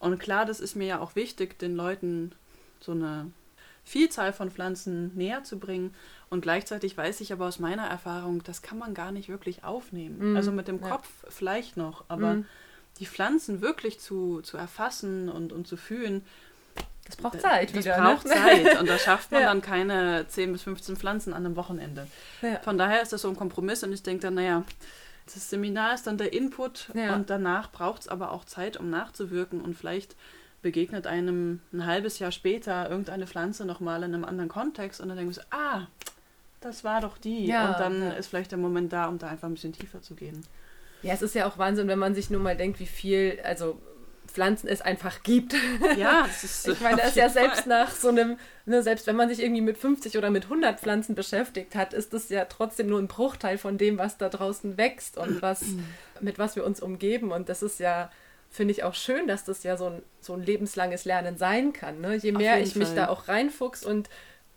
Und 0.00 0.18
klar, 0.18 0.46
das 0.46 0.58
ist 0.60 0.74
mir 0.74 0.86
ja 0.86 0.98
auch 1.00 1.14
wichtig, 1.16 1.58
den 1.58 1.76
Leuten 1.76 2.32
so 2.80 2.92
eine 2.92 3.30
Vielzahl 3.84 4.32
von 4.32 4.50
Pflanzen 4.50 5.14
näher 5.16 5.44
zu 5.44 5.58
bringen. 5.58 5.94
Und 6.30 6.40
gleichzeitig 6.42 6.96
weiß 6.96 7.20
ich 7.20 7.32
aber 7.32 7.46
aus 7.46 7.58
meiner 7.58 7.86
Erfahrung, 7.86 8.42
das 8.42 8.62
kann 8.62 8.78
man 8.78 8.94
gar 8.94 9.12
nicht 9.12 9.28
wirklich 9.28 9.64
aufnehmen. 9.64 10.30
Mhm, 10.30 10.36
Also 10.36 10.52
mit 10.52 10.68
dem 10.68 10.80
ja. 10.80 10.88
Kopf 10.88 11.08
vielleicht 11.28 11.76
noch, 11.76 12.04
aber 12.08 12.34
Mhm. 12.34 12.46
die 13.00 13.06
Pflanzen 13.06 13.60
wirklich 13.60 13.98
zu, 14.00 14.40
zu 14.42 14.56
erfassen 14.56 15.28
und, 15.28 15.52
und 15.52 15.66
zu 15.66 15.76
fühlen, 15.76 16.22
Das 17.08 17.16
braucht 17.16 17.40
Zeit 17.40 17.74
das 17.74 17.84
wieder. 17.84 17.96
braucht 18.00 18.26
ne? 18.26 18.32
Zeit. 18.34 18.80
Und 18.80 18.88
da 18.88 18.98
schafft 18.98 19.32
man 19.32 19.40
Ja. 19.42 19.48
dann 19.48 19.60
keine 19.62 20.26
10 20.28 20.52
bis 20.52 20.62
15 20.62 20.96
Pflanzen 20.96 21.32
an 21.34 21.44
einem 21.44 21.56
Wochenende. 21.56 22.06
Ja. 22.42 22.60
Von 22.60 22.78
daher 22.78 23.02
ist 23.02 23.12
das 23.12 23.22
so 23.22 23.28
ein 23.28 23.36
Kompromiss 23.36 23.82
und 23.82 23.92
ich 23.92 24.02
denke 24.02 24.22
dann, 24.22 24.34
naja, 24.34 24.62
das 25.24 25.50
Seminar 25.50 25.94
ist 25.94 26.06
dann 26.06 26.16
der 26.18 26.32
Input 26.32 26.88
Ja. 26.94 27.14
und 27.14 27.28
danach 27.30 27.70
braucht 27.72 28.02
es 28.02 28.08
aber 28.08 28.30
auch 28.32 28.44
Zeit, 28.44 28.76
um 28.76 28.88
nachzuwirken 28.90 29.60
und 29.60 29.74
vielleicht 29.74 30.16
begegnet 30.62 31.06
einem 31.06 31.60
ein 31.72 31.86
halbes 31.86 32.18
Jahr 32.18 32.32
später 32.32 32.88
irgendeine 32.90 33.26
Pflanze 33.26 33.64
nochmal 33.64 34.02
in 34.02 34.12
einem 34.14 34.24
anderen 34.24 34.48
Kontext 34.48 35.00
und 35.00 35.08
dann 35.08 35.16
denken 35.16 35.30
wir 35.34 35.42
so, 35.42 35.48
ah, 35.50 35.86
das 36.60 36.82
war 36.82 37.00
doch 37.00 37.16
die. 37.18 37.46
Ja, 37.46 37.68
und 37.72 37.78
dann 37.80 38.02
ja. 38.02 38.10
ist 38.12 38.26
vielleicht 38.26 38.50
der 38.50 38.58
Moment 38.58 38.92
da, 38.92 39.06
um 39.06 39.18
da 39.18 39.28
einfach 39.28 39.46
ein 39.48 39.54
bisschen 39.54 39.72
tiefer 39.72 40.02
zu 40.02 40.14
gehen. 40.14 40.44
Ja, 41.02 41.14
es 41.14 41.22
ist 41.22 41.34
ja 41.36 41.46
auch 41.46 41.58
Wahnsinn, 41.58 41.86
wenn 41.86 41.98
man 42.00 42.14
sich 42.16 42.28
nur 42.30 42.40
mal 42.40 42.56
denkt, 42.56 42.80
wie 42.80 42.86
viel, 42.86 43.38
also 43.44 43.80
Pflanzen 44.30 44.68
es 44.68 44.80
einfach 44.80 45.22
gibt. 45.22 45.54
Ja, 45.96 46.22
das 46.26 46.44
ist 46.44 46.68
Ich 46.68 46.80
meine, 46.80 46.98
da 46.98 47.02
auf 47.04 47.08
ist 47.10 47.16
ja 47.16 47.24
jeden 47.24 47.34
Fall. 47.34 47.44
selbst 47.44 47.66
nach 47.66 47.90
so 47.90 48.08
einem, 48.08 48.38
ne, 48.66 48.82
selbst 48.82 49.06
wenn 49.06 49.16
man 49.16 49.28
sich 49.28 49.40
irgendwie 49.40 49.60
mit 49.60 49.78
50 49.78 50.16
oder 50.16 50.30
mit 50.30 50.44
100 50.44 50.80
Pflanzen 50.80 51.14
beschäftigt 51.14 51.74
hat, 51.74 51.94
ist 51.94 52.12
das 52.12 52.28
ja 52.28 52.44
trotzdem 52.44 52.88
nur 52.88 52.98
ein 52.98 53.08
Bruchteil 53.08 53.58
von 53.58 53.78
dem, 53.78 53.98
was 53.98 54.18
da 54.18 54.28
draußen 54.28 54.76
wächst 54.76 55.16
und 55.16 55.42
was, 55.42 55.64
mit 56.20 56.38
was 56.38 56.56
wir 56.56 56.64
uns 56.64 56.80
umgeben. 56.80 57.32
Und 57.32 57.48
das 57.48 57.62
ist 57.62 57.80
ja, 57.80 58.10
finde 58.50 58.72
ich 58.72 58.84
auch 58.84 58.94
schön, 58.94 59.26
dass 59.26 59.44
das 59.44 59.62
ja 59.62 59.76
so 59.76 59.86
ein, 59.86 60.02
so 60.20 60.34
ein 60.34 60.42
lebenslanges 60.42 61.04
Lernen 61.04 61.36
sein 61.36 61.72
kann. 61.72 62.00
Ne? 62.00 62.16
Je 62.16 62.32
mehr 62.32 62.60
ich 62.60 62.76
mich 62.76 62.88
Fall. 62.88 62.96
da 62.96 63.08
auch 63.08 63.28
reinfuchs 63.28 63.84
und 63.84 64.08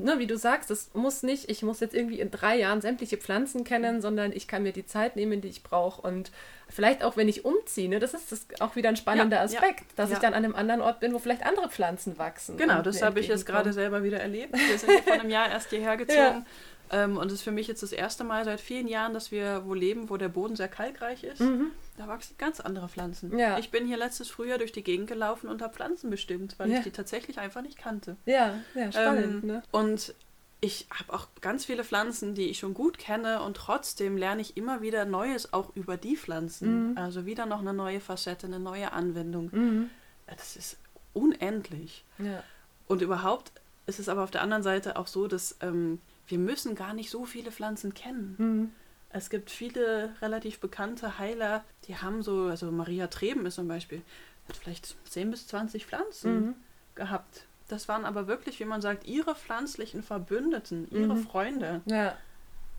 Ne, 0.04 0.20
wie 0.20 0.28
du 0.28 0.38
sagst, 0.38 0.70
das 0.70 0.90
muss 0.94 1.24
nicht, 1.24 1.50
ich 1.50 1.64
muss 1.64 1.80
jetzt 1.80 1.94
irgendwie 1.94 2.20
in 2.20 2.32
drei 2.32 2.58
Jahren 2.58 2.82
sämtliche 2.82 3.18
Pflanzen 3.18 3.64
kennen, 3.64 4.02
sondern 4.02 4.32
ich 4.32 4.48
kann 4.48 4.64
mir 4.64 4.72
die 4.72 4.86
Zeit 4.86 5.16
nehmen, 5.16 5.42
die 5.42 5.48
ich 5.48 5.64
brauche. 5.64 6.02
Und 6.02 6.32
vielleicht 6.70 7.04
auch, 7.04 7.18
wenn 7.18 7.30
ich 7.30 7.46
umziehe, 7.46 7.90
ne, 7.90 8.00
das 8.00 8.14
ist 8.14 8.32
das 8.32 8.46
auch 8.60 8.76
wieder 8.76 8.90
ein 8.90 8.96
spannender 8.96 9.38
Ja, 9.38 9.44
Aspekt, 9.44 9.86
dass 9.96 10.10
ja. 10.10 10.16
ich 10.16 10.22
dann 10.22 10.34
an 10.34 10.44
einem 10.44 10.56
anderen 10.56 10.82
Ort 10.82 11.00
bin, 11.00 11.14
wo 11.14 11.20
vielleicht 11.20 11.46
andere 11.46 11.70
Pflanzen 11.70 12.18
wachsen. 12.18 12.58
Genau, 12.58 12.82
das 12.82 13.02
habe 13.02 13.20
ich 13.20 13.28
jetzt 13.28 13.46
gerade 13.46 13.74
selber 13.74 14.04
wieder 14.04 14.20
erlebt. 14.20 14.54
Wir 14.54 14.78
sind 14.78 14.92
ja 14.92 15.02
vor 15.02 15.14
einem 15.14 15.30
Jahr 15.30 15.50
erst 15.50 15.70
hierher 15.70 15.98
gezogen. 15.98 16.46
Ähm, 16.92 17.18
und 17.18 17.28
es 17.28 17.34
ist 17.34 17.42
für 17.44 17.52
mich 17.52 17.68
jetzt 17.68 17.84
das 17.84 17.94
erste 17.94 18.24
Mal 18.24 18.44
seit 18.44 18.60
vielen 18.60 18.88
Jahren, 18.88 19.14
dass 19.14 19.32
wir 19.32 19.64
wo 19.66 19.74
leben, 19.74 20.10
wo 20.10 20.18
der 20.18 20.28
Boden 20.28 20.56
sehr 20.56 20.68
kalkreich 20.68 21.24
ist. 21.24 21.40
Mhm. 21.40 21.72
Da 22.02 22.08
wachsen 22.08 22.36
ganz 22.40 22.60
andere 22.60 22.90
Pflanzen. 22.90 23.38
Ja. 23.38 23.60
Ich 23.60 23.70
bin 23.70 23.86
hier 23.86 23.96
letztes 23.98 24.28
Frühjahr 24.28 24.58
durch 24.58 24.72
die 24.72 24.82
Gegend 24.84 25.06
gelaufen 25.08 25.48
und 25.48 25.62
habe 25.62 25.72
Pflanzen 25.76 26.10
bestimmt, 26.10 26.58
weil 26.58 26.72
Ja. 26.72 26.78
ich 26.80 26.84
die 26.84 26.90
tatsächlich 26.92 27.38
einfach 27.38 27.62
nicht 27.62 27.78
kannte. 27.78 28.16
Ja, 28.26 28.56
ja, 28.74 28.92
spannend. 28.92 29.44
Ähm, 29.44 29.48
ne? 29.48 29.64
Und 29.70 30.16
ich 30.62 30.88
habe 30.90 31.14
auch 31.14 31.28
ganz 31.42 31.66
viele 31.66 31.84
Pflanzen, 31.84 32.34
die 32.34 32.50
ich 32.50 32.58
schon 32.58 32.74
gut 32.74 32.98
kenne 32.98 33.44
und 33.44 33.56
trotzdem 33.56 34.18
lerne 34.18 34.42
ich 34.42 34.58
immer 34.58 34.82
wieder 34.82 35.06
Neues 35.06 35.54
auch 35.54 35.76
über 35.76 35.96
die 35.96 36.18
Pflanzen. 36.18 36.92
Mhm. 36.92 36.98
Also 36.98 37.28
wieder 37.28 37.46
noch 37.46 37.60
eine 37.60 37.74
neue 37.74 38.00
Facette, 38.00 38.48
eine 38.48 38.60
neue 38.60 38.92
Anwendung. 38.94 39.50
Mhm. 39.52 39.90
Das 40.26 40.56
ist 40.56 40.78
unendlich. 41.14 42.04
Ja. 42.18 42.44
Und 42.88 43.02
überhaupt 43.04 43.52
ist 43.86 44.00
es 44.00 44.10
aber 44.10 44.24
auf 44.24 44.32
der 44.32 44.42
anderen 44.42 44.64
Seite 44.64 44.96
auch 44.98 45.08
so, 45.08 45.28
dass 45.28 45.56
ähm, 45.62 46.00
wir 46.28 46.40
müssen 46.40 46.74
gar 46.74 46.94
nicht 46.96 47.10
so 47.12 47.26
viele 47.26 47.52
Pflanzen 47.52 47.94
kennen. 47.94 48.36
Mhm. 48.38 48.72
Es 49.14 49.30
gibt 49.30 49.50
viele 49.52 50.14
relativ 50.22 50.60
bekannte 50.60 51.20
Heiler, 51.20 51.64
die 51.88 51.98
haben 51.98 52.24
so, 52.24 52.46
also 52.46 52.72
Maria 52.72 53.08
Treben 53.08 53.46
ist 53.46 53.56
zum 53.56 53.68
Beispiel, 53.68 54.02
hat 54.48 54.56
vielleicht 54.58 54.96
10 55.10 55.32
bis 55.32 55.48
20 55.48 55.86
Pflanzen 55.86 56.46
Mhm. 56.48 56.54
gehabt. 56.96 57.46
Das 57.68 57.88
waren 57.88 58.06
aber 58.06 58.28
wirklich, 58.28 58.60
wie 58.60 58.66
man 58.66 58.82
sagt, 58.82 59.06
ihre 59.08 59.36
pflanzlichen 59.36 60.04
Verbündeten, 60.04 60.88
ihre 60.92 61.16
Mhm. 61.16 61.24
Freunde. 61.24 61.82
Ja. 61.86 62.18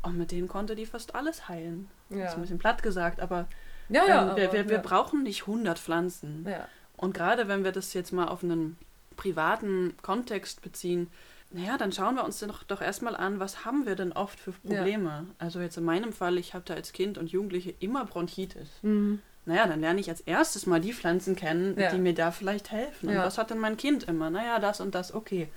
Und 0.02 0.18
mit 0.18 0.32
denen 0.32 0.48
konnte 0.48 0.74
die 0.74 0.86
fast 0.86 1.14
alles 1.14 1.48
heilen. 1.48 1.88
Das 2.10 2.18
ist 2.18 2.24
Ja. 2.24 2.32
ein 2.34 2.40
bisschen 2.42 2.58
platt 2.58 2.82
gesagt, 2.82 3.20
aber, 3.20 3.46
Ja, 3.88 4.04
ja, 4.06 4.20
ähm, 4.30 4.36
wir, 4.36 4.44
aber, 4.44 4.52
wir, 4.54 4.68
wir 4.68 4.76
ja. 4.76 4.82
brauchen 4.82 5.22
nicht 5.22 5.46
100 5.46 5.78
Pflanzen. 5.78 6.46
Ja. 6.48 6.66
Und 6.96 7.14
gerade 7.14 7.48
wenn 7.48 7.64
wir 7.64 7.72
das 7.72 7.94
jetzt 7.94 8.12
mal 8.12 8.28
auf 8.28 8.42
einen 8.42 8.76
privaten 9.16 9.94
Kontext 10.02 10.62
beziehen, 10.62 11.10
naja, 11.52 11.76
dann 11.78 11.92
schauen 11.92 12.14
wir 12.14 12.24
uns 12.24 12.40
doch, 12.40 12.62
doch 12.64 12.80
erstmal 12.80 13.16
an, 13.16 13.38
was 13.40 13.64
haben 13.64 13.86
wir 13.86 13.94
denn 13.96 14.12
oft 14.12 14.38
für 14.40 14.52
Ja. 14.64 14.76
Probleme. 14.76 15.26
Also 15.38 15.60
jetzt 15.60 15.76
in 15.76 15.84
meinem 15.84 16.12
Fall, 16.12 16.38
ich 16.38 16.54
hatte 16.54 16.74
als 16.74 16.92
Kind 16.92 17.18
und 17.18 17.30
Jugendliche 17.30 17.74
immer 17.80 18.04
Bronchitis. 18.04 18.68
Mhm. 18.82 19.20
Naja, 19.44 19.66
dann 19.66 19.80
lerne 19.80 20.00
ich 20.00 20.08
als 20.08 20.20
erstes 20.20 20.66
mal 20.66 20.80
die 20.80 20.92
Pflanzen 20.92 21.34
kennen, 21.34 21.76
Ja. 21.78 21.90
die 21.90 21.98
mir 21.98 22.14
da 22.14 22.30
vielleicht 22.30 22.70
helfen. 22.70 23.08
Und 23.08 23.14
Ja. 23.14 23.24
was 23.24 23.38
hat 23.38 23.50
denn 23.50 23.58
mein 23.58 23.76
Kind 23.76 24.04
immer? 24.04 24.30
Naja, 24.30 24.58
das 24.60 24.80
und 24.80 24.94
das, 24.94 25.12
okay. 25.14 25.48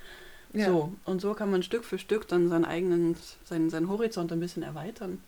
Ja. 0.52 0.66
So, 0.66 0.92
und 1.04 1.20
so 1.20 1.34
kann 1.34 1.50
man 1.50 1.62
Stück 1.62 1.84
für 1.84 1.98
Stück 1.98 2.26
dann 2.28 2.48
seinen 2.48 2.64
eigenen, 2.64 3.16
seinen, 3.44 3.68
seinen 3.70 3.88
Horizont 3.88 4.32
ein 4.32 4.40
bisschen 4.40 4.62
erweitern. 4.62 5.20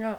Ja. 0.00 0.18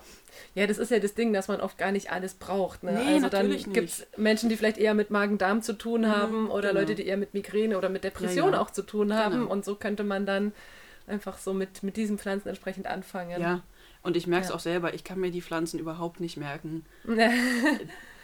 ja, 0.55 0.67
das 0.67 0.77
ist 0.77 0.91
ja 0.91 0.99
das 0.99 1.13
Ding, 1.15 1.33
dass 1.33 1.47
man 1.47 1.59
oft 1.59 1.77
gar 1.77 1.91
nicht 1.91 2.11
alles 2.11 2.35
braucht. 2.35 2.83
Ne? 2.83 2.91
Nee, 2.93 3.13
also 3.15 3.29
dann 3.29 3.49
gibt 3.73 3.89
es 3.89 4.05
Menschen, 4.15 4.47
die 4.49 4.55
vielleicht 4.57 4.77
eher 4.77 4.93
mit 4.93 5.09
Magen-Darm 5.09 5.61
zu 5.61 5.73
tun 5.73 6.07
haben 6.07 6.49
oder 6.49 6.69
genau. 6.69 6.81
Leute, 6.81 6.95
die 6.95 7.07
eher 7.07 7.17
mit 7.17 7.33
Migräne 7.33 7.77
oder 7.77 7.89
mit 7.89 8.03
Depression 8.03 8.49
Ja, 8.51 8.55
ja. 8.55 8.61
auch 8.61 8.69
zu 8.71 8.83
tun 8.83 9.13
haben. 9.13 9.39
Genau. 9.41 9.51
Und 9.51 9.65
so 9.65 9.75
könnte 9.75 10.03
man 10.03 10.25
dann 10.25 10.53
einfach 11.07 11.37
so 11.37 11.53
mit, 11.53 11.83
mit 11.83 11.97
diesen 11.97 12.17
Pflanzen 12.19 12.47
entsprechend 12.49 12.87
anfangen. 12.87 13.41
Ja. 13.41 13.61
Und 14.03 14.15
ich 14.15 14.27
merke 14.27 14.43
es 14.45 14.49
Ja. 14.49 14.55
auch 14.55 14.59
selber, 14.59 14.93
ich 14.93 15.03
kann 15.03 15.19
mir 15.19 15.31
die 15.31 15.41
Pflanzen 15.41 15.79
überhaupt 15.79 16.19
nicht 16.19 16.37
merken, 16.37 16.85
Ja. 17.07 17.29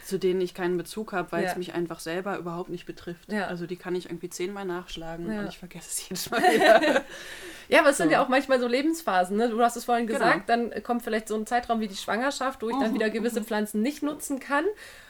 zu 0.07 0.17
denen 0.17 0.39
ich 0.41 0.53
keinen 0.53 0.77
Bezug 0.77 1.11
habe, 1.11 1.31
weil 1.33 1.43
Ja. 1.43 1.51
es 1.51 1.57
mich 1.57 1.73
einfach 1.73 1.99
selber 1.99 2.37
überhaupt 2.37 2.69
nicht 2.69 2.85
betrifft. 2.85 3.31
Ja. 3.31 3.47
Also 3.47 3.65
die 3.67 3.75
kann 3.75 3.93
ich 3.95 4.05
irgendwie 4.05 4.29
zehnmal 4.29 4.63
nachschlagen 4.65 5.31
Ja. 5.31 5.41
und 5.41 5.47
ich 5.49 5.57
vergesse 5.57 5.87
es 5.89 6.07
jedes 6.09 6.31
Mal 6.31 6.41
wieder. 6.41 7.01
Ja, 7.69 7.81
aber 7.81 7.89
es 7.89 7.97
sind 7.97 8.07
So. 8.07 8.13
ja 8.13 8.23
auch 8.23 8.29
manchmal 8.29 8.61
so 8.61 8.67
Lebensphasen. 8.67 9.35
Ne? 9.35 9.49
Du 9.49 9.61
hast 9.61 9.75
es 9.75 9.83
vorhin 9.83 10.07
Genau. 10.07 10.19
gesagt, 10.19 10.47
dann 10.47 10.71
kommt 10.83 11.03
vielleicht 11.03 11.27
so 11.27 11.35
ein 11.35 11.45
Zeitraum 11.45 11.81
wie 11.81 11.89
die 11.89 11.97
Schwangerschaft, 11.97 12.61
wo 12.63 12.69
ich 12.69 12.77
dann 12.77 12.91
Mhm, 12.91 12.95
wieder 12.95 13.09
gewisse 13.09 13.43
Pflanzen 13.43 13.81
nicht 13.81 14.01
nutzen 14.03 14.39
kann. 14.39 14.63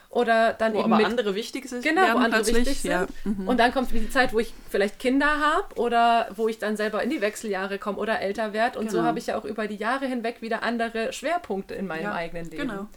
Oder 0.09 0.53
dann 0.53 0.73
Wo 0.73 0.79
eben 0.79 0.85
aber 0.93 0.97
mit 0.97 1.05
andere 1.05 1.35
wichtig 1.35 1.69
sind. 1.69 1.83
Genau, 1.83 2.01
wo 2.13 2.17
andere 2.17 2.47
wichtig 2.47 2.79
sind. 2.79 2.91
Ja. 2.91 3.07
Mhm. 3.25 3.47
Und 3.47 3.59
dann 3.59 3.71
kommt 3.73 3.91
die 3.91 4.09
Zeit, 4.09 4.33
wo 4.33 4.39
ich 4.39 4.53
vielleicht 4.71 4.97
Kinder 4.99 5.27
habe 5.39 5.75
oder 5.75 6.29
wo 6.35 6.47
ich 6.47 6.57
dann 6.57 6.77
selber 6.77 7.03
in 7.03 7.09
die 7.11 7.21
Wechseljahre 7.21 7.77
komme 7.77 7.97
oder 7.99 8.21
älter 8.21 8.53
werde. 8.53 8.79
Und 8.79 8.89
so 8.89 8.97
Genau. 8.97 9.09
habe 9.09 9.19
ich 9.19 9.27
ja 9.27 9.37
auch 9.37 9.45
über 9.45 9.67
die 9.67 9.75
Jahre 9.75 10.07
hinweg 10.07 10.41
wieder 10.41 10.63
andere 10.63 11.13
Schwerpunkte 11.13 11.75
in 11.75 11.85
meinem 11.85 12.03
Ja, 12.03 12.13
eigenen 12.13 12.49
Leben. 12.49 12.69
Genau. 12.69 12.87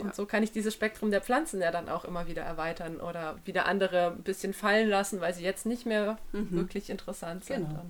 Und 0.00 0.08
ja. 0.08 0.14
so 0.14 0.26
kann 0.26 0.42
ich 0.42 0.52
dieses 0.52 0.74
Spektrum 0.74 1.10
der 1.10 1.20
Pflanzen 1.20 1.60
ja 1.60 1.70
dann 1.70 1.88
auch 1.88 2.04
immer 2.04 2.26
wieder 2.26 2.42
erweitern 2.42 3.00
oder 3.00 3.36
wieder 3.44 3.66
andere 3.66 4.12
ein 4.12 4.22
bisschen 4.22 4.54
fallen 4.54 4.88
lassen, 4.88 5.20
weil 5.20 5.34
sie 5.34 5.44
jetzt 5.44 5.66
nicht 5.66 5.86
mehr 5.86 6.18
mhm. 6.32 6.48
wirklich 6.52 6.90
interessant 6.90 7.44
sind. 7.44 7.68
Genau. 7.68 7.84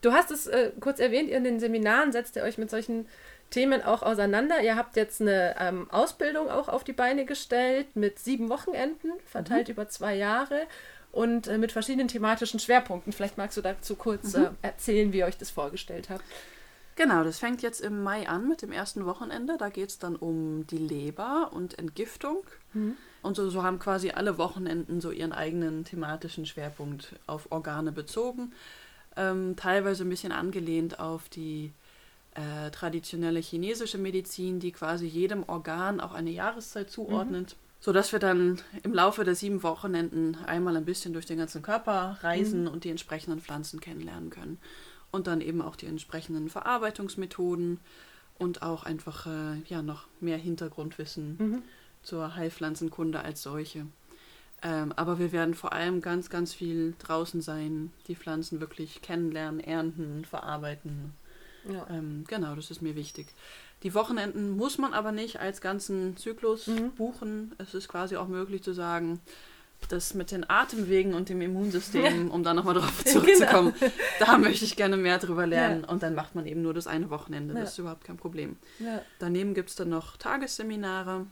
Du 0.00 0.12
hast 0.12 0.30
es 0.30 0.46
äh, 0.46 0.70
kurz 0.80 1.00
erwähnt, 1.00 1.28
in 1.28 1.44
den 1.44 1.58
Seminaren 1.58 2.12
setzt 2.12 2.36
ihr 2.36 2.42
euch 2.42 2.58
mit 2.58 2.70
solchen 2.70 3.06
Themen 3.50 3.82
auch 3.82 4.02
auseinander. 4.02 4.60
Ihr 4.62 4.76
habt 4.76 4.96
jetzt 4.96 5.20
eine 5.20 5.56
ähm, 5.58 5.90
Ausbildung 5.90 6.50
auch 6.50 6.68
auf 6.68 6.84
die 6.84 6.92
Beine 6.92 7.24
gestellt 7.24 7.86
mit 7.94 8.18
sieben 8.18 8.48
Wochenenden, 8.48 9.12
verteilt 9.24 9.68
mhm. 9.68 9.72
über 9.72 9.88
zwei 9.88 10.14
Jahre 10.14 10.66
und 11.12 11.48
äh, 11.48 11.58
mit 11.58 11.72
verschiedenen 11.72 12.08
thematischen 12.08 12.60
Schwerpunkten. 12.60 13.12
Vielleicht 13.12 13.38
magst 13.38 13.56
du 13.56 13.62
dazu 13.62 13.96
kurz 13.96 14.34
mhm. 14.34 14.44
äh, 14.44 14.48
erzählen, 14.62 15.12
wie 15.12 15.18
ihr 15.18 15.26
euch 15.26 15.38
das 15.38 15.50
vorgestellt 15.50 16.10
habt. 16.10 16.24
Genau, 16.98 17.22
das 17.22 17.38
fängt 17.38 17.62
jetzt 17.62 17.80
im 17.80 18.02
Mai 18.02 18.28
an 18.28 18.48
mit 18.48 18.60
dem 18.60 18.72
ersten 18.72 19.06
Wochenende. 19.06 19.56
Da 19.56 19.68
geht 19.68 19.90
es 19.90 19.98
dann 20.00 20.16
um 20.16 20.66
die 20.66 20.78
Leber 20.78 21.52
und 21.52 21.78
Entgiftung. 21.78 22.42
Mhm. 22.72 22.96
Und 23.22 23.36
so, 23.36 23.48
so 23.50 23.62
haben 23.62 23.78
quasi 23.78 24.10
alle 24.10 24.36
Wochenenden 24.36 25.00
so 25.00 25.12
ihren 25.12 25.32
eigenen 25.32 25.84
thematischen 25.84 26.44
Schwerpunkt 26.44 27.14
auf 27.28 27.52
Organe 27.52 27.92
bezogen. 27.92 28.52
Ähm, 29.16 29.54
teilweise 29.54 30.02
ein 30.02 30.08
bisschen 30.08 30.32
angelehnt 30.32 30.98
auf 30.98 31.28
die 31.28 31.72
äh, 32.34 32.72
traditionelle 32.72 33.38
chinesische 33.38 33.98
Medizin, 33.98 34.58
die 34.58 34.72
quasi 34.72 35.06
jedem 35.06 35.44
Organ 35.48 36.00
auch 36.00 36.14
eine 36.14 36.30
Jahreszeit 36.30 36.90
zuordnet. 36.90 37.50
Mhm. 37.50 37.68
Sodass 37.78 38.10
wir 38.10 38.18
dann 38.18 38.60
im 38.82 38.92
Laufe 38.92 39.22
der 39.22 39.36
sieben 39.36 39.62
Wochenenden 39.62 40.36
einmal 40.46 40.76
ein 40.76 40.84
bisschen 40.84 41.12
durch 41.12 41.26
den 41.26 41.38
ganzen 41.38 41.62
Körper 41.62 42.18
reisen 42.22 42.62
mhm. 42.62 42.70
und 42.70 42.82
die 42.82 42.90
entsprechenden 42.90 43.40
Pflanzen 43.40 43.78
kennenlernen 43.78 44.30
können. 44.30 44.58
Und 45.10 45.26
dann 45.26 45.40
eben 45.40 45.62
auch 45.62 45.76
die 45.76 45.86
entsprechenden 45.86 46.50
Verarbeitungsmethoden 46.50 47.80
und 48.38 48.62
auch 48.62 48.84
einfach 48.84 49.26
äh, 49.26 49.62
ja, 49.66 49.82
noch 49.82 50.06
mehr 50.20 50.36
Hintergrundwissen 50.36 51.36
mhm. 51.38 51.62
zur 52.02 52.34
Heilpflanzenkunde 52.34 53.20
als 53.20 53.42
solche. 53.42 53.86
Ähm, 54.62 54.92
aber 54.96 55.18
wir 55.18 55.32
werden 55.32 55.54
vor 55.54 55.72
allem 55.72 56.00
ganz, 56.02 56.30
ganz 56.30 56.52
viel 56.52 56.94
draußen 56.98 57.40
sein, 57.40 57.92
die 58.06 58.16
Pflanzen 58.16 58.60
wirklich 58.60 59.02
kennenlernen, 59.02 59.60
ernten, 59.60 60.24
verarbeiten 60.24 61.14
ja. 61.68 61.86
Ähm, 61.90 62.24
genau, 62.26 62.54
das 62.54 62.70
ist 62.70 62.82
mir 62.82 62.96
wichtig. 62.96 63.28
Die 63.82 63.94
Wochenenden 63.94 64.50
muss 64.50 64.78
man 64.78 64.94
aber 64.94 65.12
nicht 65.12 65.38
als 65.40 65.60
ganzen 65.60 66.16
Zyklus 66.16 66.66
mhm. 66.66 66.92
buchen. 66.92 67.54
Es 67.58 67.74
ist 67.74 67.88
quasi 67.88 68.16
auch 68.16 68.28
möglich 68.28 68.62
zu 68.62 68.72
sagen, 68.72 69.20
das 69.88 70.14
mit 70.14 70.30
den 70.30 70.48
Atemwegen 70.48 71.14
und 71.14 71.28
dem 71.28 71.40
Immunsystem, 71.40 72.30
um 72.30 72.42
da 72.42 72.54
nochmal 72.54 72.74
drauf 72.74 73.04
zurückzukommen, 73.04 73.74
genau. 73.78 73.92
da 74.18 74.38
möchte 74.38 74.64
ich 74.64 74.76
gerne 74.76 74.96
mehr 74.96 75.18
drüber 75.18 75.46
lernen. 75.46 75.82
Ja. 75.82 75.88
Und 75.88 76.02
dann 76.02 76.14
macht 76.14 76.34
man 76.34 76.46
eben 76.46 76.62
nur 76.62 76.74
das 76.74 76.86
eine 76.86 77.10
Wochenende. 77.10 77.54
Ja. 77.54 77.60
Das 77.60 77.72
ist 77.72 77.78
überhaupt 77.78 78.04
kein 78.04 78.16
Problem. 78.16 78.56
Ja. 78.78 79.02
Daneben 79.18 79.54
gibt 79.54 79.70
es 79.70 79.76
dann 79.76 79.88
noch 79.88 80.16
Tagesseminare 80.16 81.26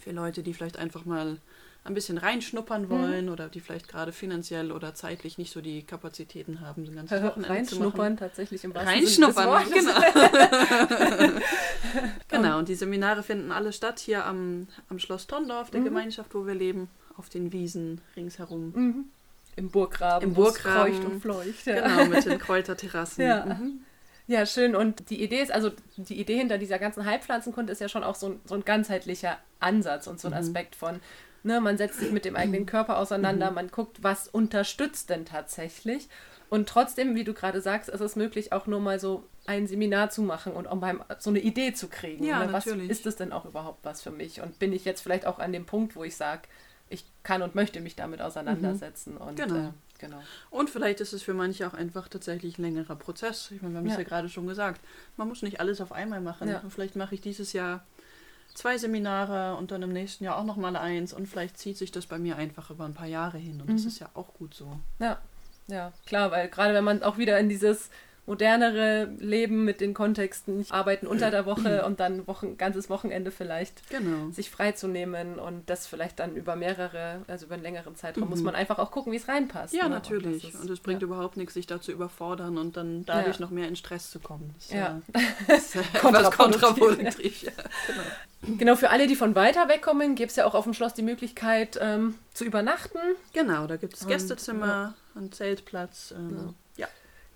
für 0.00 0.12
Leute, 0.12 0.42
die 0.42 0.54
vielleicht 0.54 0.78
einfach 0.78 1.04
mal 1.04 1.38
ein 1.86 1.94
bisschen 1.94 2.18
reinschnuppern 2.18 2.82
mhm. 2.82 2.90
wollen 2.90 3.26
mhm. 3.26 3.32
oder 3.32 3.48
die 3.48 3.60
vielleicht 3.60 3.88
gerade 3.88 4.12
finanziell 4.12 4.72
oder 4.72 4.94
zeitlich 4.94 5.38
nicht 5.38 5.52
so 5.52 5.60
die 5.60 5.82
Kapazitäten 5.84 6.60
haben, 6.60 6.84
so 6.84 6.92
ein 6.92 6.96
ganzes 6.96 7.22
Wochenende 7.22 7.48
Reinschnuppern 7.48 8.16
tatsächlich 8.16 8.64
im 8.64 8.74
wahrsten 8.74 8.92
Reinschnuppern, 8.92 9.70
genau. 9.70 11.40
genau, 12.28 12.58
und 12.58 12.68
die 12.68 12.74
Seminare 12.74 13.22
finden 13.22 13.52
alle 13.52 13.72
statt 13.72 14.00
hier 14.00 14.26
am, 14.26 14.66
am 14.88 14.98
Schloss 14.98 15.26
Tondorf, 15.26 15.70
der 15.70 15.80
mhm. 15.80 15.84
Gemeinschaft, 15.84 16.34
wo 16.34 16.46
wir 16.46 16.54
leben, 16.54 16.88
auf 17.16 17.28
den 17.28 17.52
Wiesen 17.52 18.00
ringsherum. 18.16 18.72
Mhm. 18.74 19.04
Im 19.56 19.70
Burggraben. 19.70 20.28
Im 20.28 20.34
Burggraben. 20.34 20.92
Kreucht 20.92 21.04
und 21.04 21.20
fleucht. 21.20 21.66
Ja. 21.66 21.86
Genau, 21.86 22.04
mit 22.06 22.26
den 22.26 22.38
Kräuterterrassen. 22.38 23.24
Ja. 23.24 23.46
Mhm. 23.46 23.80
Ja, 24.26 24.44
schön. 24.44 24.74
Und 24.74 25.08
die 25.10 25.22
Idee 25.22 25.40
ist, 25.40 25.52
also 25.52 25.70
die 25.96 26.20
Idee 26.20 26.36
hinter 26.36 26.58
dieser 26.58 26.78
ganzen 26.78 27.06
Heilpflanzenkunde 27.06 27.72
ist 27.72 27.80
ja 27.80 27.88
schon 27.88 28.02
auch 28.02 28.16
so 28.16 28.30
ein, 28.30 28.40
so 28.44 28.54
ein 28.54 28.64
ganzheitlicher 28.64 29.38
Ansatz 29.60 30.08
und 30.08 30.20
so 30.20 30.28
ein 30.28 30.32
mhm. 30.32 30.40
Aspekt 30.40 30.74
von, 30.74 31.00
Ne, 31.46 31.60
man 31.60 31.78
setzt 31.78 32.00
sich 32.00 32.10
mit 32.10 32.24
dem 32.24 32.34
eigenen 32.34 32.66
Körper 32.66 32.98
auseinander, 32.98 33.50
mhm. 33.50 33.54
man 33.54 33.70
guckt, 33.70 34.02
was 34.02 34.26
unterstützt 34.26 35.10
denn 35.10 35.24
tatsächlich. 35.24 36.08
Und 36.48 36.68
trotzdem, 36.68 37.14
wie 37.14 37.22
du 37.22 37.34
gerade 37.34 37.60
sagst, 37.60 37.88
ist 37.88 38.00
es 38.00 38.16
möglich, 38.16 38.52
auch 38.52 38.66
nur 38.66 38.80
mal 38.80 38.98
so 38.98 39.22
ein 39.46 39.68
Seminar 39.68 40.10
zu 40.10 40.22
machen 40.22 40.52
und 40.52 40.66
um 40.66 40.80
beim, 40.80 41.04
so 41.20 41.30
eine 41.30 41.38
Idee 41.38 41.72
zu 41.72 41.86
kriegen. 41.86 42.24
Ja, 42.24 42.44
ne? 42.44 42.52
Was 42.52 42.66
natürlich. 42.66 42.90
ist 42.90 43.06
es 43.06 43.14
denn 43.14 43.32
auch 43.32 43.44
überhaupt 43.44 43.84
was 43.84 44.02
für 44.02 44.10
mich? 44.10 44.40
Und 44.40 44.58
bin 44.58 44.72
ich 44.72 44.84
jetzt 44.84 45.02
vielleicht 45.02 45.24
auch 45.24 45.38
an 45.38 45.52
dem 45.52 45.66
Punkt, 45.66 45.94
wo 45.94 46.02
ich 46.02 46.16
sage, 46.16 46.42
ich 46.88 47.04
kann 47.22 47.42
und 47.42 47.54
möchte 47.54 47.80
mich 47.80 47.96
damit 47.96 48.20
auseinandersetzen. 48.20 49.14
Mhm. 49.14 49.20
Und, 49.20 49.36
genau. 49.36 49.68
Äh, 49.68 49.72
genau. 49.98 50.22
Und 50.50 50.70
vielleicht 50.70 51.00
ist 51.00 51.12
es 51.12 51.22
für 51.22 51.34
manche 51.34 51.66
auch 51.66 51.74
einfach 51.74 52.08
tatsächlich 52.08 52.58
ein 52.58 52.62
längerer 52.62 52.96
Prozess. 52.96 53.50
Ich 53.50 53.62
meine, 53.62 53.74
wir 53.74 53.78
haben 53.78 53.86
es 53.86 53.94
ja. 53.94 54.00
ja 54.00 54.04
gerade 54.04 54.28
schon 54.28 54.46
gesagt. 54.46 54.80
Man 55.16 55.28
muss 55.28 55.42
nicht 55.42 55.60
alles 55.60 55.80
auf 55.80 55.92
einmal 55.92 56.20
machen. 56.20 56.48
Ja. 56.48 56.62
Vielleicht 56.68 56.96
mache 56.96 57.14
ich 57.14 57.20
dieses 57.20 57.52
Jahr 57.52 57.84
zwei 58.54 58.78
Seminare 58.78 59.56
und 59.56 59.70
dann 59.70 59.82
im 59.82 59.92
nächsten 59.92 60.24
Jahr 60.24 60.38
auch 60.38 60.44
noch 60.44 60.56
mal 60.56 60.76
eins 60.76 61.12
und 61.12 61.26
vielleicht 61.26 61.58
zieht 61.58 61.76
sich 61.76 61.92
das 61.92 62.06
bei 62.06 62.18
mir 62.18 62.36
einfach 62.36 62.70
über 62.70 62.84
ein 62.84 62.94
paar 62.94 63.06
Jahre 63.06 63.38
hin 63.38 63.60
und 63.60 63.68
mhm. 63.68 63.76
das 63.76 63.84
ist 63.84 63.98
ja 63.98 64.08
auch 64.14 64.32
gut 64.34 64.54
so. 64.54 64.80
Ja, 64.98 65.20
ja, 65.68 65.92
klar, 66.06 66.30
weil 66.30 66.48
gerade 66.48 66.74
wenn 66.74 66.84
man 66.84 67.02
auch 67.02 67.18
wieder 67.18 67.38
in 67.38 67.48
dieses 67.48 67.90
modernere 68.26 69.08
Leben 69.18 69.64
mit 69.64 69.80
den 69.80 69.94
Kontexten, 69.94 70.66
arbeiten 70.70 71.06
unter 71.06 71.30
der 71.30 71.46
Woche 71.46 71.84
und 71.86 72.00
dann 72.00 72.26
Wochen, 72.26 72.56
ganzes 72.56 72.90
Wochenende 72.90 73.30
vielleicht 73.30 73.88
genau. 73.88 74.30
sich 74.32 74.50
freizunehmen 74.50 75.38
und 75.38 75.70
das 75.70 75.86
vielleicht 75.86 76.18
dann 76.18 76.34
über 76.34 76.56
mehrere, 76.56 77.22
also 77.28 77.46
über 77.46 77.54
einen 77.54 77.62
längeren 77.62 77.94
Zeitraum, 77.94 78.24
mhm. 78.24 78.30
muss 78.30 78.42
man 78.42 78.56
einfach 78.56 78.78
auch 78.78 78.90
gucken, 78.90 79.12
wie 79.12 79.16
es 79.16 79.28
reinpasst. 79.28 79.74
Ja, 79.74 79.84
ne? 79.84 79.90
natürlich. 79.90 80.52
Und, 80.60 80.68
es 80.68 80.80
bringt 80.80 81.02
ja. 81.02 81.06
überhaupt 81.06 81.36
nichts, 81.36 81.54
sich 81.54 81.66
da 81.66 81.80
zu 81.80 81.92
überfordern 81.92 82.58
und 82.58 82.76
dann 82.76 83.04
dadurch 83.06 83.36
ja. 83.36 83.42
noch 83.42 83.50
mehr 83.50 83.68
in 83.68 83.76
Stress 83.76 84.10
zu 84.10 84.18
kommen. 84.18 84.52
Das 84.58 84.70
ja. 84.70 85.00
ist 85.46 85.76
ja 85.76 85.82
kontraproduktiv. 86.00 87.42
ja, 87.42 87.52
genau. 88.42 88.58
genau, 88.58 88.76
für 88.76 88.90
alle, 88.90 89.06
die 89.06 89.14
von 89.14 89.36
weiter 89.36 89.68
weg 89.68 89.82
kommen, 89.82 90.16
gibt 90.16 90.30
es 90.30 90.36
ja 90.36 90.46
auch 90.46 90.54
auf 90.54 90.64
dem 90.64 90.74
Schloss 90.74 90.94
die 90.94 91.02
Möglichkeit 91.02 91.78
ähm, 91.80 92.14
zu 92.34 92.44
übernachten. 92.44 92.98
Genau, 93.32 93.68
da 93.68 93.76
gibt 93.76 93.94
es 93.94 94.06
Gästezimmer, 94.06 94.94
und, 95.14 95.20
einen 95.20 95.32
Zeltplatz. 95.32 96.12
Ähm, 96.16 96.54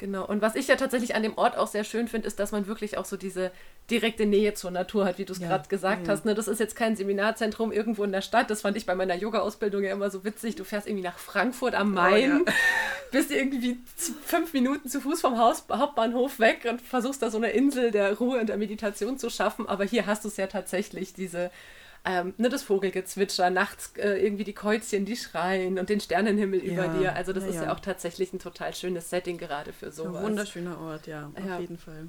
Genau. 0.00 0.24
Und 0.24 0.40
was 0.40 0.54
ich 0.54 0.66
ja 0.66 0.76
tatsächlich 0.76 1.14
an 1.14 1.22
dem 1.22 1.36
Ort 1.36 1.58
auch 1.58 1.66
sehr 1.66 1.84
schön 1.84 2.08
finde, 2.08 2.26
ist, 2.26 2.38
dass 2.40 2.52
man 2.52 2.66
wirklich 2.66 2.96
auch 2.96 3.04
so 3.04 3.18
diese 3.18 3.52
direkte 3.90 4.24
Nähe 4.24 4.54
zur 4.54 4.70
Natur 4.70 5.04
hat, 5.04 5.18
wie 5.18 5.26
du 5.26 5.34
es 5.34 5.40
ja. 5.40 5.48
gerade 5.48 5.68
gesagt 5.68 6.06
ja. 6.06 6.12
hast. 6.14 6.24
Ne? 6.24 6.34
Das 6.34 6.48
ist 6.48 6.58
jetzt 6.58 6.74
kein 6.74 6.96
Seminarzentrum 6.96 7.70
irgendwo 7.70 8.02
in 8.04 8.10
der 8.10 8.22
Stadt. 8.22 8.48
Das 8.48 8.62
fand 8.62 8.78
ich 8.78 8.86
bei 8.86 8.94
meiner 8.94 9.14
Yoga-Ausbildung 9.14 9.82
ja 9.82 9.92
immer 9.92 10.08
so 10.08 10.24
witzig. 10.24 10.56
Du 10.56 10.64
fährst 10.64 10.86
irgendwie 10.86 11.04
nach 11.04 11.18
Frankfurt 11.18 11.74
am 11.74 11.92
Main, 11.92 12.40
oh, 12.40 12.44
ja. 12.46 12.54
bist 13.12 13.30
irgendwie 13.30 13.78
fünf 14.24 14.54
Minuten 14.54 14.88
zu 14.88 15.02
Fuß 15.02 15.20
vom 15.20 15.36
Haus, 15.36 15.64
Hauptbahnhof 15.70 16.38
weg 16.38 16.66
und 16.66 16.80
versuchst 16.80 17.20
da 17.20 17.28
so 17.28 17.36
eine 17.36 17.50
Insel 17.50 17.90
der 17.90 18.16
Ruhe 18.16 18.40
und 18.40 18.48
der 18.48 18.56
Meditation 18.56 19.18
zu 19.18 19.28
schaffen. 19.28 19.68
Aber 19.68 19.84
hier 19.84 20.06
hast 20.06 20.24
du 20.24 20.28
es 20.28 20.38
ja 20.38 20.46
tatsächlich, 20.46 21.12
diese 21.12 21.50
ähm, 22.04 22.34
ne, 22.38 22.48
das 22.48 22.62
Vogelgezwitscher, 22.62 23.50
nachts 23.50 23.92
äh, 23.96 24.24
irgendwie 24.24 24.44
die 24.44 24.54
Käuzchen, 24.54 25.04
die 25.04 25.16
schreien 25.16 25.78
und 25.78 25.88
den 25.88 26.00
Sternenhimmel 26.00 26.64
ja, 26.64 26.72
über 26.72 26.88
dir. 26.98 27.14
Also 27.14 27.32
das 27.32 27.44
ja, 27.44 27.50
ist 27.50 27.62
ja. 27.62 27.72
auch 27.72 27.80
tatsächlich 27.80 28.32
ein 28.32 28.38
total 28.38 28.74
schönes 28.74 29.10
Setting 29.10 29.38
gerade 29.38 29.72
für 29.72 29.90
sowas. 29.90 30.16
Ein 30.16 30.22
wunderschöner 30.24 30.80
Ort, 30.80 31.06
ja, 31.06 31.30
auf 31.34 31.60
jeden 31.60 31.78
Fall. 31.78 32.08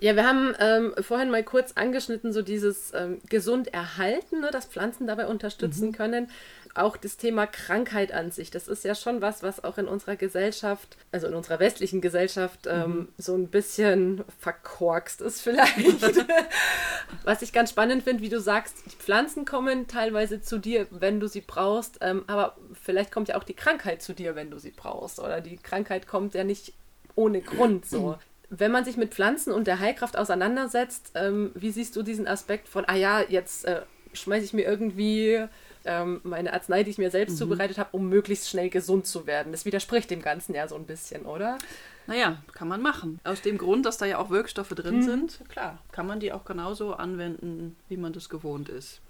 Ja, 0.00 0.16
wir 0.16 0.26
haben 0.26 0.54
ähm, 0.58 0.94
vorhin 1.02 1.30
mal 1.30 1.44
kurz 1.44 1.72
angeschnitten, 1.72 2.32
so 2.32 2.42
dieses 2.42 2.92
ähm, 2.94 3.20
gesund 3.28 3.72
erhalten, 3.72 4.40
ne, 4.40 4.50
dass 4.50 4.66
Pflanzen 4.66 5.06
dabei 5.06 5.26
unterstützen 5.26 5.88
mhm. 5.88 5.92
können 5.92 6.28
auch 6.74 6.96
das 6.96 7.16
Thema 7.16 7.46
Krankheit 7.46 8.12
an 8.12 8.30
sich, 8.30 8.50
das 8.50 8.68
ist 8.68 8.84
ja 8.84 8.94
schon 8.94 9.20
was, 9.20 9.42
was 9.42 9.64
auch 9.64 9.78
in 9.78 9.88
unserer 9.88 10.16
Gesellschaft, 10.16 10.96
also 11.12 11.26
in 11.26 11.34
unserer 11.34 11.58
westlichen 11.58 12.00
Gesellschaft, 12.00 12.66
ähm, 12.66 12.90
mhm. 12.90 13.08
so 13.18 13.34
ein 13.34 13.48
bisschen 13.48 14.24
verkorkst 14.38 15.20
ist 15.20 15.40
vielleicht. 15.40 16.00
was 17.24 17.42
ich 17.42 17.52
ganz 17.52 17.70
spannend 17.70 18.04
finde, 18.04 18.22
wie 18.22 18.28
du 18.28 18.40
sagst, 18.40 18.76
die 18.86 18.96
Pflanzen 18.96 19.44
kommen 19.44 19.88
teilweise 19.88 20.40
zu 20.40 20.58
dir, 20.58 20.86
wenn 20.90 21.20
du 21.20 21.26
sie 21.26 21.40
brauchst, 21.40 21.98
ähm, 22.00 22.24
aber 22.26 22.56
vielleicht 22.80 23.10
kommt 23.10 23.28
ja 23.28 23.36
auch 23.36 23.44
die 23.44 23.54
Krankheit 23.54 24.02
zu 24.02 24.12
dir, 24.12 24.34
wenn 24.34 24.50
du 24.50 24.58
sie 24.58 24.70
brauchst. 24.70 25.18
Oder 25.18 25.40
die 25.40 25.56
Krankheit 25.56 26.06
kommt 26.06 26.34
ja 26.34 26.44
nicht 26.44 26.72
ohne 27.16 27.40
Grund 27.40 27.86
so. 27.86 28.16
Wenn 28.50 28.72
man 28.72 28.84
sich 28.84 28.96
mit 28.96 29.14
Pflanzen 29.14 29.52
und 29.52 29.66
der 29.66 29.78
Heilkraft 29.78 30.18
auseinandersetzt, 30.18 31.12
ähm, 31.14 31.52
wie 31.54 31.70
siehst 31.70 31.94
du 31.96 32.02
diesen 32.02 32.26
Aspekt 32.26 32.68
von, 32.68 32.84
ah 32.86 32.96
ja, 32.96 33.22
jetzt 33.22 33.64
äh, 33.64 33.82
schmeiße 34.12 34.44
ich 34.44 34.52
mir 34.52 34.66
irgendwie 34.66 35.46
ähm, 35.84 36.20
meine 36.24 36.52
Arznei, 36.52 36.82
die 36.82 36.90
ich 36.90 36.98
mir 36.98 37.10
selbst 37.10 37.34
mhm. 37.34 37.38
zubereitet 37.38 37.78
habe, 37.78 37.90
um 37.92 38.08
möglichst 38.08 38.48
schnell 38.48 38.68
gesund 38.68 39.06
zu 39.06 39.26
werden. 39.26 39.52
Das 39.52 39.64
widerspricht 39.64 40.10
dem 40.10 40.20
Ganzen 40.20 40.54
ja 40.54 40.68
so 40.68 40.74
ein 40.74 40.84
bisschen, 40.84 41.26
oder? 41.26 41.58
Naja, 42.06 42.42
kann 42.52 42.68
man 42.68 42.82
machen. 42.82 43.20
Aus 43.24 43.40
dem 43.40 43.56
Grund, 43.56 43.86
dass 43.86 43.98
da 43.98 44.06
ja 44.06 44.18
auch 44.18 44.30
Wirkstoffe 44.30 44.70
drin 44.70 44.96
mhm. 44.96 45.02
sind, 45.02 45.40
klar, 45.48 45.78
kann 45.92 46.06
man 46.06 46.20
die 46.20 46.32
auch 46.32 46.44
genauso 46.44 46.94
anwenden, 46.94 47.76
wie 47.88 47.96
man 47.96 48.12
das 48.12 48.28
gewohnt 48.28 48.68
ist. 48.68 49.00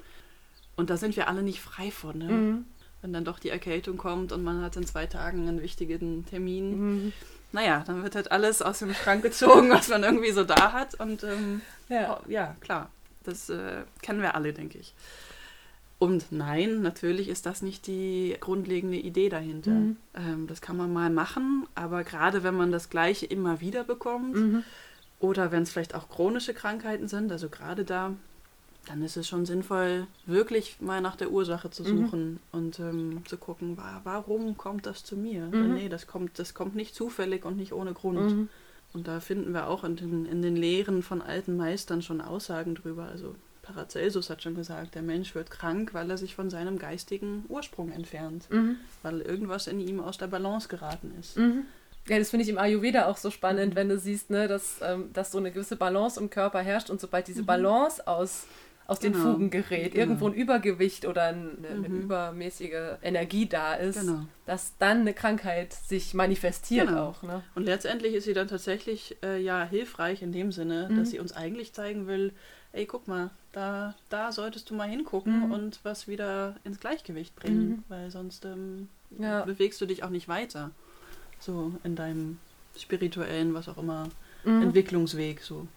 Und 0.76 0.90
da 0.90 0.96
sind 0.96 1.16
wir 1.16 1.28
alle 1.28 1.42
nicht 1.42 1.60
frei 1.60 1.90
von. 1.90 2.18
Ne? 2.18 2.24
Mhm. 2.24 2.64
Wenn 3.02 3.12
dann 3.12 3.24
doch 3.24 3.38
die 3.38 3.48
Erkältung 3.48 3.96
kommt 3.96 4.32
und 4.32 4.42
man 4.42 4.62
hat 4.62 4.76
in 4.76 4.86
zwei 4.86 5.06
Tagen 5.06 5.48
einen 5.48 5.62
wichtigen 5.62 6.26
Termin. 6.26 7.12
Naja, 7.52 7.82
dann 7.86 8.02
wird 8.02 8.14
halt 8.14 8.30
alles 8.30 8.62
aus 8.62 8.78
dem 8.78 8.94
Schrank 8.94 9.22
gezogen, 9.22 9.70
was 9.70 9.88
man 9.88 10.04
irgendwie 10.04 10.30
so 10.30 10.44
da 10.44 10.72
hat. 10.72 10.94
Und 10.94 11.24
ähm, 11.24 11.62
ja. 11.88 12.18
Oh, 12.18 12.30
ja, 12.30 12.54
klar, 12.60 12.90
das 13.24 13.50
äh, 13.50 13.82
kennen 14.02 14.22
wir 14.22 14.34
alle, 14.34 14.52
denke 14.52 14.78
ich. 14.78 14.94
Und 16.00 16.32
nein, 16.32 16.80
natürlich 16.80 17.28
ist 17.28 17.44
das 17.44 17.60
nicht 17.60 17.86
die 17.86 18.34
grundlegende 18.40 18.96
Idee 18.96 19.28
dahinter. 19.28 19.72
Mhm. 19.72 19.96
Ähm, 20.14 20.46
das 20.46 20.62
kann 20.62 20.78
man 20.78 20.90
mal 20.92 21.10
machen, 21.10 21.66
aber 21.74 22.04
gerade 22.04 22.42
wenn 22.42 22.54
man 22.54 22.72
das 22.72 22.88
Gleiche 22.88 23.26
immer 23.26 23.60
wieder 23.60 23.84
bekommt 23.84 24.34
mhm. 24.34 24.64
oder 25.18 25.52
wenn 25.52 25.64
es 25.64 25.70
vielleicht 25.70 25.94
auch 25.94 26.08
chronische 26.08 26.54
Krankheiten 26.54 27.06
sind, 27.06 27.30
also 27.30 27.50
gerade 27.50 27.84
da 27.84 28.14
dann 28.86 29.02
ist 29.02 29.16
es 29.16 29.28
schon 29.28 29.46
sinnvoll, 29.46 30.06
wirklich 30.26 30.80
mal 30.80 31.00
nach 31.00 31.16
der 31.16 31.30
Ursache 31.30 31.70
zu 31.70 31.82
mhm. 31.82 31.86
suchen 31.86 32.30
mhm. 32.30 32.38
und 32.52 32.78
ähm, 32.80 33.22
zu 33.26 33.36
gucken, 33.36 33.78
warum 34.04 34.56
kommt 34.56 34.86
das 34.86 35.04
zu 35.04 35.16
mir? 35.16 35.46
Mhm. 35.46 35.74
Nee, 35.74 35.88
das 35.88 36.06
kommt, 36.06 36.38
das 36.38 36.54
kommt 36.54 36.74
nicht 36.74 36.94
zufällig 36.94 37.44
und 37.44 37.56
nicht 37.56 37.72
ohne 37.72 37.92
Grund. 37.92 38.20
Mhm. 38.20 38.48
Und 38.92 39.06
da 39.06 39.20
finden 39.20 39.52
wir 39.52 39.68
auch 39.68 39.84
in 39.84 39.96
den, 39.96 40.26
in 40.26 40.42
den 40.42 40.56
Lehren 40.56 41.02
von 41.02 41.22
alten 41.22 41.56
Meistern 41.56 42.02
schon 42.02 42.20
Aussagen 42.20 42.74
drüber. 42.74 43.04
Also 43.04 43.36
Paracelsus 43.62 44.30
hat 44.30 44.42
schon 44.42 44.56
gesagt, 44.56 44.96
der 44.96 45.02
Mensch 45.02 45.34
wird 45.34 45.50
krank, 45.50 45.94
weil 45.94 46.10
er 46.10 46.18
sich 46.18 46.34
von 46.34 46.50
seinem 46.50 46.78
geistigen 46.78 47.44
Ursprung 47.48 47.92
entfernt, 47.92 48.46
mhm. 48.50 48.76
weil 49.02 49.20
irgendwas 49.20 49.68
in 49.68 49.80
ihm 49.80 50.00
aus 50.00 50.18
der 50.18 50.26
Balance 50.26 50.68
geraten 50.68 51.12
ist. 51.20 51.36
Mhm. 51.36 51.64
Ja, 52.08 52.18
das 52.18 52.30
finde 52.30 52.44
ich 52.44 52.48
im 52.48 52.58
Ayurveda 52.58 53.06
auch 53.06 53.18
so 53.18 53.30
spannend, 53.30 53.76
wenn 53.76 53.88
du 53.88 53.98
siehst, 53.98 54.30
ne, 54.30 54.48
dass, 54.48 54.80
ähm, 54.82 55.10
dass 55.12 55.30
so 55.30 55.38
eine 55.38 55.52
gewisse 55.52 55.76
Balance 55.76 56.18
im 56.18 56.30
Körper 56.30 56.60
herrscht 56.60 56.90
und 56.90 57.00
sobald 57.00 57.28
diese 57.28 57.42
mhm. 57.42 57.46
Balance 57.46 58.06
aus 58.06 58.46
aus 58.90 58.98
den 58.98 59.12
genau. 59.12 59.24
Fugen 59.24 59.50
gerät, 59.50 59.92
genau. 59.92 60.00
irgendwo 60.02 60.26
ein 60.26 60.34
Übergewicht 60.34 61.06
oder 61.06 61.22
eine, 61.26 61.52
eine 61.62 61.88
mhm. 61.88 62.00
übermäßige 62.02 62.98
Energie 63.02 63.46
da 63.46 63.74
ist, 63.74 64.00
genau. 64.00 64.26
dass 64.46 64.76
dann 64.78 65.02
eine 65.02 65.14
Krankheit 65.14 65.72
sich 65.72 66.12
manifestiert 66.12 66.88
genau. 66.88 67.10
auch. 67.10 67.22
Ne? 67.22 67.44
Und 67.54 67.66
letztendlich 67.66 68.14
ist 68.14 68.24
sie 68.24 68.34
dann 68.34 68.48
tatsächlich 68.48 69.16
äh, 69.22 69.40
ja 69.40 69.62
hilfreich 69.62 70.22
in 70.22 70.32
dem 70.32 70.50
Sinne, 70.50 70.88
mhm. 70.90 70.98
dass 70.98 71.10
sie 71.10 71.20
uns 71.20 71.32
eigentlich 71.32 71.72
zeigen 71.72 72.08
will, 72.08 72.32
ey, 72.72 72.84
guck 72.84 73.06
mal, 73.06 73.30
da, 73.52 73.94
da 74.08 74.32
solltest 74.32 74.70
du 74.70 74.74
mal 74.74 74.88
hingucken 74.88 75.46
mhm. 75.46 75.52
und 75.52 75.80
was 75.84 76.08
wieder 76.08 76.56
ins 76.64 76.80
Gleichgewicht 76.80 77.36
bringen, 77.36 77.68
mhm. 77.68 77.84
weil 77.86 78.10
sonst 78.10 78.44
ähm, 78.44 78.88
ja. 79.20 79.44
bewegst 79.44 79.80
du 79.80 79.86
dich 79.86 80.02
auch 80.02 80.10
nicht 80.10 80.26
weiter. 80.26 80.72
So 81.38 81.74
in 81.84 81.94
deinem 81.94 82.38
spirituellen, 82.76 83.54
was 83.54 83.68
auch 83.68 83.78
immer, 83.78 84.08
mhm. 84.44 84.62
Entwicklungsweg 84.62 85.42
so. 85.42 85.68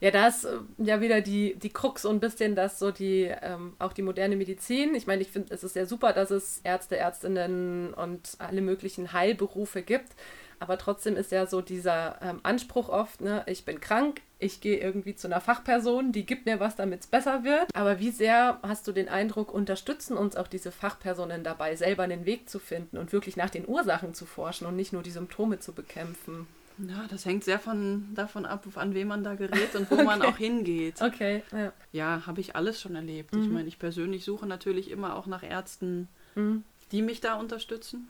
Ja, 0.00 0.10
da 0.10 0.28
ist 0.28 0.44
äh, 0.44 0.58
ja 0.78 1.00
wieder 1.00 1.20
die, 1.20 1.56
die 1.56 1.70
Krux 1.70 2.02
so 2.02 2.10
ein 2.10 2.20
bisschen, 2.20 2.54
dass 2.54 2.78
so 2.78 2.90
die, 2.90 3.30
ähm, 3.42 3.74
auch 3.78 3.92
die 3.92 4.02
moderne 4.02 4.36
Medizin, 4.36 4.94
ich 4.94 5.06
meine, 5.06 5.22
ich 5.22 5.30
finde, 5.30 5.52
es 5.52 5.62
ist 5.62 5.76
ja 5.76 5.84
super, 5.84 6.12
dass 6.12 6.30
es 6.30 6.60
Ärzte, 6.64 6.96
Ärztinnen 6.96 7.92
und 7.92 8.36
alle 8.38 8.62
möglichen 8.62 9.12
Heilberufe 9.12 9.82
gibt, 9.82 10.12
aber 10.58 10.78
trotzdem 10.78 11.16
ist 11.16 11.32
ja 11.32 11.46
so 11.46 11.62
dieser 11.62 12.20
ähm, 12.22 12.40
Anspruch 12.42 12.88
oft, 12.90 13.20
ne, 13.20 13.42
ich 13.46 13.64
bin 13.64 13.80
krank, 13.80 14.20
ich 14.38 14.60
gehe 14.60 14.78
irgendwie 14.78 15.14
zu 15.14 15.26
einer 15.26 15.40
Fachperson, 15.40 16.12
die 16.12 16.24
gibt 16.24 16.46
mir 16.46 16.60
was, 16.60 16.76
damit 16.76 17.00
es 17.00 17.06
besser 17.06 17.44
wird. 17.44 17.74
Aber 17.74 17.98
wie 17.98 18.10
sehr 18.10 18.58
hast 18.62 18.86
du 18.86 18.92
den 18.92 19.08
Eindruck, 19.08 19.52
unterstützen 19.52 20.16
uns 20.18 20.36
auch 20.36 20.48
diese 20.48 20.70
Fachpersonen 20.70 21.44
dabei, 21.44 21.76
selber 21.76 22.02
einen 22.02 22.26
Weg 22.26 22.48
zu 22.48 22.58
finden 22.58 22.98
und 22.98 23.12
wirklich 23.12 23.36
nach 23.36 23.50
den 23.50 23.68
Ursachen 23.68 24.12
zu 24.12 24.26
forschen 24.26 24.66
und 24.66 24.76
nicht 24.76 24.92
nur 24.92 25.02
die 25.02 25.10
Symptome 25.10 25.60
zu 25.60 25.72
bekämpfen? 25.72 26.46
Ja, 26.88 27.04
das 27.08 27.24
hängt 27.24 27.44
sehr 27.44 27.58
von, 27.58 28.14
davon 28.14 28.46
ab, 28.46 28.66
an 28.76 28.94
wen 28.94 29.08
man 29.08 29.24
da 29.24 29.34
gerät 29.34 29.74
und 29.74 29.90
wo 29.90 29.96
okay. 29.96 30.04
man 30.04 30.22
auch 30.22 30.36
hingeht. 30.36 31.00
Okay, 31.00 31.42
ja. 31.52 31.72
Ja, 31.92 32.26
habe 32.26 32.40
ich 32.40 32.56
alles 32.56 32.80
schon 32.80 32.94
erlebt. 32.94 33.34
Mhm. 33.34 33.42
Ich 33.42 33.48
meine, 33.48 33.68
ich 33.68 33.78
persönlich 33.78 34.24
suche 34.24 34.46
natürlich 34.46 34.90
immer 34.90 35.16
auch 35.16 35.26
nach 35.26 35.42
Ärzten, 35.42 36.08
mhm. 36.34 36.64
die 36.92 37.02
mich 37.02 37.20
da 37.20 37.34
unterstützen. 37.34 38.08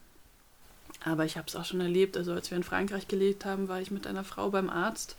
Aber 1.05 1.25
ich 1.25 1.37
habe 1.37 1.47
es 1.49 1.57
auch 1.57 1.65
schon 1.65 1.81
erlebt. 1.81 2.17
Also, 2.17 2.33
als 2.33 2.51
wir 2.51 2.57
in 2.57 2.63
Frankreich 2.65 3.09
gelebt 3.09 3.45
haben, 3.45 3.69
war 3.69 3.81
ich 3.81 3.91
mit 3.91 4.07
einer 4.07 4.25
Frau 4.25 4.51
beim 4.51 4.69
Arzt, 4.69 5.17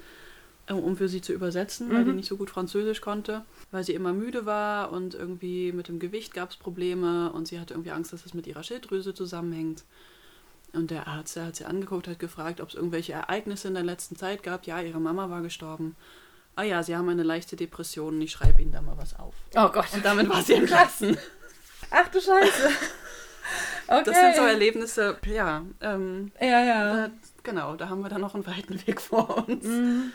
äh, 0.67 0.73
um 0.73 0.95
für 0.95 1.07
sie 1.07 1.21
zu 1.21 1.33
übersetzen, 1.33 1.89
mhm. 1.89 1.93
weil 1.93 2.05
die 2.05 2.13
nicht 2.13 2.29
so 2.29 2.37
gut 2.37 2.49
Französisch 2.49 3.01
konnte, 3.01 3.43
weil 3.71 3.83
sie 3.83 3.93
immer 3.93 4.13
müde 4.13 4.45
war 4.45 4.91
und 4.91 5.15
irgendwie 5.15 5.71
mit 5.71 5.87
dem 5.87 5.99
Gewicht 5.99 6.33
gab 6.33 6.51
es 6.51 6.57
Probleme 6.57 7.31
und 7.31 7.47
sie 7.47 7.59
hatte 7.59 7.73
irgendwie 7.73 7.91
Angst, 7.91 8.13
dass 8.13 8.25
es 8.25 8.33
mit 8.33 8.47
ihrer 8.47 8.63
Schilddrüse 8.63 9.13
zusammenhängt. 9.13 9.83
Und 10.73 10.91
der 10.91 11.07
Arzt, 11.07 11.35
der 11.35 11.47
hat 11.47 11.55
sie 11.55 11.65
angeguckt, 11.65 12.07
hat 12.07 12.19
gefragt, 12.19 12.61
ob 12.61 12.69
es 12.69 12.75
irgendwelche 12.75 13.13
Ereignisse 13.13 13.67
in 13.67 13.73
der 13.73 13.83
letzten 13.83 14.15
Zeit 14.15 14.41
gab. 14.43 14.65
Ja, 14.65 14.79
ihre 14.79 14.99
Mama 14.99 15.29
war 15.29 15.41
gestorben. 15.41 15.95
Ah 16.55 16.63
ja, 16.63 16.83
sie 16.83 16.95
haben 16.95 17.09
eine 17.09 17.23
leichte 17.23 17.55
Depression. 17.55 18.21
Ich 18.21 18.31
schreibe 18.31 18.61
ihnen 18.61 18.71
da 18.71 18.81
mal 18.81 18.97
was 18.97 19.17
auf. 19.17 19.35
Oh 19.55 19.69
Gott. 19.69 19.93
Und 19.93 20.05
damit 20.05 20.29
war 20.29 20.41
sie 20.41 20.53
entlassen. 20.53 21.17
Ach 21.89 22.07
du 22.07 22.21
Scheiße. 22.21 22.69
Okay. 23.87 24.03
Das 24.05 24.15
sind 24.15 24.35
so 24.37 24.43
Erlebnisse, 24.43 25.17
ja. 25.25 25.65
Ähm, 25.81 26.31
ja, 26.39 26.63
ja. 26.63 26.95
Da, 26.95 27.11
genau, 27.43 27.75
da 27.75 27.89
haben 27.89 28.01
wir 28.01 28.07
dann 28.07 28.21
noch 28.21 28.35
einen 28.35 28.47
weiten 28.47 28.87
Weg 28.87 29.01
vor 29.01 29.45
uns. 29.45 29.65
Mhm. 29.65 30.13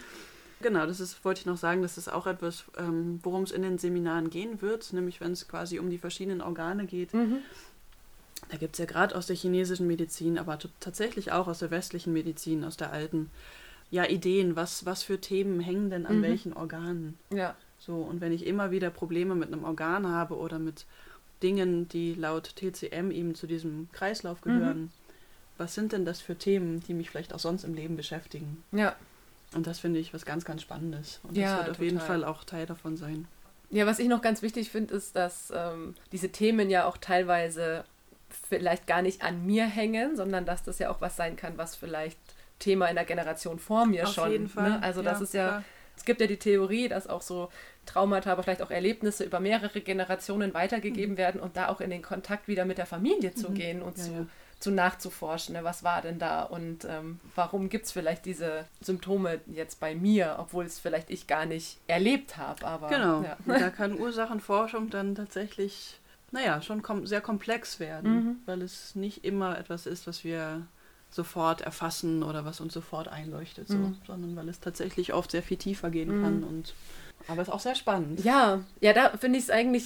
Genau, 0.62 0.86
das 0.86 1.00
ist, 1.00 1.22
wollte 1.24 1.40
ich 1.40 1.46
noch 1.46 1.58
sagen, 1.58 1.82
das 1.82 1.98
ist 1.98 2.10
auch 2.10 2.26
etwas, 2.26 2.64
ähm, 2.78 3.20
worum 3.22 3.42
es 3.42 3.50
in 3.50 3.60
den 3.60 3.76
Seminaren 3.76 4.30
gehen 4.30 4.62
wird, 4.62 4.90
nämlich 4.94 5.20
wenn 5.20 5.32
es 5.32 5.46
quasi 5.46 5.78
um 5.78 5.90
die 5.90 5.98
verschiedenen 5.98 6.40
Organe 6.40 6.86
geht. 6.86 7.12
Mhm. 7.12 7.42
Da 8.48 8.56
gibt 8.56 8.74
es 8.74 8.78
ja 8.78 8.84
gerade 8.84 9.14
aus 9.16 9.26
der 9.26 9.36
chinesischen 9.36 9.86
Medizin, 9.86 10.38
aber 10.38 10.58
tatsächlich 10.80 11.32
auch 11.32 11.48
aus 11.48 11.58
der 11.58 11.70
westlichen 11.70 12.12
Medizin, 12.12 12.64
aus 12.64 12.76
der 12.76 12.92
alten, 12.92 13.30
ja, 13.90 14.04
Ideen, 14.04 14.56
was, 14.56 14.86
was 14.86 15.02
für 15.02 15.20
Themen 15.20 15.60
hängen 15.60 15.90
denn 15.90 16.06
an 16.06 16.18
mhm. 16.18 16.22
welchen 16.22 16.52
Organen. 16.52 17.18
Ja. 17.32 17.56
So, 17.78 17.96
und 17.96 18.20
wenn 18.20 18.32
ich 18.32 18.46
immer 18.46 18.70
wieder 18.70 18.90
Probleme 18.90 19.34
mit 19.34 19.52
einem 19.52 19.64
Organ 19.64 20.08
habe 20.08 20.36
oder 20.36 20.58
mit 20.58 20.86
Dingen, 21.42 21.88
die 21.88 22.14
laut 22.14 22.54
TCM 22.56 23.10
eben 23.10 23.34
zu 23.34 23.46
diesem 23.46 23.88
Kreislauf 23.92 24.40
gehören, 24.40 24.80
mhm. 24.80 24.90
was 25.58 25.74
sind 25.74 25.92
denn 25.92 26.04
das 26.04 26.20
für 26.20 26.36
Themen, 26.36 26.80
die 26.80 26.94
mich 26.94 27.10
vielleicht 27.10 27.34
auch 27.34 27.38
sonst 27.38 27.64
im 27.64 27.74
Leben 27.74 27.96
beschäftigen? 27.96 28.62
Ja. 28.72 28.96
Und 29.54 29.66
das 29.66 29.78
finde 29.78 30.00
ich 30.00 30.12
was 30.12 30.24
ganz, 30.24 30.44
ganz 30.44 30.62
Spannendes. 30.62 31.20
Und 31.22 31.36
das 31.36 31.42
ja, 31.42 31.56
wird 31.58 31.60
auf 31.60 31.66
total. 31.76 31.84
jeden 31.84 32.00
Fall 32.00 32.24
auch 32.24 32.44
Teil 32.44 32.66
davon 32.66 32.96
sein. 32.96 33.28
Ja, 33.70 33.86
was 33.86 33.98
ich 33.98 34.08
noch 34.08 34.22
ganz 34.22 34.42
wichtig 34.42 34.70
finde, 34.70 34.94
ist, 34.94 35.16
dass 35.16 35.52
ähm, 35.54 35.94
diese 36.12 36.30
Themen 36.30 36.70
ja 36.70 36.86
auch 36.86 36.96
teilweise 36.96 37.84
vielleicht 38.28 38.86
gar 38.86 39.02
nicht 39.02 39.22
an 39.22 39.44
mir 39.46 39.66
hängen, 39.66 40.16
sondern 40.16 40.44
dass 40.44 40.62
das 40.62 40.78
ja 40.78 40.90
auch 40.90 41.00
was 41.00 41.16
sein 41.16 41.36
kann, 41.36 41.58
was 41.58 41.76
vielleicht 41.76 42.18
Thema 42.58 42.86
in 42.86 42.96
der 42.96 43.04
Generation 43.04 43.58
vor 43.58 43.86
mir 43.86 44.04
Auf 44.04 44.14
schon. 44.14 44.30
Jeden 44.30 44.48
Fall. 44.48 44.70
Ne? 44.70 44.82
Also 44.82 45.02
das 45.02 45.20
ist 45.20 45.34
ja, 45.34 45.48
klar. 45.48 45.64
es 45.96 46.04
gibt 46.04 46.20
ja 46.20 46.26
die 46.26 46.38
Theorie, 46.38 46.88
dass 46.88 47.06
auch 47.06 47.22
so 47.22 47.50
Traumata, 47.84 48.32
aber 48.32 48.42
vielleicht 48.42 48.62
auch 48.62 48.70
Erlebnisse 48.70 49.24
über 49.24 49.40
mehrere 49.40 49.80
Generationen 49.80 50.54
weitergegeben 50.54 51.14
mhm. 51.14 51.18
werden 51.18 51.40
und 51.40 51.56
da 51.56 51.68
auch 51.68 51.80
in 51.80 51.90
den 51.90 52.02
Kontakt 52.02 52.48
wieder 52.48 52.64
mit 52.64 52.78
der 52.78 52.86
Familie 52.86 53.34
zu 53.34 53.50
mhm. 53.50 53.54
gehen 53.54 53.82
und 53.82 53.98
ja, 53.98 54.04
zu, 54.04 54.12
ja. 54.12 54.26
zu 54.58 54.70
nachzuforschen, 54.70 55.54
ne? 55.54 55.64
was 55.64 55.84
war 55.84 56.02
denn 56.02 56.18
da 56.18 56.42
und 56.42 56.84
ähm, 56.84 57.20
warum 57.34 57.68
gibt 57.68 57.86
es 57.86 57.92
vielleicht 57.92 58.24
diese 58.24 58.64
Symptome 58.80 59.40
jetzt 59.46 59.78
bei 59.80 59.94
mir, 59.94 60.36
obwohl 60.38 60.64
es 60.64 60.80
vielleicht 60.80 61.10
ich 61.10 61.26
gar 61.26 61.46
nicht 61.46 61.78
erlebt 61.86 62.36
habe. 62.36 62.66
Aber 62.66 62.88
genau, 62.88 63.22
ja. 63.22 63.36
da 63.46 63.70
kann 63.76 63.98
Ursachenforschung 63.98 64.90
dann 64.90 65.14
tatsächlich 65.14 65.98
naja, 66.32 66.60
schon 66.62 66.82
kom 66.82 67.06
sehr 67.06 67.20
komplex 67.20 67.80
werden, 67.80 68.12
mhm. 68.12 68.36
weil 68.46 68.62
es 68.62 68.94
nicht 68.94 69.24
immer 69.24 69.58
etwas 69.58 69.86
ist, 69.86 70.06
was 70.06 70.24
wir 70.24 70.66
sofort 71.10 71.60
erfassen 71.60 72.22
oder 72.22 72.44
was 72.44 72.60
uns 72.60 72.74
sofort 72.74 73.08
einleuchtet, 73.08 73.68
so, 73.68 73.76
mhm. 73.76 73.96
sondern 74.06 74.36
weil 74.36 74.48
es 74.48 74.60
tatsächlich 74.60 75.14
oft 75.14 75.30
sehr 75.30 75.42
viel 75.42 75.56
tiefer 75.56 75.90
gehen 75.90 76.18
mhm. 76.18 76.22
kann 76.22 76.44
und 76.44 76.74
aber 77.28 77.42
es 77.42 77.48
ist 77.48 77.54
auch 77.54 77.60
sehr 77.60 77.74
spannend. 77.74 78.22
Ja, 78.24 78.60
ja, 78.80 78.92
da 78.92 79.10
finde 79.16 79.38
ich 79.38 79.44
es 79.44 79.50
eigentlich, 79.50 79.84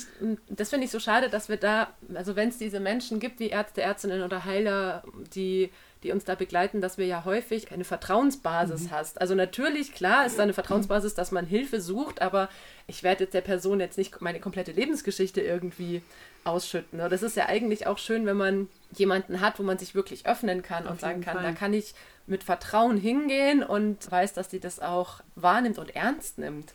das 0.49 0.69
finde 0.71 0.85
ich 0.85 0.91
so 0.91 0.99
schade, 0.99 1.31
dass 1.31 1.49
wir 1.49 1.57
da, 1.57 1.89
also 2.15 2.37
wenn 2.37 2.51
es 2.51 2.59
diese 2.59 2.81
Menschen 2.81 3.19
gibt 3.21 3.41
wie 3.41 3.49
Ärzte, 3.49 3.83
Ärztinnen 3.83 4.23
oder 4.23 4.45
Heiler, 4.45 5.05
die 5.35 5.71
die 6.03 6.13
uns 6.13 6.25
da 6.25 6.35
begleiten, 6.35 6.81
dass 6.81 6.99
wir 6.99 7.07
ja 7.07 7.25
häufig 7.25 7.73
eine 7.73 7.85
Vertrauensbasis 7.85 8.85
mhm. 8.85 8.91
hast. 8.91 9.21
Also 9.21 9.35
natürlich, 9.35 9.95
klar, 9.95 10.27
ist 10.27 10.39
da 10.39 10.45
eine 10.45 10.55
Vertrauensbasis, 10.55 11.15
dass 11.15 11.31
man 11.31 11.47
Hilfe 11.47 11.81
sucht, 11.81 12.23
aber 12.23 12.49
ich 12.87 13.03
werde 13.03 13.25
jetzt 13.25 13.35
der 13.35 13.43
Person 13.43 13.81
jetzt 13.81 13.99
nicht 13.99 14.21
meine 14.21 14.41
komplette 14.41 14.73
Lebensgeschichte 14.73 15.41
irgendwie 15.41 16.03
ausschütten. 16.45 16.99
Das 16.99 17.23
ist 17.23 17.37
ja 17.37 17.47
eigentlich 17.47 17.87
auch 17.87 17.99
schön, 17.99 18.25
wenn 18.25 18.37
man 18.37 18.69
jemanden 18.97 19.41
hat, 19.41 19.59
wo 19.59 19.63
man 19.63 19.79
sich 19.79 19.95
wirklich 19.95 20.27
öffnen 20.27 20.63
kann 20.63 20.85
Auf 20.85 20.93
und 20.93 21.01
sagen 21.01 21.21
kann, 21.21 21.35
Fall. 21.35 21.45
da 21.45 21.53
kann 21.53 21.75
ich 21.75 21.95
mit 22.27 22.45
Vertrauen 22.45 22.97
hingehen 22.97 23.63
und 23.63 24.11
weiß, 24.11 24.33
dass 24.33 24.49
die 24.49 24.61
das 24.61 24.81
auch 24.81 25.21
wahrnimmt 25.35 25.79
und 25.79 25.95
ernst 25.95 26.39
nimmt 26.39 26.73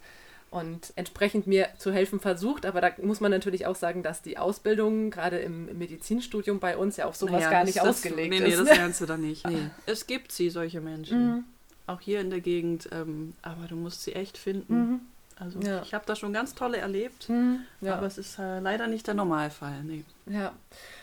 und 0.55 0.93
entsprechend 0.95 1.47
mir 1.47 1.67
zu 1.77 1.91
helfen 1.91 2.21
versucht. 2.21 2.65
Aber 2.65 2.79
da 2.79 2.91
muss 3.01 3.19
man 3.19 3.29
natürlich 3.29 3.65
auch 3.65 3.75
sagen, 3.75 4.03
dass 4.03 4.21
die 4.21 4.37
Ausbildung 4.37 5.11
gerade 5.11 5.37
im 5.39 5.77
Medizinstudium 5.77 6.61
bei 6.61 6.77
uns 6.77 6.95
ja 6.95 7.05
auf 7.05 7.15
sowas 7.17 7.33
naja, 7.33 7.49
gar 7.49 7.63
nicht 7.65 7.77
das, 7.77 7.87
ausgelegt 7.87 8.29
nee, 8.29 8.39
nee, 8.39 8.47
ist. 8.47 8.59
Nee, 8.59 8.65
das 8.65 8.77
lernst 8.77 9.01
du 9.01 9.05
da 9.05 9.17
nicht. 9.17 9.45
Nee. 9.45 9.69
Es 9.85 10.07
gibt 10.07 10.31
sie, 10.31 10.49
solche 10.49 10.79
Menschen. 10.79 11.27
Mhm. 11.27 11.43
Auch 11.87 11.99
hier 11.99 12.21
in 12.21 12.29
der 12.29 12.39
Gegend. 12.39 12.87
Ähm, 12.93 13.33
aber 13.41 13.67
du 13.67 13.75
musst 13.75 14.03
sie 14.03 14.13
echt 14.13 14.37
finden. 14.37 14.73
Mhm. 14.73 15.01
Also 15.37 15.59
ja. 15.59 15.81
ich 15.81 15.93
habe 15.93 16.05
da 16.05 16.15
schon 16.15 16.31
ganz 16.31 16.55
tolle 16.55 16.77
erlebt, 16.77 17.27
mhm, 17.27 17.59
ja. 17.81 17.95
aber 17.97 18.07
es 18.07 18.17
ist 18.17 18.39
äh, 18.39 18.59
leider 18.59 18.87
nicht 18.87 19.05
der 19.05 19.15
Normalfall. 19.15 19.83
Nee. 19.83 20.05
Ja. 20.27 20.53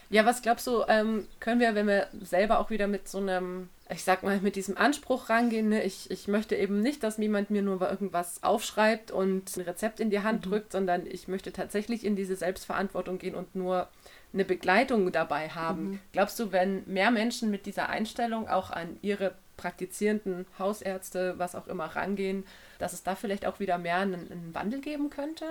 ja, 0.08 0.24
was 0.24 0.40
glaubst 0.40 0.66
du, 0.66 0.84
ähm, 0.88 1.28
können 1.38 1.60
wir, 1.60 1.74
wenn 1.74 1.86
wir 1.86 2.06
selber 2.22 2.58
auch 2.58 2.70
wieder 2.70 2.86
mit 2.86 3.06
so 3.06 3.18
einem 3.18 3.68
ich 3.92 4.04
sag 4.04 4.22
mal, 4.22 4.40
mit 4.40 4.56
diesem 4.56 4.76
Anspruch 4.76 5.28
rangehen. 5.28 5.68
Ne? 5.68 5.82
Ich, 5.82 6.10
ich 6.10 6.28
möchte 6.28 6.56
eben 6.56 6.80
nicht, 6.80 7.02
dass 7.02 7.18
jemand 7.18 7.50
mir 7.50 7.62
nur 7.62 7.80
irgendwas 7.88 8.42
aufschreibt 8.42 9.10
und 9.10 9.56
ein 9.56 9.62
Rezept 9.62 10.00
in 10.00 10.10
die 10.10 10.20
Hand 10.20 10.46
mhm. 10.46 10.50
drückt, 10.50 10.72
sondern 10.72 11.06
ich 11.06 11.28
möchte 11.28 11.52
tatsächlich 11.52 12.04
in 12.04 12.16
diese 12.16 12.36
Selbstverantwortung 12.36 13.18
gehen 13.18 13.34
und 13.34 13.54
nur 13.54 13.88
eine 14.32 14.44
Begleitung 14.44 15.12
dabei 15.12 15.50
haben. 15.50 15.90
Mhm. 15.90 15.98
Glaubst 16.12 16.38
du, 16.38 16.52
wenn 16.52 16.82
mehr 16.86 17.10
Menschen 17.10 17.50
mit 17.50 17.66
dieser 17.66 17.88
Einstellung 17.88 18.48
auch 18.48 18.70
an 18.70 18.96
ihre 19.02 19.34
praktizierenden 19.56 20.46
Hausärzte, 20.58 21.34
was 21.38 21.54
auch 21.54 21.66
immer, 21.66 21.84
rangehen, 21.84 22.44
dass 22.78 22.92
es 22.92 23.02
da 23.02 23.14
vielleicht 23.14 23.46
auch 23.46 23.60
wieder 23.60 23.78
mehr 23.78 23.98
einen, 23.98 24.30
einen 24.30 24.54
Wandel 24.54 24.80
geben 24.80 25.10
könnte? 25.10 25.44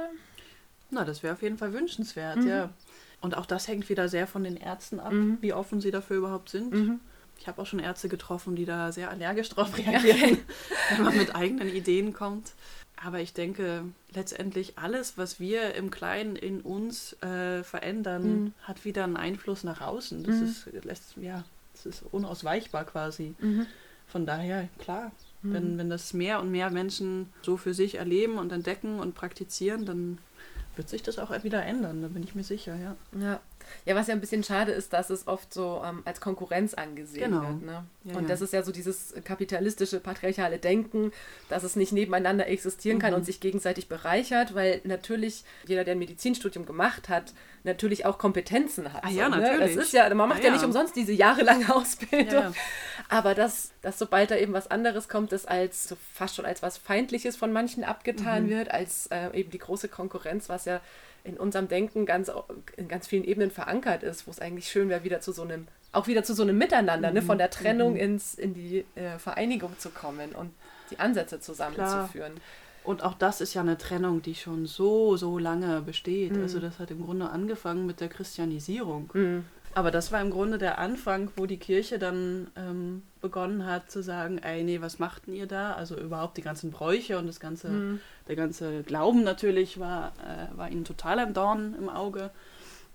Na, 0.89 1.05
das 1.05 1.23
wäre 1.23 1.33
auf 1.33 1.41
jeden 1.41 1.57
Fall 1.57 1.73
wünschenswert, 1.73 2.37
mhm. 2.37 2.47
ja. 2.47 2.69
Und 3.21 3.37
auch 3.37 3.45
das 3.45 3.67
hängt 3.67 3.87
wieder 3.87 4.09
sehr 4.09 4.25
von 4.25 4.43
den 4.43 4.57
Ärzten 4.57 4.99
ab, 4.99 5.13
mhm. 5.13 5.37
wie 5.41 5.53
offen 5.53 5.79
sie 5.79 5.91
dafür 5.91 6.17
überhaupt 6.17 6.49
sind. 6.49 6.73
Ich 7.41 7.47
habe 7.47 7.59
auch 7.59 7.65
schon 7.65 7.79
Ärzte 7.79 8.07
getroffen, 8.07 8.55
die 8.55 8.65
da 8.65 8.91
sehr 8.91 9.09
allergisch 9.09 9.49
drauf 9.49 9.75
reagieren, 9.75 10.37
wenn 10.95 11.03
man 11.03 11.17
mit 11.17 11.35
eigenen 11.35 11.69
Ideen 11.69 12.13
kommt. 12.13 12.53
Aber 13.03 13.19
ich 13.19 13.33
denke, 13.33 13.83
letztendlich 14.13 14.77
alles, 14.77 15.17
was 15.17 15.39
wir 15.39 15.73
im 15.73 15.89
Kleinen 15.89 16.35
in 16.35 16.61
uns 16.61 17.13
äh, 17.23 17.63
verändern, 17.63 18.23
mhm. 18.23 18.53
hat 18.61 18.85
wieder 18.85 19.03
einen 19.03 19.17
Einfluss 19.17 19.63
nach 19.63 19.81
außen. 19.81 20.23
Das 20.23 20.35
mhm. 20.35 20.43
ist, 20.43 20.85
lässt, 20.85 21.17
ja, 21.17 21.43
das 21.73 21.87
ist 21.87 22.03
unausweichbar 22.11 22.85
quasi. 22.85 23.33
Mhm. 23.39 23.65
Von 24.05 24.27
daher, 24.27 24.67
klar, 24.77 25.11
wenn, 25.41 25.73
mhm. 25.73 25.77
wenn 25.79 25.89
das 25.89 26.13
mehr 26.13 26.39
und 26.39 26.51
mehr 26.51 26.69
Menschen 26.69 27.33
so 27.41 27.57
für 27.57 27.73
sich 27.73 27.95
erleben 27.95 28.37
und 28.37 28.51
entdecken 28.51 28.99
und 28.99 29.15
praktizieren, 29.15 29.85
dann 29.87 30.19
wird 30.75 30.89
sich 30.89 31.01
das 31.01 31.17
auch 31.17 31.31
wieder 31.43 31.65
ändern, 31.65 32.03
da 32.03 32.07
bin 32.07 32.21
ich 32.23 32.35
mir 32.35 32.43
sicher, 32.43 32.75
ja. 32.75 32.95
Ja, 33.19 33.39
ja, 33.86 33.95
was 33.95 34.07
ja 34.07 34.14
ein 34.14 34.22
bisschen 34.22 34.43
schade 34.43 34.72
ist, 34.72 34.93
dass 34.93 35.09
es 35.09 35.28
oft 35.28 35.53
so 35.53 35.82
ähm, 35.86 36.01
als 36.05 36.22
Konkurrenz 36.22 36.74
angesehen 36.74 37.32
genau. 37.32 37.41
wird. 37.41 37.62
Ne? 37.64 37.86
Ja, 38.03 38.16
und 38.16 38.24
ja. 38.24 38.30
das 38.30 38.41
ist 38.41 38.53
ja 38.53 38.64
so 38.64 38.72
dieses 38.72 39.14
kapitalistische, 39.24 39.99
patriarchale 39.99 40.59
Denken, 40.59 41.12
dass 41.49 41.64
es 41.64 41.76
nicht 41.76 41.91
nebeneinander 41.91 42.47
existieren 42.47 42.97
mhm. 42.97 43.01
kann 43.01 43.14
und 43.14 43.26
sich 43.26 43.39
gegenseitig 43.39 43.88
bereichert, 43.88 44.55
weil 44.55 44.82
natürlich 44.84 45.43
jeder, 45.68 45.84
der 45.84 45.95
ein 45.95 45.99
Medizinstudium 45.99 46.66
gemacht 46.66 47.09
hat, 47.09 47.34
natürlich 47.64 48.05
auch 48.05 48.18
Kompetenzen 48.18 48.91
hat. 48.91 49.03
Ah, 49.03 49.09
ja, 49.09 49.26
so, 49.26 49.36
ne? 49.36 49.41
natürlich. 49.41 49.76
Das 49.76 49.86
ist 49.86 49.93
ja, 49.93 50.14
man 50.14 50.30
macht 50.30 50.41
ah, 50.41 50.47
ja. 50.47 50.51
nicht 50.53 50.64
umsonst 50.64 50.95
diese 50.95 51.14
jahrelange 51.14 51.74
Ausbildung. 51.76 52.53
Aber 53.09 53.36
dass, 53.36 53.72
dass 53.82 53.99
sobald 53.99 54.32
da 54.32 54.38
eben 54.38 54.53
was 54.53 54.70
anderes 54.70 55.09
kommt, 55.09 55.32
das 55.32 55.45
als 55.45 55.88
so 55.88 55.97
fast 56.14 56.36
schon 56.36 56.45
als 56.45 56.62
was 56.62 56.78
Feindliches 56.78 57.36
von 57.36 57.51
manchen 57.51 57.84
abgetan 57.84 58.45
mhm. 58.45 58.49
wird, 58.49 58.72
als 58.72 59.07
äh, 59.07 59.30
eben 59.38 59.51
die 59.51 59.59
große 59.59 59.89
Konkurrenz, 59.89 60.49
was 60.49 60.66
ja 60.66 60.82
in 61.24 61.38
unserem 61.38 61.67
Denken 61.67 62.05
ganz, 62.05 62.32
in 62.78 62.88
ganz 62.88 63.07
vielen 63.07 63.24
Ebenen 63.24 63.51
verankert 63.51 64.03
ist, 64.03 64.28
wo 64.28 64.32
es 64.32 64.39
eigentlich 64.39 64.69
schön 64.69 64.89
wäre, 64.89 65.03
wieder 65.03 65.22
zu 65.22 65.32
so 65.32 65.43
einem, 65.43 65.67
auch 65.91 66.07
wieder 66.07 66.24
zu 66.24 66.34
so 66.34 66.43
einem 66.43 66.57
Miteinander, 66.57 67.09
mhm. 67.09 67.15
ne, 67.15 67.22
von 67.22 67.38
der 67.38 67.47
mhm. 67.47 67.51
Trennung 67.51 67.95
ins, 67.95 68.34
in 68.36 68.53
die 68.53 68.86
äh, 68.95 69.17
Vereinigung 69.19 69.78
zu 69.78 69.89
kommen 69.89 70.32
und 70.32 70.51
die 70.89 70.99
Ansätze 70.99 71.39
zusammenzuführen. 71.39 72.34
Und 72.84 73.03
auch 73.03 73.13
das 73.13 73.41
ist 73.41 73.53
ja 73.53 73.61
eine 73.61 73.78
Trennung, 73.78 74.22
die 74.22 74.36
schon 74.36 74.65
so, 74.65 75.15
so 75.15 75.38
lange 75.38 75.82
besteht. 75.82 76.36
Mhm. 76.36 76.41
Also 76.41 76.59
das 76.59 76.80
hat 76.80 76.91
im 76.91 77.05
Grunde 77.05 77.30
angefangen 77.30 77.86
mit 77.86 78.01
der 78.01 78.09
Christianisierung. 78.09 79.09
Mhm. 79.13 79.45
Aber 79.74 79.91
das 79.91 80.11
war 80.11 80.19
im 80.19 80.32
Grunde 80.32 80.57
der 80.57 80.80
Anfang, 80.80 81.30
wo 81.38 81.45
die 81.45 81.57
Kirche 81.57 81.97
dann 81.97 82.47
ähm, 82.57 83.03
begonnen 83.22 83.65
hat 83.65 83.89
zu 83.89 84.03
sagen, 84.03 84.38
ey, 84.39 84.63
nee, 84.63 84.82
was 84.82 84.99
machten 84.99 85.34
ihr 85.34 85.45
da? 85.45 85.74
Also 85.74 85.97
überhaupt 85.97 86.38
die 86.38 86.41
ganzen 86.41 86.72
Bräuche 86.72 87.17
und 87.17 87.28
das 87.28 87.39
ganze, 87.39 87.69
mhm. 87.69 87.99
Der 88.32 88.38
ganze 88.38 88.84
Glauben 88.84 89.23
natürlich 89.23 89.77
war, 89.77 90.13
äh, 90.19 90.57
war 90.57 90.69
ihnen 90.69 90.86
total 90.86 91.19
ein 91.19 91.34
Dorn 91.34 91.75
im 91.77 91.89
Auge. 91.89 92.29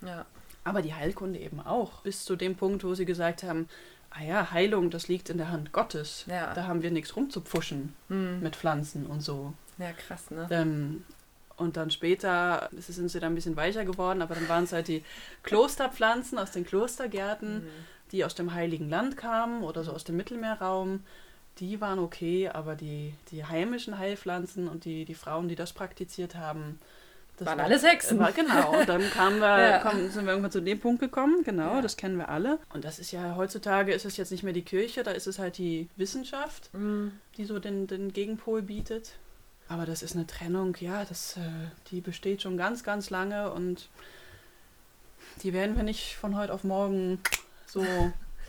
Ja. 0.01 0.25
Aber 0.65 0.81
die 0.81 0.95
Heilkunde 0.95 1.39
eben 1.39 1.61
auch. 1.61 2.01
Bis 2.01 2.25
zu 2.25 2.37
dem 2.37 2.57
Punkt, 2.57 2.85
wo 2.85 2.95
sie 2.95 3.05
gesagt 3.05 3.43
haben, 3.43 3.69
ah 4.09 4.23
ja, 4.23 4.51
Heilung, 4.51 4.89
das 4.89 5.09
liegt 5.09 5.29
in 5.29 5.37
der 5.37 5.51
Hand 5.51 5.73
Gottes. 5.73 6.25
Ja. 6.27 6.55
Da 6.55 6.67
haben 6.67 6.83
wir 6.83 6.91
nichts 6.91 7.15
rumzupfuschen 7.17 7.95
mhm. 8.09 8.41
mit 8.41 8.57
Pflanzen 8.57 9.05
und 9.05 9.21
so. 9.21 9.53
Ja, 9.77 9.93
krass, 9.93 10.31
ne? 10.31 10.49
Ähm, 10.51 11.05
und 11.59 11.77
dann 11.77 11.91
später 11.91 12.71
sind 12.73 13.11
sie 13.11 13.21
dann 13.21 13.33
ein 13.33 13.35
bisschen 13.35 13.57
weicher 13.57 13.85
geworden, 13.85 14.23
aber 14.23 14.35
dann 14.35 14.49
waren 14.49 14.65
es 14.65 14.73
halt 14.73 14.89
die 14.89 15.05
Klosterpflanzen 15.43 16.39
aus 16.39 16.51
den 16.51 16.65
Klostergärten, 16.65 17.65
mhm. 17.65 17.69
die 18.13 18.25
aus 18.25 18.35
dem 18.35 18.55
Heiligen 18.55 18.89
Land 18.89 19.19
kamen 19.19 19.63
oder 19.63 19.85
so 19.85 19.93
aus 19.93 20.05
dem 20.05 20.17
Mittelmeerraum. 20.17 21.05
Die 21.59 21.81
waren 21.81 21.99
okay, 21.99 22.49
aber 22.49 22.75
die, 22.75 23.15
die 23.31 23.45
heimischen 23.45 23.99
Heilpflanzen 23.99 24.69
und 24.69 24.85
die, 24.85 25.05
die 25.05 25.15
Frauen, 25.15 25.49
die 25.49 25.55
das 25.55 25.73
praktiziert 25.73 26.35
haben, 26.35 26.79
das 27.37 27.47
waren 27.47 27.59
war, 27.59 27.65
alles 27.67 27.83
Hexen. 27.83 28.19
War, 28.19 28.33
genau, 28.33 28.85
dann 28.85 29.03
kamen 29.11 29.41
wir, 29.41 29.59
ja. 29.69 29.79
kommen, 29.79 30.11
sind 30.11 30.25
wir 30.25 30.33
irgendwann 30.33 30.51
zu 30.51 30.63
dem 30.63 30.81
Punkt 30.81 31.01
gekommen, 31.01 31.45
genau, 31.45 31.75
ja. 31.77 31.83
das 31.83 31.97
kennen 31.97 32.17
wir 32.17 32.29
alle. 32.29 32.59
Und 32.73 32.85
das 32.85 32.99
ist 32.99 33.13
ja, 33.13 33.37
heutzutage 33.37 33.93
ist 33.93 34.05
es 34.05 34.17
jetzt 34.17 34.31
nicht 34.31 34.43
mehr 34.43 34.53
die 34.53 34.63
Kirche, 34.63 35.03
da 35.03 35.11
ist 35.11 35.27
es 35.27 35.39
halt 35.39 35.59
die 35.59 35.89
Wissenschaft, 35.97 36.73
mhm. 36.73 37.13
die 37.37 37.45
so 37.45 37.59
den, 37.59 37.87
den 37.87 38.13
Gegenpol 38.13 38.63
bietet. 38.63 39.13
Aber 39.69 39.85
das 39.85 40.03
ist 40.03 40.15
eine 40.15 40.27
Trennung, 40.27 40.77
ja, 40.81 41.05
das, 41.05 41.37
äh, 41.37 41.41
die 41.91 42.01
besteht 42.01 42.41
schon 42.41 42.57
ganz, 42.57 42.85
ganz 42.85 43.11
lange 43.11 43.51
und 43.53 43.89
die 45.43 45.53
werden 45.53 45.77
wir 45.77 45.83
nicht 45.83 46.17
von 46.17 46.37
heute 46.37 46.55
auf 46.55 46.65
morgen 46.65 47.21
so 47.67 47.85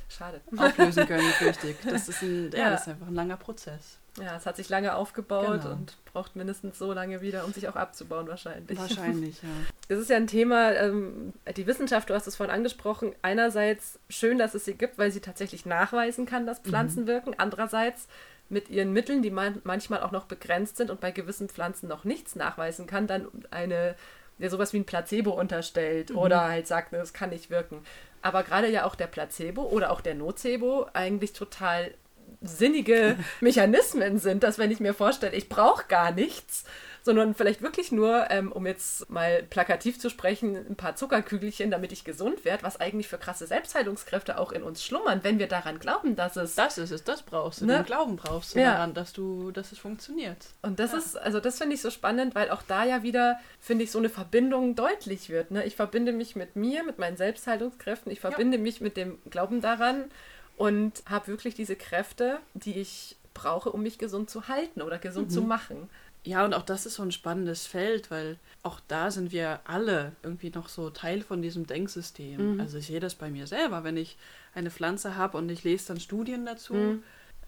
Schade. 0.10 0.42
auflösen 0.56 1.06
können, 1.06 1.30
fürchte 1.32 1.76
Das 1.86 2.08
ist, 2.08 2.22
ein, 2.22 2.52
ja, 2.52 2.60
ja. 2.60 2.70
das 2.72 2.82
ist 2.82 2.88
einfach 2.90 3.08
ein 3.08 3.16
langer 3.16 3.38
Prozess. 3.38 4.00
Ja, 4.20 4.36
es 4.36 4.46
hat 4.46 4.56
sich 4.56 4.70
lange 4.70 4.96
aufgebaut 4.96 5.62
genau. 5.62 5.76
und 5.76 5.96
braucht 6.06 6.36
mindestens 6.36 6.80
so 6.80 6.92
lange 6.92 7.22
wieder, 7.22 7.46
um 7.46 7.54
sich 7.54 7.68
auch 7.68 7.76
abzubauen, 7.76 8.28
wahrscheinlich. 8.28 8.78
Wahrscheinlich, 8.78 9.44
ja. 9.44 9.50
Das 9.90 10.00
ist 10.00 10.10
ja 10.10 10.18
ein 10.18 10.28
Thema, 10.28 10.72
ähm, 10.74 11.34
die 11.56 11.68
Wissenschaft, 11.68 12.10
du 12.10 12.16
hast 12.16 12.26
es 12.26 12.36
vorhin 12.36 12.56
angesprochen, 12.56 13.14
einerseits 13.22 14.00
schön, 14.10 14.40
dass 14.40 14.56
es 14.56 14.66
sie 14.66 14.74
gibt, 14.74 14.98
weil 14.98 15.12
sie 15.12 15.20
tatsächlich 15.20 15.66
nachweisen 15.66 16.26
kann, 16.26 16.48
dass 16.48 16.60
Pflanzen 16.60 17.04
mhm. 17.04 17.08
wirken. 17.08 17.36
Andererseits 17.38 18.08
mit 18.50 18.70
ihren 18.70 18.94
Mitteln, 18.94 19.22
die 19.22 19.30
man 19.30 19.62
manchmal 19.64 20.02
auch 20.02 20.12
noch 20.12 20.26
begrenzt 20.26 20.78
sind 20.78 20.90
und 20.90 21.00
bei 21.00 21.12
gewissen 21.12 21.50
Pflanzen 21.50 21.88
noch 21.88 22.04
nichts 22.04 22.36
nachweisen 22.36 22.88
kann, 22.88 23.06
dann 23.06 23.28
eine, 23.52 23.96
ja, 24.40 24.50
sowas 24.50 24.74
wie 24.74 24.78
ein 24.78 24.86
Placebo 24.86 25.32
unterstellt 25.32 26.12
mhm. 26.12 26.18
oder 26.18 26.42
halt 26.48 26.68
sagt, 26.68 26.94
das 26.94 27.14
kann 27.14 27.30
nicht 27.30 27.50
wirken. 27.50 27.84
Aber 28.22 28.44
gerade 28.44 28.70
ja 28.70 28.86
auch 28.86 28.96
der 28.96 29.08
Placebo 29.08 29.64
oder 29.64 29.92
auch 29.92 30.02
der 30.02 30.16
Nocebo 30.16 30.88
eigentlich 30.94 31.34
total 31.34 31.94
sinnige 32.42 33.18
Mechanismen 33.42 34.20
sind, 34.20 34.44
dass 34.44 34.58
wenn 34.58 34.72
ich 34.72 34.80
mir 34.80 34.94
vorstelle, 34.94 35.36
ich 35.36 35.50
brauche 35.50 35.86
gar 35.88 36.12
nichts, 36.12 36.66
sondern 37.08 37.34
vielleicht 37.36 37.62
wirklich 37.62 37.94
nur, 37.94 38.30
ähm, 38.32 38.52
um 38.52 38.68
jetzt 38.68 39.10
mal 39.10 39.42
plakativ 39.42 39.98
zu 39.98 40.10
sprechen, 40.10 40.58
ein 40.58 40.76
paar 40.76 40.98
Zuckerkügelchen, 40.98 41.72
damit 41.72 41.94
ich 41.94 42.04
gesund 42.04 42.44
werde, 42.44 42.64
was 42.64 42.82
eigentlich 42.82 43.08
für 43.08 43.18
krasse 43.18 43.48
Selbstheilungskräfte 43.48 44.38
auch 44.38 44.52
in 44.52 44.62
uns 44.62 44.84
schlummern, 44.84 45.22
wenn 45.24 45.40
wir 45.40 45.48
daran 45.48 45.80
glauben, 45.80 46.18
dass 46.18 46.36
es. 46.36 46.56
Das 46.56 46.78
ist 46.78 46.92
es, 46.92 47.06
das 47.06 47.22
brauchst 47.24 47.62
du. 47.62 47.66
Ne? 47.66 47.78
Den 47.78 47.86
Glauben 47.86 48.18
brauchst 48.18 48.56
du 48.56 48.60
ja. 48.60 48.74
daran, 48.74 48.94
dass 48.94 49.14
du, 49.14 49.52
dass 49.52 49.72
es 49.72 49.80
funktioniert. 49.80 50.48
Und 50.62 50.80
das 50.80 50.92
ja. 50.92 50.98
ist, 50.98 51.18
also 51.18 51.40
das 51.40 51.58
finde 51.58 51.76
ich 51.76 51.82
so 51.82 51.92
spannend, 51.92 52.36
weil 52.36 52.52
auch 52.52 52.62
da 52.62 52.84
ja 52.84 53.04
wieder, 53.04 53.40
finde 53.62 53.86
ich, 53.86 53.92
so 53.92 54.00
eine 54.00 54.10
Verbindung 54.10 54.76
deutlich 54.76 55.30
wird. 55.30 55.52
Ne? 55.52 55.64
Ich 55.64 55.78
verbinde 55.78 56.12
mich 56.12 56.36
mit 56.36 56.58
mir, 56.58 56.84
mit 56.84 57.00
meinen 57.00 57.16
Selbstheilungskräften, 57.16 58.12
ich 58.12 58.20
verbinde 58.20 58.58
ja. 58.58 58.64
mich 58.64 58.82
mit 58.82 58.98
dem 58.98 59.18
Glauben 59.30 59.62
daran 59.62 60.12
und 60.58 61.04
habe 61.06 61.28
wirklich 61.28 61.56
diese 61.56 61.78
Kräfte, 61.78 62.40
die 62.54 62.78
ich 62.78 63.16
brauche, 63.38 63.72
um 63.72 63.84
mich 63.84 63.98
gesund 63.98 64.30
zu 64.30 64.48
halten 64.48 64.82
oder 64.82 64.98
gesund 64.98 65.30
mhm. 65.30 65.34
zu 65.34 65.42
machen. 65.42 65.90
Ja, 66.24 66.44
und 66.44 66.54
auch 66.54 66.64
das 66.64 66.86
ist 66.86 66.96
so 66.96 67.04
ein 67.04 67.12
spannendes 67.12 67.68
Feld, 67.68 68.12
weil 68.12 68.38
auch 68.64 68.82
da 68.88 69.12
sind 69.12 69.32
wir 69.32 69.62
alle 69.64 70.12
irgendwie 70.24 70.50
noch 70.50 70.68
so 70.68 70.90
Teil 70.90 71.22
von 71.22 71.42
diesem 71.42 71.66
Denksystem. 71.66 72.56
Mhm. 72.56 72.60
Also 72.60 72.78
ich 72.78 72.88
sehe 72.88 73.00
das 73.00 73.16
bei 73.16 73.30
mir 73.30 73.48
selber, 73.48 73.84
wenn 73.84 73.96
ich 73.96 74.18
eine 74.54 74.70
Pflanze 74.70 75.16
habe 75.16 75.38
und 75.38 75.50
ich 75.50 75.64
lese 75.64 75.88
dann 75.88 76.00
Studien 76.00 76.46
dazu, 76.46 76.74
mhm. 76.74 77.04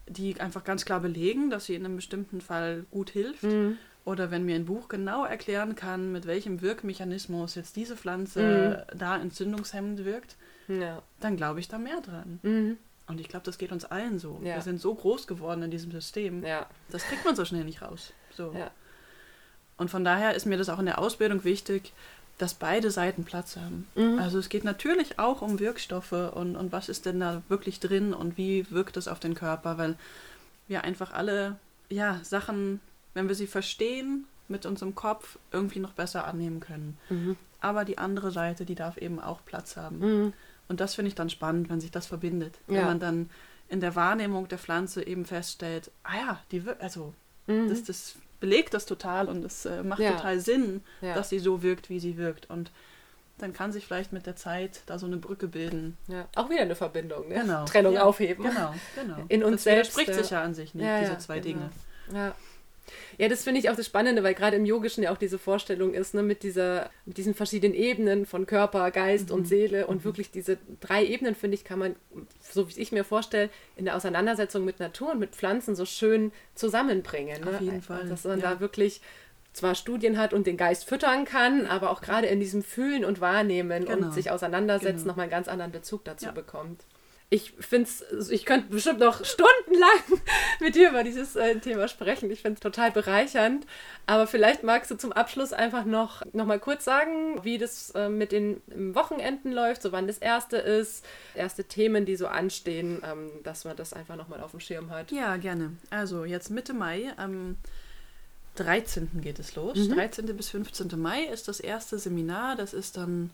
die 0.07 0.39
einfach 0.39 0.63
ganz 0.63 0.85
klar 0.85 1.01
belegen, 1.01 1.49
dass 1.49 1.65
sie 1.65 1.75
in 1.75 1.83
einem 1.83 1.97
bestimmten 1.97 2.39
Fall 2.39 2.85
gut 2.89 3.09
hilft. 3.09 3.43
Mhm. 3.43 3.77
Oder 4.05 4.31
wenn 4.31 4.45
mir 4.45 4.55
ein 4.55 4.65
Buch 4.65 4.87
genau 4.87 5.25
erklären 5.25 5.75
kann, 5.75 6.11
mit 6.11 6.25
welchem 6.25 6.61
Wirkmechanismus 6.61 7.55
jetzt 7.55 7.75
diese 7.75 7.97
Pflanze 7.97 8.85
mhm. 8.91 8.97
da 8.97 9.17
entzündungshemmend 9.17 10.05
wirkt, 10.05 10.37
ja. 10.67 11.03
dann 11.19 11.35
glaube 11.35 11.59
ich 11.59 11.67
da 11.67 11.77
mehr 11.77 11.99
dran. 12.01 12.39
Mhm. 12.43 12.77
Und 13.07 13.19
ich 13.19 13.27
glaube, 13.27 13.45
das 13.45 13.57
geht 13.57 13.71
uns 13.71 13.85
allen 13.85 14.19
so. 14.19 14.39
Ja. 14.43 14.55
Wir 14.55 14.61
sind 14.61 14.79
so 14.79 14.93
groß 14.93 15.27
geworden 15.27 15.63
in 15.63 15.71
diesem 15.71 15.91
System. 15.91 16.43
Ja. 16.43 16.67
Das 16.91 17.03
kriegt 17.03 17.25
man 17.25 17.35
so 17.35 17.43
schnell 17.43 17.65
nicht 17.65 17.81
raus. 17.81 18.13
So. 18.39 18.53
Ja. 18.57 18.71
Und 19.75 19.91
von 19.91 20.05
daher 20.05 20.33
ist 20.33 20.45
mir 20.45 20.57
das 20.57 20.69
auch 20.69 20.79
in 20.79 20.85
der 20.85 20.97
Ausbildung 20.99 21.43
wichtig, 21.43 21.91
dass 22.37 22.53
beide 22.53 22.89
Seiten 22.89 23.25
Platz 23.25 23.57
haben. 23.57 23.85
Mhm. 23.95 24.17
Also 24.17 24.39
es 24.39 24.47
geht 24.47 24.63
natürlich 24.63 25.19
auch 25.19 25.41
um 25.41 25.59
Wirkstoffe 25.59 26.13
und, 26.13 26.55
und 26.55 26.71
was 26.71 26.87
ist 26.87 27.05
denn 27.05 27.19
da 27.19 27.41
wirklich 27.49 27.81
drin 27.81 28.13
und 28.13 28.37
wie 28.37 28.71
wirkt 28.71 28.95
es 28.95 29.09
auf 29.09 29.19
den 29.19 29.35
Körper, 29.35 29.77
weil 29.77 29.95
wir 30.69 30.85
einfach 30.85 31.11
alle 31.11 31.57
ja, 31.89 32.21
Sachen, 32.23 32.79
wenn 33.13 33.27
wir 33.27 33.35
sie 33.35 33.47
verstehen, 33.47 34.25
mit 34.47 34.65
unserem 34.65 34.95
Kopf 34.95 35.37
irgendwie 35.51 35.79
noch 35.79 35.91
besser 35.91 36.25
annehmen 36.25 36.61
können. 36.61 36.97
Mhm. 37.09 37.35
Aber 37.59 37.83
die 37.83 37.97
andere 37.97 38.31
Seite, 38.31 38.65
die 38.65 38.75
darf 38.75 38.97
eben 38.97 39.19
auch 39.19 39.43
Platz 39.43 39.75
haben. 39.75 39.99
Mhm. 39.99 40.33
Und 40.69 40.79
das 40.79 40.95
finde 40.95 41.09
ich 41.09 41.15
dann 41.15 41.29
spannend, 41.29 41.69
wenn 41.69 41.81
sich 41.81 41.91
das 41.91 42.07
verbindet. 42.07 42.57
Ja. 42.67 42.75
Wenn 42.75 42.85
man 42.85 42.99
dann 43.01 43.29
in 43.67 43.81
der 43.81 43.95
Wahrnehmung 43.95 44.47
der 44.47 44.59
Pflanze 44.59 45.05
eben 45.05 45.25
feststellt, 45.25 45.91
ah 46.03 46.15
ja, 46.15 46.39
die 46.51 46.63
also 46.79 47.13
mhm. 47.47 47.67
das, 47.67 47.83
das 47.83 48.15
belegt 48.39 48.73
das 48.73 48.85
total 48.85 49.27
und 49.27 49.43
es 49.43 49.65
äh, 49.65 49.83
macht 49.83 49.99
ja. 49.99 50.11
total 50.13 50.39
Sinn, 50.39 50.81
ja. 51.01 51.13
dass 51.13 51.29
sie 51.29 51.39
so 51.39 51.61
wirkt, 51.61 51.89
wie 51.89 51.99
sie 51.99 52.17
wirkt. 52.17 52.49
Und 52.49 52.71
dann 53.37 53.53
kann 53.53 53.71
sich 53.71 53.85
vielleicht 53.85 54.11
mit 54.13 54.25
der 54.25 54.35
Zeit 54.35 54.81
da 54.85 54.99
so 54.99 55.05
eine 55.05 55.17
Brücke 55.17 55.47
bilden. 55.47 55.97
Ja. 56.07 56.27
Auch 56.35 56.49
wieder 56.49 56.61
eine 56.61 56.75
Verbindung, 56.75 57.29
ne? 57.29 57.35
Genau. 57.35 57.65
Trennung 57.65 57.97
aufheben. 57.97 58.45
Genau, 58.45 58.73
genau. 58.95 59.17
In 59.29 59.43
uns 59.43 59.63
das 59.63 59.63
selbst. 59.63 59.91
spricht 59.93 60.13
sich 60.13 60.29
ja 60.29 60.43
an 60.43 60.53
sich 60.53 60.73
nicht, 60.75 60.89
diese 61.01 61.17
zwei 61.19 61.39
genau. 61.39 61.69
Dinge. 62.09 62.19
Ja. 62.19 62.35
Ja, 63.17 63.27
das 63.27 63.43
finde 63.43 63.59
ich 63.59 63.69
auch 63.69 63.75
das 63.75 63.85
Spannende, 63.85 64.23
weil 64.23 64.33
gerade 64.33 64.57
im 64.57 64.65
Yogischen 64.65 65.03
ja 65.03 65.11
auch 65.11 65.17
diese 65.17 65.39
Vorstellung 65.39 65.93
ist, 65.93 66.13
ne, 66.13 66.23
mit, 66.23 66.43
dieser, 66.43 66.89
mit 67.05 67.17
diesen 67.17 67.33
verschiedenen 67.33 67.75
Ebenen 67.75 68.25
von 68.25 68.45
Körper, 68.45 68.91
Geist 68.91 69.29
mhm. 69.29 69.35
und 69.35 69.47
Seele 69.47 69.87
und 69.87 69.97
mhm. 69.97 70.03
wirklich 70.05 70.31
diese 70.31 70.57
drei 70.79 71.05
Ebenen, 71.05 71.35
finde 71.35 71.55
ich, 71.55 71.63
kann 71.63 71.79
man, 71.79 71.95
so 72.41 72.69
wie 72.69 72.79
ich 72.79 72.91
mir 72.91 73.03
vorstelle, 73.03 73.49
in 73.75 73.85
der 73.85 73.95
Auseinandersetzung 73.95 74.65
mit 74.65 74.79
Natur 74.79 75.11
und 75.11 75.19
mit 75.19 75.35
Pflanzen 75.35 75.75
so 75.75 75.85
schön 75.85 76.31
zusammenbringen. 76.55 77.41
Ne? 77.41 77.49
Auf 77.49 77.61
jeden 77.61 77.81
Fall. 77.81 78.07
Dass 78.07 78.23
man 78.23 78.39
ja. 78.39 78.53
da 78.53 78.59
wirklich 78.59 79.01
zwar 79.53 79.75
Studien 79.75 80.17
hat 80.17 80.33
und 80.33 80.47
den 80.47 80.57
Geist 80.57 80.85
füttern 80.85 81.25
kann, 81.25 81.65
aber 81.65 81.89
auch 81.89 82.01
gerade 82.01 82.27
in 82.27 82.39
diesem 82.39 82.63
Fühlen 82.63 83.03
und 83.03 83.19
Wahrnehmen 83.19 83.85
genau. 83.85 84.07
und 84.07 84.13
sich 84.13 84.31
auseinandersetzen 84.31 84.99
genau. 84.99 85.07
nochmal 85.09 85.23
einen 85.23 85.31
ganz 85.31 85.47
anderen 85.47 85.71
Bezug 85.71 86.05
dazu 86.05 86.27
ja. 86.27 86.31
bekommt. 86.31 86.83
Ich 87.31 87.53
finde 87.59 87.87
es, 87.87 88.29
ich 88.31 88.43
könnte 88.45 88.69
bestimmt 88.69 88.99
noch 88.99 89.23
stundenlang 89.23 90.21
mit 90.59 90.73
dir 90.73 90.89
über 90.89 91.03
dieses 91.03 91.35
äh, 91.35 91.59
Thema 91.59 91.87
sprechen. 91.87 92.31
Ich 92.31 92.41
finde 92.41 92.55
es 92.55 92.59
total 92.59 92.91
bereichernd. 92.91 93.67
Aber 94.07 94.25
vielleicht 94.25 94.63
magst 94.63 94.89
du 94.89 94.95
zum 94.95 95.11
Abschluss 95.11 95.53
einfach 95.53 95.85
noch, 95.85 96.23
noch 96.33 96.45
mal 96.45 96.59
kurz 96.59 96.85
sagen, 96.85 97.43
wie 97.43 97.59
das 97.59 97.91
äh, 97.91 98.09
mit 98.09 98.31
den 98.31 98.61
Wochenenden 98.95 99.51
läuft, 99.51 99.83
so 99.83 99.91
wann 99.91 100.07
das 100.07 100.17
erste 100.17 100.57
ist, 100.57 101.05
erste 101.35 101.65
Themen, 101.65 102.05
die 102.05 102.15
so 102.15 102.25
anstehen, 102.25 103.03
ähm, 103.05 103.29
dass 103.43 103.63
man 103.63 103.75
das 103.75 103.93
einfach 103.93 104.15
noch 104.15 104.27
mal 104.27 104.41
auf 104.41 104.51
dem 104.51 104.59
Schirm 104.59 104.89
hat. 104.89 105.11
Ja, 105.11 105.37
gerne. 105.37 105.73
Also 105.91 106.25
jetzt 106.25 106.49
Mitte 106.49 106.73
Mai, 106.73 107.13
am 107.17 107.57
13. 108.55 109.21
geht 109.21 109.37
es 109.37 109.55
los. 109.55 109.77
Mhm. 109.77 109.93
13. 109.93 110.25
bis 110.35 110.49
15. 110.49 110.99
Mai 110.99 111.25
ist 111.25 111.47
das 111.47 111.59
erste 111.59 111.99
Seminar. 111.99 112.55
Das 112.55 112.73
ist 112.73 112.97
dann 112.97 113.29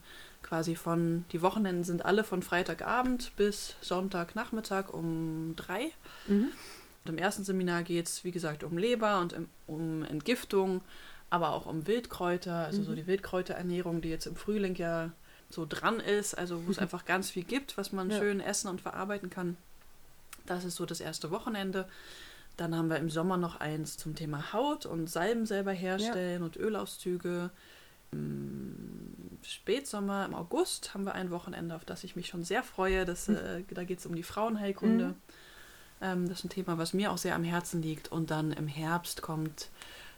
quasi 0.45 0.75
von, 0.75 1.25
die 1.31 1.41
Wochenenden 1.41 1.83
sind 1.83 2.05
alle 2.05 2.23
von 2.23 2.43
Freitagabend 2.43 3.35
bis 3.35 3.75
Sonntagnachmittag 3.81 4.93
um 4.93 5.55
drei. 5.55 5.91
Mhm. 6.27 6.51
Und 7.03 7.09
im 7.09 7.17
ersten 7.17 7.43
Seminar 7.43 7.81
geht 7.81 8.07
es, 8.07 8.23
wie 8.23 8.31
gesagt, 8.31 8.63
um 8.63 8.77
Leber 8.77 9.19
und 9.21 9.35
um 9.65 10.03
Entgiftung, 10.03 10.81
aber 11.31 11.49
auch 11.49 11.65
um 11.65 11.87
Wildkräuter, 11.87 12.53
also 12.53 12.81
mhm. 12.81 12.85
so 12.85 12.95
die 12.95 13.07
Wildkräuterernährung, 13.07 14.01
die 14.01 14.09
jetzt 14.09 14.27
im 14.27 14.35
Frühling 14.35 14.75
ja 14.75 15.11
so 15.49 15.65
dran 15.67 15.99
ist, 15.99 16.37
also 16.37 16.65
wo 16.67 16.71
es 16.71 16.79
einfach 16.79 17.05
ganz 17.05 17.31
viel 17.31 17.43
gibt, 17.43 17.75
was 17.77 17.91
man 17.91 18.11
ja. 18.11 18.19
schön 18.19 18.39
essen 18.39 18.67
und 18.67 18.81
verarbeiten 18.81 19.31
kann. 19.31 19.57
Das 20.45 20.63
ist 20.63 20.75
so 20.75 20.85
das 20.85 20.99
erste 20.99 21.31
Wochenende. 21.31 21.87
Dann 22.55 22.75
haben 22.75 22.89
wir 22.89 22.97
im 22.97 23.09
Sommer 23.09 23.37
noch 23.37 23.59
eins 23.59 23.97
zum 23.97 24.15
Thema 24.15 24.53
Haut 24.53 24.85
und 24.85 25.09
Salben 25.09 25.47
selber 25.47 25.71
herstellen 25.71 26.41
ja. 26.41 26.45
und 26.45 26.55
Ölauszüge. 26.55 27.49
Im 28.15 29.37
Spätsommer, 29.43 30.25
im 30.25 30.33
August, 30.33 30.93
haben 30.93 31.05
wir 31.05 31.13
ein 31.13 31.31
Wochenende, 31.31 31.75
auf 31.75 31.85
das 31.85 32.03
ich 32.03 32.15
mich 32.15 32.27
schon 32.27 32.43
sehr 32.43 32.63
freue. 32.63 33.05
Das, 33.05 33.27
hm. 33.27 33.35
äh, 33.35 33.63
da 33.73 33.83
geht 33.83 33.99
es 33.99 34.05
um 34.05 34.15
die 34.15 34.23
Frauenheilkunde. 34.23 35.07
Mhm. 35.07 35.15
Ähm, 36.01 36.29
das 36.29 36.39
ist 36.39 36.45
ein 36.45 36.49
Thema, 36.49 36.77
was 36.77 36.93
mir 36.93 37.11
auch 37.11 37.17
sehr 37.17 37.35
am 37.35 37.43
Herzen 37.43 37.81
liegt. 37.81 38.11
Und 38.11 38.31
dann 38.31 38.51
im 38.51 38.67
Herbst 38.67 39.21
kommt 39.21 39.69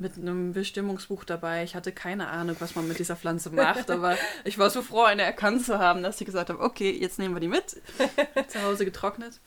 mit 0.00 0.16
einem 0.16 0.52
Bestimmungsbuch 0.52 1.24
dabei. 1.24 1.64
Ich 1.64 1.74
hatte 1.74 1.92
keine 1.92 2.28
Ahnung, 2.28 2.56
was 2.58 2.74
man 2.74 2.86
mit 2.88 2.98
dieser 2.98 3.16
Pflanze 3.16 3.50
macht, 3.50 3.90
aber 3.90 4.16
ich 4.44 4.58
war 4.58 4.70
so 4.70 4.82
froh, 4.82 5.02
eine 5.02 5.22
erkannt 5.22 5.64
zu 5.64 5.78
haben, 5.78 6.02
dass 6.02 6.18
sie 6.18 6.24
gesagt 6.24 6.50
haben, 6.50 6.60
okay, 6.60 6.90
jetzt 6.90 7.18
nehmen 7.18 7.34
wir 7.34 7.40
die 7.40 7.48
mit. 7.48 7.76
zu 8.48 8.62
Hause 8.62 8.84
getrocknet. 8.84 9.40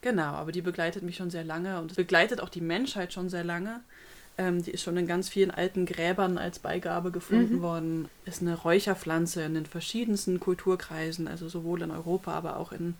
Genau, 0.00 0.32
aber 0.34 0.52
die 0.52 0.62
begleitet 0.62 1.02
mich 1.02 1.16
schon 1.16 1.30
sehr 1.30 1.44
lange 1.44 1.80
und 1.80 1.94
begleitet 1.94 2.40
auch 2.40 2.48
die 2.48 2.60
Menschheit 2.60 3.12
schon 3.12 3.28
sehr 3.28 3.44
lange. 3.44 3.80
Ähm, 4.38 4.62
die 4.62 4.70
ist 4.70 4.82
schon 4.82 4.96
in 4.96 5.06
ganz 5.06 5.28
vielen 5.28 5.50
alten 5.50 5.86
Gräbern 5.86 6.38
als 6.38 6.58
Beigabe 6.58 7.10
gefunden 7.10 7.56
mhm. 7.56 7.62
worden. 7.62 8.08
Ist 8.24 8.42
eine 8.42 8.56
Räucherpflanze 8.56 9.42
in 9.42 9.54
den 9.54 9.66
verschiedensten 9.66 10.40
Kulturkreisen, 10.40 11.28
also 11.28 11.48
sowohl 11.48 11.82
in 11.82 11.90
Europa, 11.90 12.32
aber 12.32 12.56
auch 12.56 12.72
in 12.72 12.94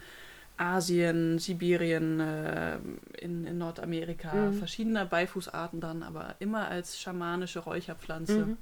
Asien, 0.62 1.40
Sibirien, 1.40 2.20
äh, 2.20 2.78
in, 3.18 3.46
in, 3.46 3.58
Nordamerika, 3.58 4.32
mhm. 4.32 4.54
verschiedene 4.54 5.04
Beifußarten 5.04 5.80
dann, 5.80 6.04
aber 6.04 6.36
immer 6.38 6.68
als 6.68 7.00
schamanische 7.00 7.58
Räucherpflanze. 7.58 8.46
Mhm. 8.46 8.56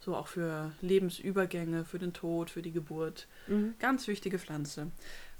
So 0.00 0.16
auch 0.16 0.26
für 0.26 0.72
Lebensübergänge, 0.80 1.84
für 1.84 1.98
den 1.98 2.12
Tod, 2.12 2.50
für 2.50 2.62
die 2.62 2.72
Geburt. 2.72 3.28
Mhm. 3.46 3.74
Ganz 3.78 4.08
wichtige 4.08 4.38
Pflanze. 4.38 4.88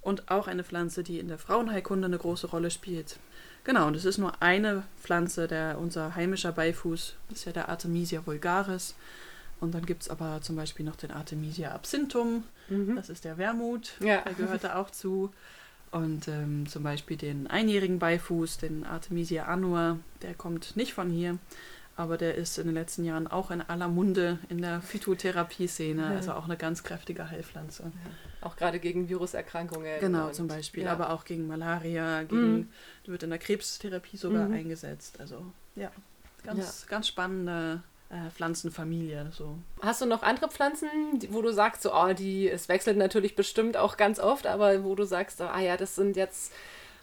Und 0.01 0.31
auch 0.31 0.47
eine 0.47 0.65
Pflanze, 0.65 1.03
die 1.03 1.19
in 1.19 1.29
der 1.29 1.39
Frauenheilkunde 1.39 2.07
eine 2.07 2.19
große 2.19 2.47
Rolle 2.47 2.71
spielt. 2.71 3.19
Genau, 3.65 3.87
und 3.89 3.97
es 3.97 4.05
ist 4.05 4.19
nur 4.19 4.41
eine 4.41 4.85
Pflanze, 5.03 5.49
der 5.49 5.79
unser 5.79 6.15
heimischer 6.15 6.53
Beifuß, 6.53 7.17
das 7.29 7.39
ist 7.41 7.45
ja 7.47 7.53
der 7.53 7.69
Artemisia 7.69 8.25
vulgaris. 8.25 8.95
Und 9.61 9.75
dann 9.75 9.85
gibt 9.85 10.03
es 10.03 10.09
aber 10.09 10.41
zum 10.41 10.57
Beispiel 10.57 10.87
noch 10.87 10.97
den 10.97 11.11
Artemisia 11.11 11.73
absinthium, 11.73 12.45
mhm. 12.69 12.97
das 12.97 13.11
ist 13.11 13.25
der 13.25 13.37
Wermut, 13.37 13.93
ja. 14.01 14.23
der 14.23 14.35
gehört 14.35 14.65
da 14.65 14.77
auch 14.77 14.91
zu. 14.91 15.33
Und 15.91 16.29
ähm, 16.29 16.67
zum 16.69 16.85
Beispiel 16.85 17.17
den 17.17 17.49
einjährigen 17.49 17.99
Beifuß, 17.99 18.59
den 18.59 18.85
Artemisia 18.85 19.47
annua, 19.47 19.99
der 20.23 20.35
kommt 20.35 20.77
nicht 20.77 20.95
von 20.95 21.11
hier, 21.11 21.39
aber 21.97 22.17
der 22.17 22.37
ist 22.37 22.59
in 22.59 22.67
den 22.67 22.75
letzten 22.75 23.05
Jahren 23.05 23.27
auch 23.27 23.51
in 23.51 23.61
aller 23.61 23.89
Munde 23.89 24.39
in 24.49 24.63
der 24.63 24.81
Phytotherapie-Szene, 24.83 26.03
ja. 26.03 26.09
also 26.11 26.33
auch 26.33 26.45
eine 26.45 26.57
ganz 26.57 26.85
kräftige 26.85 27.29
Heilpflanze. 27.29 27.83
Ja. 27.83 28.47
Auch 28.47 28.57
gerade 28.57 28.79
gegen 28.79 29.09
Viruserkrankungen. 29.09 30.01
Genau, 30.01 30.31
zum 30.31 30.47
Beispiel, 30.47 30.85
ja. 30.85 30.93
aber 30.93 31.11
auch 31.11 31.25
gegen 31.25 31.49
Malaria, 31.49 32.23
gegen, 32.23 32.53
mhm. 32.53 32.69
wird 33.05 33.25
in 33.25 33.31
der 33.31 33.41
Krebstherapie 33.41 34.17
sogar 34.17 34.47
mhm. 34.47 34.55
eingesetzt. 34.55 35.19
Also 35.19 35.45
ja, 35.75 35.91
ganz, 36.45 36.87
ganz 36.87 37.09
spannende 37.09 37.83
äh, 38.11 38.31
Pflanzenfamilie. 38.31 39.31
So. 39.33 39.57
Hast 39.83 40.03
du 40.03 40.07
noch 40.07 40.23
andere 40.23 40.49
Pflanzen, 40.51 40.89
wo 41.31 41.43
du 41.43 41.53
sagst, 41.53 41.83
so, 41.83 41.95
oh, 41.95 42.13
die, 42.13 42.49
es 42.49 42.69
wechselt 42.69 42.97
natürlich 42.97 43.37
bestimmt 43.37 43.77
auch 43.77 43.97
ganz 43.97 44.19
oft, 44.19 44.47
aber 44.47 44.85
wo 44.85 44.95
du 44.95 45.05
sagst, 45.05 45.41
ah 45.41 45.61
ja, 45.61 45.77
das 45.77 45.95
sind 45.95 46.17
jetzt 46.17 46.53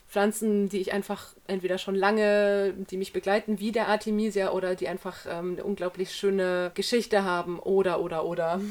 Pflanzen, 0.09 0.69
die 0.69 0.79
ich 0.79 0.93
einfach 0.93 1.33
entweder 1.47 1.77
schon 1.77 1.95
lange, 1.95 2.73
die 2.89 2.97
mich 2.97 3.13
begleiten, 3.13 3.59
wie 3.59 3.71
der 3.71 3.87
Artemisia, 3.87 4.51
oder 4.51 4.75
die 4.75 4.87
einfach 4.87 5.25
ähm, 5.29 5.53
eine 5.53 5.63
unglaublich 5.63 6.13
schöne 6.13 6.71
Geschichte 6.75 7.23
haben, 7.23 7.59
oder, 7.59 8.01
oder, 8.01 8.25
oder. 8.25 8.61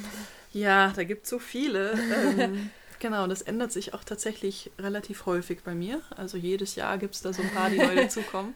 Ja, 0.53 0.93
da 0.95 1.05
gibt 1.05 1.25
es 1.25 1.31
so 1.31 1.39
viele. 1.39 1.93
ähm, 2.39 2.71
genau, 2.99 3.27
das 3.27 3.43
ändert 3.43 3.73
sich 3.73 3.95
auch 3.95 4.05
tatsächlich 4.05 4.71
relativ 4.79 5.27
häufig 5.27 5.63
bei 5.63 5.75
mir. 5.75 6.01
Also 6.17 6.37
jedes 6.37 6.75
Jahr 6.75 6.99
gibt 6.99 7.15
es 7.15 7.23
da 7.23 7.33
so 7.33 7.43
ein 7.43 7.51
paar, 7.51 7.71
die 7.71 7.79
neu 7.79 7.95
dazukommen. 7.97 8.55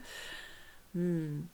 Hm. 0.95 1.49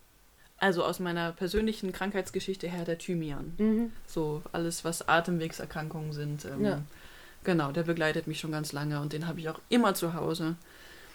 Also 0.59 0.85
aus 0.85 1.01
meiner 1.01 1.33
persönlichen 1.33 1.93
Krankheitsgeschichte 1.93 2.69
her 2.69 2.85
der 2.85 2.99
Thymian. 2.99 3.55
Mhm. 3.59 3.93
So 4.07 4.43
alles, 4.53 4.85
was 4.85 5.07
Atemwegserkrankungen 5.07 6.13
sind. 6.13 6.45
Ähm, 6.47 6.65
ja. 6.65 6.83
Genau, 7.45 7.73
der 7.73 7.83
begleitet 7.83 8.27
mich 8.27 8.41
schon 8.41 8.53
ganz 8.53 8.73
lange 8.73 9.01
und 9.01 9.13
den 9.13 9.27
habe 9.27 9.39
ich 9.39 9.49
auch 9.49 9.61
immer 9.69 9.95
zu 9.95 10.15
Hause. 10.15 10.57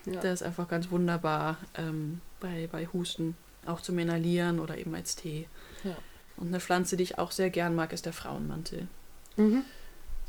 Ja. 0.05 0.19
Der 0.21 0.33
ist 0.33 0.43
einfach 0.43 0.67
ganz 0.67 0.91
wunderbar 0.91 1.57
ähm, 1.75 2.21
bei, 2.39 2.69
bei 2.71 2.87
Husten, 2.87 3.35
auch 3.65 3.81
zum 3.81 3.99
Inhalieren 3.99 4.59
oder 4.59 4.77
eben 4.77 4.93
als 4.95 5.15
Tee. 5.15 5.47
Ja. 5.83 5.95
Und 6.37 6.47
eine 6.47 6.59
Pflanze, 6.59 6.97
die 6.97 7.03
ich 7.03 7.17
auch 7.17 7.31
sehr 7.31 7.49
gern 7.49 7.75
mag, 7.75 7.93
ist 7.93 8.05
der 8.05 8.13
Frauenmantel. 8.13 8.87
Mhm. 9.37 9.63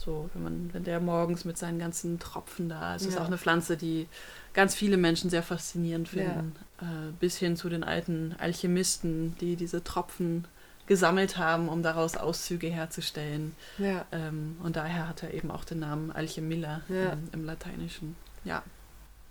So, 0.04 0.28
wenn 0.34 0.42
man, 0.42 0.70
wenn 0.72 0.82
der 0.82 0.98
morgens 0.98 1.44
mit 1.44 1.56
seinen 1.56 1.78
ganzen 1.78 2.18
Tropfen 2.18 2.68
da 2.68 2.96
ist, 2.96 3.02
ja. 3.02 3.10
ist 3.10 3.18
auch 3.18 3.26
eine 3.26 3.38
Pflanze, 3.38 3.76
die 3.76 4.08
ganz 4.52 4.74
viele 4.74 4.96
Menschen 4.96 5.30
sehr 5.30 5.44
faszinierend 5.44 6.08
finden. 6.08 6.56
Ja. 6.80 6.86
Äh, 6.86 7.12
bis 7.20 7.36
hin 7.36 7.56
zu 7.56 7.68
den 7.68 7.84
alten 7.84 8.34
Alchemisten, 8.38 9.36
die 9.40 9.54
diese 9.54 9.84
Tropfen 9.84 10.46
gesammelt 10.86 11.38
haben, 11.38 11.68
um 11.68 11.84
daraus 11.84 12.16
Auszüge 12.16 12.66
herzustellen. 12.66 13.54
Ja. 13.78 14.04
Ähm, 14.10 14.56
und 14.64 14.74
daher 14.74 15.08
hat 15.08 15.22
er 15.22 15.32
eben 15.34 15.52
auch 15.52 15.64
den 15.64 15.78
Namen 15.78 16.10
Alchemilla 16.10 16.80
ja. 16.88 17.12
im, 17.12 17.28
im, 17.32 17.44
Lateinischen. 17.44 18.16
Ja. 18.44 18.64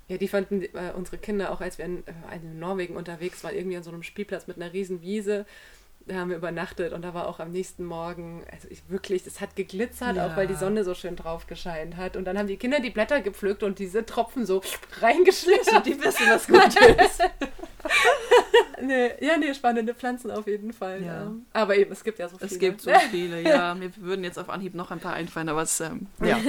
Ja, 0.07 0.17
die 0.17 0.29
fanden 0.29 0.61
äh, 0.61 0.93
unsere 0.95 1.17
Kinder 1.17 1.51
auch, 1.51 1.59
als 1.59 1.77
wir 1.77 1.85
in, 1.85 2.07
äh, 2.07 2.35
in 2.37 2.59
Norwegen 2.59 2.95
unterwegs 2.95 3.43
waren, 3.43 3.55
irgendwie 3.55 3.75
an 3.75 3.83
so 3.83 3.91
einem 3.91 4.03
Spielplatz 4.03 4.47
mit 4.47 4.55
einer 4.55 4.71
riesen 4.71 5.01
Wiese 5.01 5.45
da 6.05 6.15
haben 6.15 6.29
wir 6.29 6.37
übernachtet 6.37 6.93
und 6.93 7.03
da 7.03 7.13
war 7.13 7.27
auch 7.27 7.39
am 7.39 7.51
nächsten 7.51 7.85
Morgen, 7.85 8.43
also 8.51 8.67
ich 8.69 8.89
wirklich, 8.89 9.25
es 9.25 9.39
hat 9.39 9.55
geglitzert, 9.55 10.15
ja. 10.15 10.27
auch 10.27 10.35
weil 10.35 10.47
die 10.47 10.55
Sonne 10.55 10.83
so 10.83 10.93
schön 10.93 11.15
drauf 11.15 11.47
gescheint 11.47 11.97
hat. 11.97 12.17
Und 12.17 12.25
dann 12.25 12.37
haben 12.37 12.47
die 12.47 12.57
Kinder 12.57 12.79
die 12.79 12.89
Blätter 12.89 13.21
gepflückt 13.21 13.63
und 13.63 13.79
diese 13.79 14.05
Tropfen 14.05 14.45
so 14.45 14.61
reingeschliffen. 15.01 15.77
Und 15.77 15.85
die 15.85 15.99
wissen, 15.99 16.25
was 16.29 16.47
gut 16.47 16.75
ist. 16.75 17.21
nee, 18.81 19.11
ja, 19.19 19.37
nee, 19.37 19.53
spannende 19.53 19.93
Pflanzen 19.93 20.31
auf 20.31 20.47
jeden 20.47 20.73
Fall. 20.73 21.01
Ja. 21.01 21.23
ja. 21.23 21.31
Aber 21.53 21.75
eben, 21.75 21.91
es 21.91 22.03
gibt 22.03 22.19
ja 22.19 22.29
so 22.29 22.37
viele. 22.37 22.51
Es 22.51 22.59
gibt 22.59 22.81
so 22.81 22.91
viele, 23.11 23.41
ja. 23.41 23.75
Mir 23.75 23.91
würden 23.97 24.23
jetzt 24.23 24.39
auf 24.39 24.49
Anhieb 24.49 24.73
noch 24.73 24.91
ein 24.91 24.99
paar 24.99 25.13
einfallen, 25.13 25.49
aber 25.49 25.63
es, 25.63 25.79
ähm, 25.79 26.07
ja. 26.23 26.39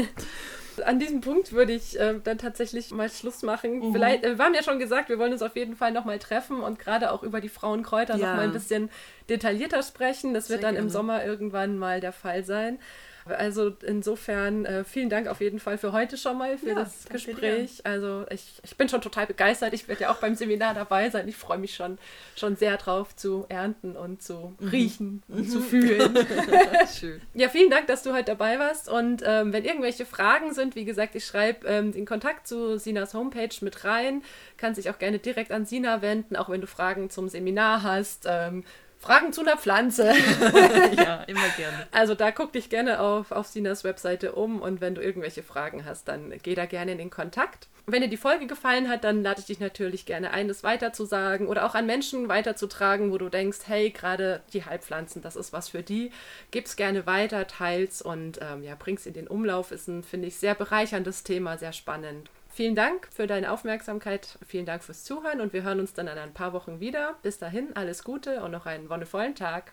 An 0.81 0.99
diesem 0.99 1.21
Punkt 1.21 1.53
würde 1.53 1.73
ich 1.73 1.99
äh, 1.99 2.15
dann 2.23 2.39
tatsächlich 2.39 2.91
mal 2.91 3.09
Schluss 3.11 3.43
machen. 3.43 3.79
Mhm. 3.79 3.93
Vielleicht, 3.93 4.25
äh, 4.25 4.39
wir 4.39 4.45
haben 4.45 4.55
ja 4.55 4.63
schon 4.63 4.79
gesagt, 4.79 5.09
wir 5.09 5.19
wollen 5.19 5.33
uns 5.33 5.43
auf 5.43 5.57
jeden 5.57 5.77
Fall 5.77 5.93
nochmal 5.93 6.19
treffen 6.19 6.61
und 6.61 6.79
gerade 6.79 7.13
auch 7.13 7.23
über 7.23 7.41
die 7.41 7.49
Frauenkräuter 7.49 8.17
ja. 8.17 8.29
nochmal 8.29 8.47
ein 8.47 8.53
bisschen 8.53 8.91
detaillierter 9.29 9.83
sprechen. 9.83 10.35
Das 10.35 10.47
Sehr 10.47 10.57
wird 10.57 10.65
dann 10.65 10.75
gerne. 10.75 10.87
im 10.87 10.91
Sommer 10.91 11.25
irgendwann 11.25 11.79
mal 11.79 12.01
der 12.01 12.13
Fall 12.13 12.45
sein. 12.45 12.79
Also 13.25 13.73
insofern 13.87 14.65
äh, 14.65 14.85
vielen 14.85 15.09
Dank 15.09 15.29
auf 15.29 15.41
jeden 15.41 15.61
Fall 15.61 15.79
für 15.79 15.93
heute 15.93 16.17
schon 16.17 16.39
mal, 16.39 16.59
für 16.59 16.71
ja, 16.71 16.75
das 16.75 17.07
Gespräch. 17.09 17.77
Dir. 17.77 17.87
Also 17.87 18.25
ich, 18.31 18.61
ich 18.63 18.77
bin 18.77 18.89
schon 18.89 19.01
total 19.01 19.27
begeistert. 19.27 19.73
Ich 19.75 19.89
werde 19.89 20.03
ja 20.03 20.13
auch 20.13 20.17
beim 20.17 20.35
Seminar 20.35 20.75
dabei 20.75 21.11
sein. 21.11 21.29
Ich 21.29 21.37
freue 21.37 21.59
mich 21.59 21.75
schon, 21.75 21.99
schon 22.37 22.57
sehr 22.57 22.77
drauf 22.77 23.15
zu 23.15 23.47
ernten 23.49 23.97
und 23.97 24.23
zu 24.23 24.55
mhm. 24.59 24.69
riechen 24.69 25.23
mhm. 25.29 25.37
und 25.37 25.51
zu 25.51 25.61
fühlen. 25.61 26.19
Schön. 26.99 27.21
Ja, 27.35 27.49
vielen 27.49 27.71
Dank, 27.71 27.87
dass 27.87 28.03
du 28.03 28.13
heute 28.13 28.33
dabei 28.33 28.59
warst. 28.59 28.89
Und 28.89 29.23
ähm, 29.25 29.53
wenn 29.53 29.65
irgendwelche 29.65 30.05
Fragen 30.07 30.53
sind, 30.53 30.75
wie 30.75 30.85
gesagt, 30.85 31.15
ich 31.15 31.25
schreibe 31.25 31.67
ähm, 31.67 31.93
den 31.93 32.07
Kontakt 32.07 32.47
zu 32.47 32.79
Sinas 32.79 33.15
Homepage 33.15 33.55
mit 33.61 33.85
rein. 33.85 34.23
Kannst 34.57 34.79
dich 34.79 34.91
auch 34.91 34.99
gerne 34.99 35.19
direkt 35.19 35.53
an 35.53 35.67
Sina 35.67 36.03
wenden, 36.03 36.37
auch 36.37 36.49
wenn 36.49 36.61
du 36.61 36.67
Fragen 36.67 37.11
zum 37.11 37.29
Seminar 37.29 37.83
hast. 37.83 38.27
Ähm, 38.29 38.65
Fragen 39.03 39.33
zu 39.33 39.41
einer 39.41 39.57
Pflanze. 39.57 40.05
ja, 40.97 41.25
immer 41.25 41.49
gerne. 41.57 41.89
Also 41.91 42.15
da 42.15 42.31
guck 42.31 42.53
dich 42.53 42.71
gerne 42.71 43.01
auf, 43.01 43.33
auf 43.33 43.49
Sinas 43.49 43.83
Webseite 43.83 44.33
um 44.33 44.63
und 44.63 44.81
wenn 44.81 44.95
du 44.95 45.03
irgendwelche 45.03 45.43
Fragen 45.43 45.85
hast, 45.85 46.07
dann 46.07 46.33
geh 46.43 46.55
da 46.55 46.67
gerne 46.67 46.93
in 46.93 46.99
den 46.99 47.11
Kontakt. 47.11 47.67
Wenn 47.85 48.03
dir 48.03 48.09
die 48.09 48.17
Folge 48.17 48.47
gefallen 48.47 48.89
hat, 48.89 49.03
dann 49.03 49.25
lade 49.25 49.41
ich 49.41 49.47
dich 49.47 49.59
natürlich 49.59 50.07
gerne 50.07 50.31
ein, 50.31 50.47
das 50.47 50.63
weiterzusagen 50.63 51.49
oder 51.49 51.67
auch 51.67 51.75
an 51.75 51.85
Menschen 51.85 52.29
weiterzutragen, 52.29 53.11
wo 53.11 53.19
du 53.19 53.29
denkst, 53.29 53.59
hey, 53.67 53.91
gerade 53.91 54.41
die 54.53 54.65
Heilpflanzen, 54.65 55.21
das 55.21 55.35
ist 55.35 55.53
was 55.53 55.71
für 55.71 55.83
die. 55.83 56.13
Gib's 56.53 56.77
gerne 56.77 57.05
weiter, 57.05 57.49
teils 57.49 58.01
und 58.01 58.39
ähm, 58.41 58.63
ja, 58.63 58.77
bring's 58.79 59.05
in 59.07 59.15
den 59.15 59.27
Umlauf. 59.27 59.73
Ist 59.73 59.89
ein, 59.89 60.05
finde 60.05 60.29
ich, 60.29 60.37
sehr 60.37 60.55
bereicherndes 60.55 61.25
Thema, 61.25 61.59
sehr 61.59 61.73
spannend. 61.73 62.31
Vielen 62.55 62.75
Dank 62.75 63.09
für 63.11 63.27
deine 63.27 63.51
Aufmerksamkeit, 63.51 64.39
vielen 64.47 64.67
Dank 64.67 64.85
fürs 64.85 65.05
Zuhören 65.05 65.41
und 65.41 65.55
wir 65.55 65.63
hören 65.63 65.81
uns 65.81 65.95
dann 65.95 66.07
in 66.07 66.19
ein 66.19 66.35
paar 66.35 66.53
Wochen 66.53 66.81
wieder. 66.81 67.17
Bis 67.23 67.39
dahin, 67.39 67.75
alles 67.75 68.05
Gute 68.05 68.43
und 68.43 68.51
noch 68.51 68.67
einen 68.67 68.91
wundervollen 68.91 69.35
Tag. 69.35 69.73